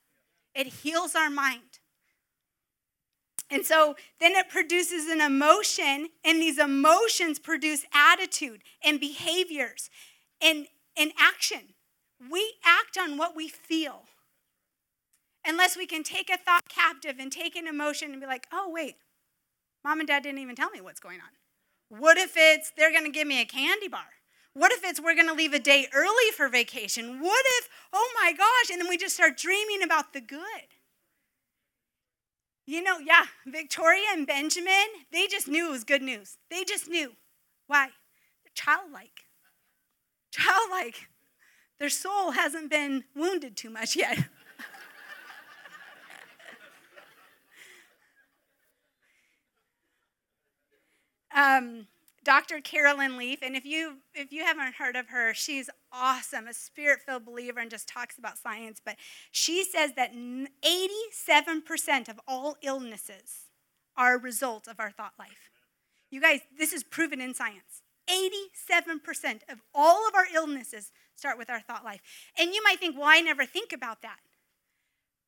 [0.54, 1.75] It heals our mind.
[3.50, 9.90] And so then it produces an emotion, and these emotions produce attitude and behaviors
[10.42, 10.68] and,
[10.98, 11.74] and action.
[12.32, 14.04] We act on what we feel.
[15.46, 18.68] Unless we can take a thought captive and take an emotion and be like, oh,
[18.68, 18.96] wait,
[19.84, 22.00] Mom and dad didn't even tell me what's going on.
[22.00, 24.08] What if it's they're going to give me a candy bar?
[24.54, 27.22] What if it's we're going to leave a day early for vacation?
[27.22, 30.75] What if, oh my gosh, and then we just start dreaming about the good.
[32.66, 36.38] You know, yeah, Victoria and Benjamin, they just knew it was good news.
[36.50, 37.14] They just knew.
[37.68, 37.90] Why?
[38.44, 39.26] They're childlike.
[40.32, 41.10] Childlike.
[41.80, 44.18] Their soul hasn't been wounded too much yet.
[51.36, 51.86] um,
[52.26, 52.60] Dr.
[52.60, 57.24] Caroline Leaf, and if you if you haven't heard of her, she's awesome, a spirit-filled
[57.24, 58.96] believer and just talks about science, but
[59.32, 63.52] she says that 87% of all illnesses
[63.96, 65.52] are a result of our thought life.
[66.10, 67.84] You guys, this is proven in science.
[68.10, 72.02] 87% of all of our illnesses start with our thought life.
[72.38, 74.20] And you might think, well, I never think about that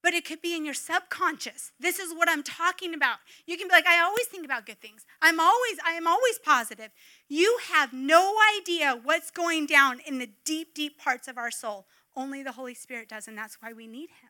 [0.04, 1.72] but it could be in your subconscious.
[1.80, 3.18] This is what I'm talking about.
[3.46, 5.06] You can be like, I always think about good things.
[5.22, 6.92] I'm always, I am always positive.
[7.28, 11.88] You have no idea what's going down in the deep, deep parts of our soul.
[12.16, 14.30] Only the Holy Spirit does, and that's why we need Him.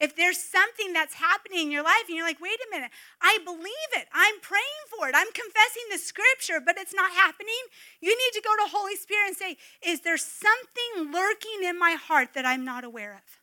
[0.00, 2.90] If there's something that's happening in your life and you're like, wait a minute,
[3.20, 4.06] I believe it.
[4.12, 5.14] I'm praying for it.
[5.16, 7.54] I'm confessing the scripture, but it's not happening.
[8.00, 11.92] You need to go to Holy Spirit and say, is there something lurking in my
[11.92, 13.37] heart that I'm not aware of?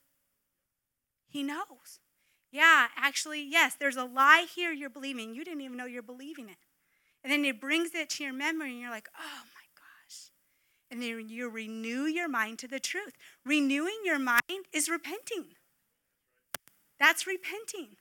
[1.36, 2.00] He knows.
[2.50, 5.36] Yeah, actually, yes, there's a lie here you're believing.
[5.36, 6.60] You didn't even know you're believing it.
[7.26, 10.32] And then it brings it to your memory, and you're like, oh my gosh.
[10.90, 13.18] And then you renew your mind to the truth.
[13.44, 15.48] Renewing your mind is repenting.
[17.02, 17.98] That's repenting.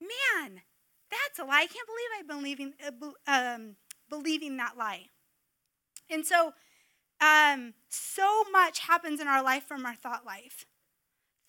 [0.00, 0.60] Man,
[1.10, 1.62] that's a lie.
[1.62, 2.74] I can't believe I've been believing,
[3.26, 3.74] uh, um,
[4.08, 5.06] believing that lie.
[6.08, 6.52] And so,
[7.20, 10.66] um, so much happens in our life from our thought life.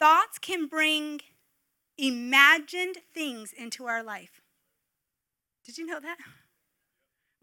[0.01, 1.21] Thoughts can bring
[1.95, 4.41] imagined things into our life.
[5.63, 6.17] Did you know that?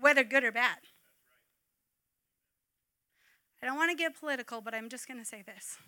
[0.00, 0.78] Whether good or bad.
[3.62, 5.78] I don't want to get political, but I'm just going to say this.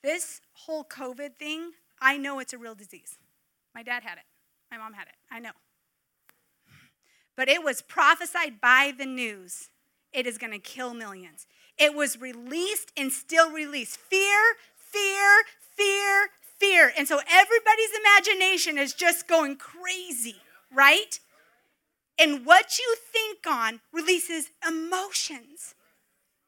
[0.00, 3.18] This whole COVID thing, I know it's a real disease.
[3.74, 4.26] My dad had it,
[4.70, 5.16] my mom had it.
[5.28, 5.50] I know.
[7.36, 9.70] But it was prophesied by the news
[10.12, 11.46] it is going to kill millions.
[11.78, 13.96] It was released and still released.
[13.96, 15.44] Fear, fear,
[15.76, 16.92] fear, fear.
[16.96, 20.36] And so everybody's imagination is just going crazy,
[20.72, 21.18] right?
[22.18, 25.74] And what you think on releases emotions.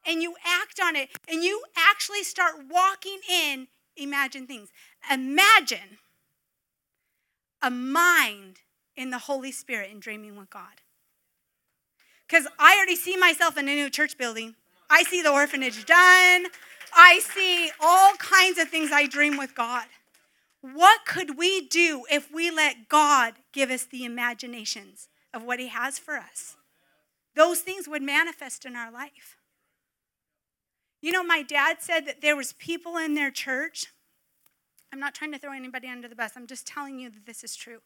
[0.05, 1.09] And you act on it.
[1.27, 4.69] And you actually start walking in imagine things.
[5.11, 5.97] Imagine
[7.61, 8.61] a mind
[8.95, 10.81] in the Holy Spirit and dreaming with God.
[12.33, 14.55] Because I already see myself in a new church building.
[14.89, 16.47] I see the orphanage done.
[16.95, 19.85] I see all kinds of things I dream with God.
[20.59, 25.67] What could we do if we let God give us the imaginations of what He
[25.67, 26.55] has for us?
[27.35, 29.37] Those things would manifest in our life.
[31.03, 33.93] You know, my dad said that there was people in their church.
[34.91, 36.31] I'm not trying to throw anybody under the bus.
[36.35, 37.81] I'm just telling you that this is true.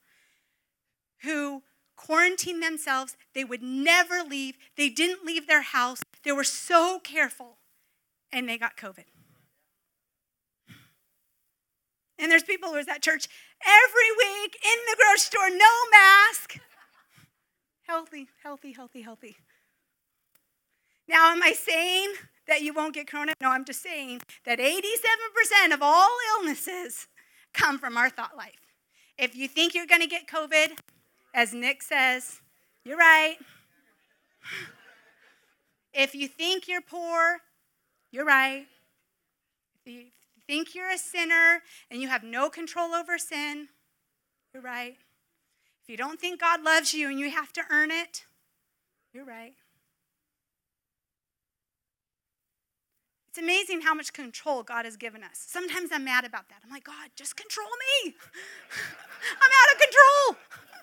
[1.23, 1.63] Who
[1.97, 3.17] quarantined themselves.
[3.33, 4.57] They would never leave.
[4.77, 6.01] They didn't leave their house.
[6.23, 7.57] They were so careful.
[8.31, 9.05] And they got COVID.
[12.19, 13.27] And there's people who was at church
[13.65, 16.59] every week in the grocery store, no mask.
[17.83, 19.37] Healthy, healthy, healthy, healthy.
[21.07, 22.13] Now, am I saying
[22.47, 23.33] that you won't get corona?
[23.41, 27.07] No, I'm just saying that 87% of all illnesses
[27.53, 28.59] come from our thought life.
[29.17, 30.77] If you think you're going to get COVID,
[31.37, 32.41] as Nick says,
[32.83, 33.37] you're right.
[35.93, 37.37] If you think you're poor,
[38.11, 38.65] you're right.
[39.85, 40.05] If you
[40.47, 41.61] think you're a sinner
[41.91, 43.67] and you have no control over sin,
[44.51, 44.97] you're right.
[45.83, 48.25] If you don't think God loves you and you have to earn it,
[49.13, 49.53] you're right.
[53.29, 55.33] It's amazing how much control God has given us.
[55.35, 56.61] Sometimes I'm mad about that.
[56.65, 57.69] I'm like, God, just control
[58.03, 58.15] me.
[59.39, 60.73] I'm out of control.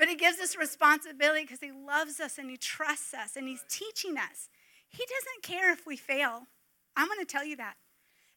[0.00, 3.64] But He gives us responsibility because He loves us and He trusts us and He's
[3.68, 4.48] teaching us.
[4.88, 6.46] He doesn't care if we fail.
[6.96, 7.74] I'm going to tell you that.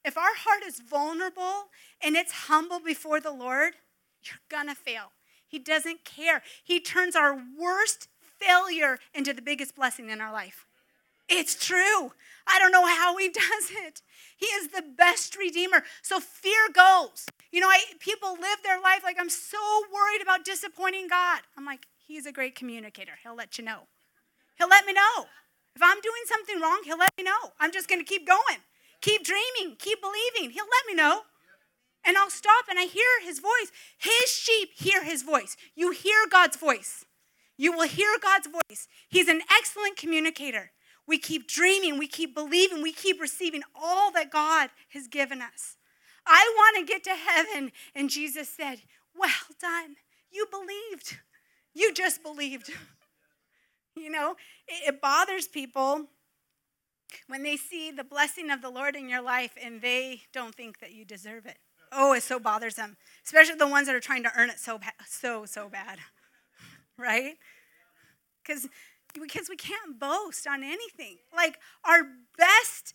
[0.03, 1.69] If our heart is vulnerable
[2.03, 3.75] and it's humble before the Lord,
[4.25, 5.13] you're going to fail.
[5.47, 6.43] He doesn't care.
[6.61, 10.65] He turns our worst failure into the biggest blessing in our life.
[11.29, 12.11] It's true.
[12.45, 14.01] I don't know how he does it.
[14.43, 15.83] He is the best redeemer.
[16.01, 17.27] So fear goes.
[17.53, 19.57] You know, I, people live their life like I'm so
[19.93, 21.39] worried about disappointing God.
[21.57, 23.13] I'm like, he's a great communicator.
[23.23, 23.87] He'll let you know.
[24.57, 25.27] He'll let me know.
[25.77, 27.53] If I'm doing something wrong, he'll let me know.
[27.57, 28.59] I'm just going to keep going.
[28.99, 30.51] Keep dreaming, keep believing.
[30.51, 31.21] He'll let me know.
[32.05, 33.71] And I'll stop and I hear his voice.
[33.97, 35.55] His sheep hear his voice.
[35.73, 37.05] You hear God's voice.
[37.55, 38.89] You will hear God's voice.
[39.07, 40.71] He's an excellent communicator.
[41.07, 45.75] We keep dreaming, we keep believing, we keep receiving all that God has given us.
[46.25, 47.71] I want to get to heaven.
[47.93, 48.81] And Jesus said,
[49.17, 49.97] Well done.
[50.31, 51.17] You believed.
[51.73, 52.71] You just believed.
[53.95, 54.35] you know,
[54.67, 56.07] it, it bothers people
[57.27, 60.79] when they see the blessing of the Lord in your life and they don't think
[60.79, 61.57] that you deserve it.
[61.91, 64.79] Oh, it so bothers them, especially the ones that are trying to earn it so
[65.07, 65.99] so so bad,
[66.97, 67.35] right?
[68.41, 68.67] Because
[69.21, 71.17] because we can't boast on anything.
[71.35, 72.03] Like our
[72.37, 72.93] best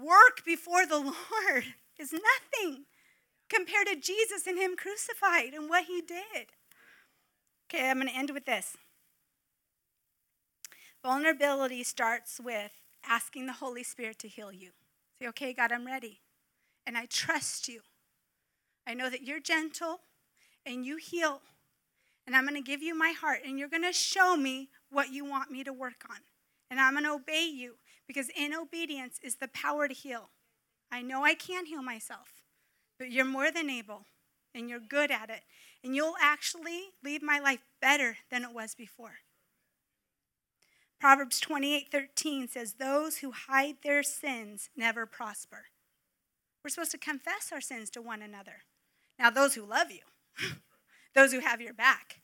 [0.00, 1.64] work before the Lord
[1.98, 2.84] is nothing
[3.48, 6.48] compared to Jesus and Him crucified and what He did.
[7.68, 8.76] Okay, I'm going to end with this.
[11.02, 12.72] Vulnerability starts with
[13.08, 14.70] asking the Holy Spirit to heal you.
[15.18, 16.20] Say, okay, God, I'm ready.
[16.86, 17.80] And I trust you.
[18.86, 20.00] I know that you're gentle
[20.64, 21.40] and you heal.
[22.26, 25.12] And I'm going to give you my heart, and you're going to show me what
[25.12, 26.16] you want me to work on.
[26.70, 27.74] And I'm going to obey you
[28.08, 30.30] because in obedience is the power to heal.
[30.90, 32.44] I know I can't heal myself,
[32.98, 34.06] but you're more than able
[34.54, 35.42] and you're good at it.
[35.84, 39.18] And you'll actually leave my life better than it was before.
[40.98, 45.66] Proverbs 28 13 says, Those who hide their sins never prosper.
[46.64, 48.62] We're supposed to confess our sins to one another.
[49.18, 50.00] Now, those who love you,
[51.14, 52.20] those who have your back,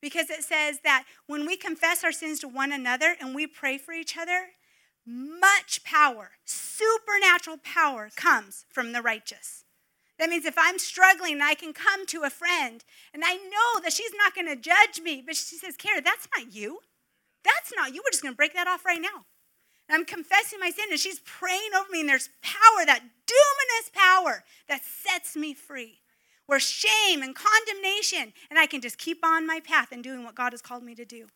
[0.00, 3.78] because it says that when we confess our sins to one another and we pray
[3.78, 4.48] for each other,
[5.06, 9.64] much power, supernatural power comes from the righteous.
[10.18, 13.80] That means if I'm struggling and I can come to a friend and I know
[13.82, 16.80] that she's not going to judge me, but she says, Kara, that's not you.
[17.42, 18.02] That's not you.
[18.04, 19.24] We're just going to break that off right now.
[19.88, 23.92] And I'm confessing my sin and she's praying over me and there's power, that dunamis
[23.92, 26.00] power that sets me free
[26.50, 30.34] where shame and condemnation, and I can just keep on my path and doing what
[30.34, 31.28] God has called me to do.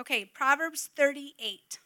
[0.00, 1.78] Okay, Proverbs 38.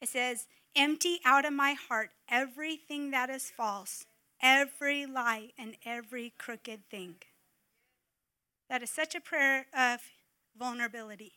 [0.00, 4.06] It says, Empty out of my heart everything that is false,
[4.42, 7.16] every lie, and every crooked thing.
[8.70, 10.00] That is such a prayer of
[10.58, 11.32] vulnerability.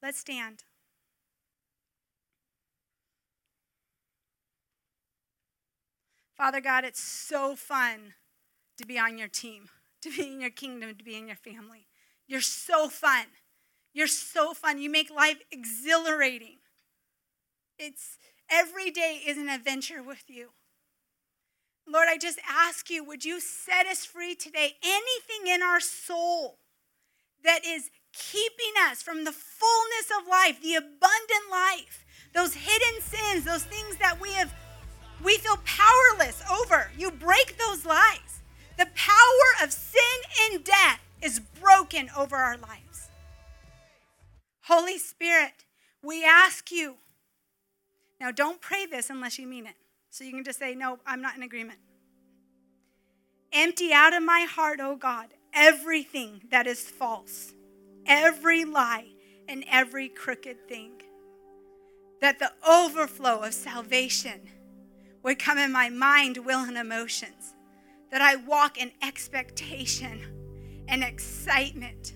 [0.00, 0.62] Let's stand.
[6.42, 8.14] Father God, it's so fun
[8.76, 9.68] to be on your team,
[10.00, 11.86] to be in your kingdom, to be in your family.
[12.26, 13.26] You're so fun.
[13.94, 14.78] You're so fun.
[14.78, 16.56] You make life exhilarating.
[17.78, 18.18] It's
[18.50, 20.48] Every day is an adventure with you.
[21.86, 24.72] Lord, I just ask you, would you set us free today?
[24.82, 26.58] Anything in our soul
[27.44, 32.04] that is keeping us from the fullness of life, the abundant life,
[32.34, 34.52] those hidden sins, those things that we have
[35.24, 36.90] we feel powerless over.
[36.96, 38.40] You break those lies.
[38.78, 40.02] The power of sin
[40.50, 43.10] and death is broken over our lives.
[44.62, 45.64] Holy Spirit,
[46.02, 46.96] we ask you.
[48.20, 49.74] Now, don't pray this unless you mean it.
[50.10, 51.78] So you can just say, No, I'm not in agreement.
[53.52, 57.52] Empty out of my heart, O oh God, everything that is false,
[58.06, 59.08] every lie,
[59.48, 60.92] and every crooked thing.
[62.20, 64.40] That the overflow of salvation
[65.22, 67.54] would come in my mind, will, and emotions.
[68.10, 70.20] That I walk in expectation
[70.88, 72.14] and excitement.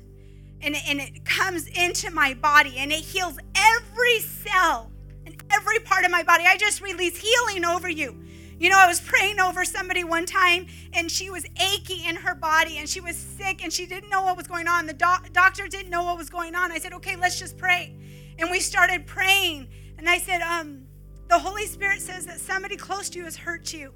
[0.61, 4.91] And, and it comes into my body and it heals every cell
[5.25, 6.45] and every part of my body.
[6.47, 8.23] I just release healing over you.
[8.59, 12.35] You know, I was praying over somebody one time and she was achy in her
[12.35, 14.87] body and she was sick and she didn't know what was going on.
[14.87, 16.73] The doc- doctor didn't know what was going on.
[16.73, 17.95] I said, okay, let's just pray.
[18.39, 19.69] And we started praying.
[19.99, 20.86] And I said, um,
[21.29, 23.93] the Holy Spirit says that somebody close to you has hurt you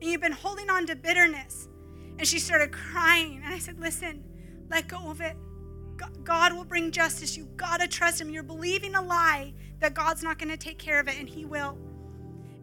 [0.00, 1.68] and you've been holding on to bitterness.
[2.18, 3.42] And she started crying.
[3.44, 4.24] And I said, listen,
[4.70, 5.36] let go of it.
[6.24, 7.36] God will bring justice.
[7.36, 8.30] You've gotta trust Him.
[8.30, 11.76] You're believing a lie that God's not gonna take care of it, and He will.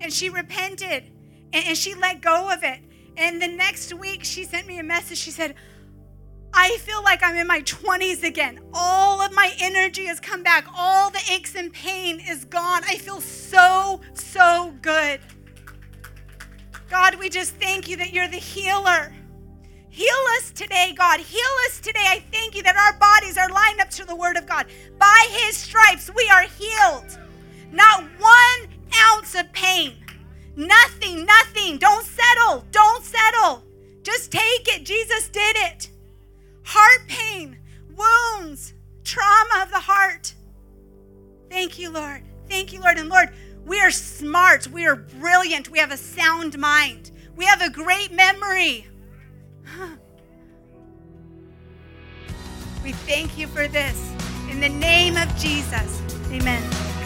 [0.02, 1.12] And she repented
[1.54, 2.80] and she let go of it.
[3.16, 5.18] And the next week, she sent me a message.
[5.18, 5.56] She said,
[6.60, 8.60] I feel like I'm in my 20s again.
[8.74, 10.66] All of my energy has come back.
[10.76, 12.82] All the aches and pain is gone.
[12.84, 15.20] I feel so, so good.
[16.90, 19.14] God, we just thank you that you're the healer.
[19.90, 21.20] Heal us today, God.
[21.20, 22.06] Heal us today.
[22.08, 24.66] I thank you that our bodies are lined up to the word of God.
[24.98, 27.20] By his stripes, we are healed.
[27.72, 28.74] Not one
[29.12, 29.94] ounce of pain.
[30.56, 31.78] Nothing, nothing.
[31.78, 32.66] Don't settle.
[32.72, 33.64] Don't settle.
[34.02, 34.86] Just take it.
[34.86, 35.92] Jesus did it.
[36.70, 37.58] Heart pain,
[37.96, 38.74] wounds,
[39.06, 40.34] trauma of the heart.
[41.50, 42.24] Thank you, Lord.
[42.50, 42.98] Thank you, Lord.
[42.98, 43.30] And Lord,
[43.66, 44.68] we are smart.
[44.68, 45.70] We are brilliant.
[45.70, 47.12] We have a sound mind.
[47.38, 48.86] We have a great memory.
[52.84, 54.14] We thank you for this.
[54.50, 56.97] In the name of Jesus, amen.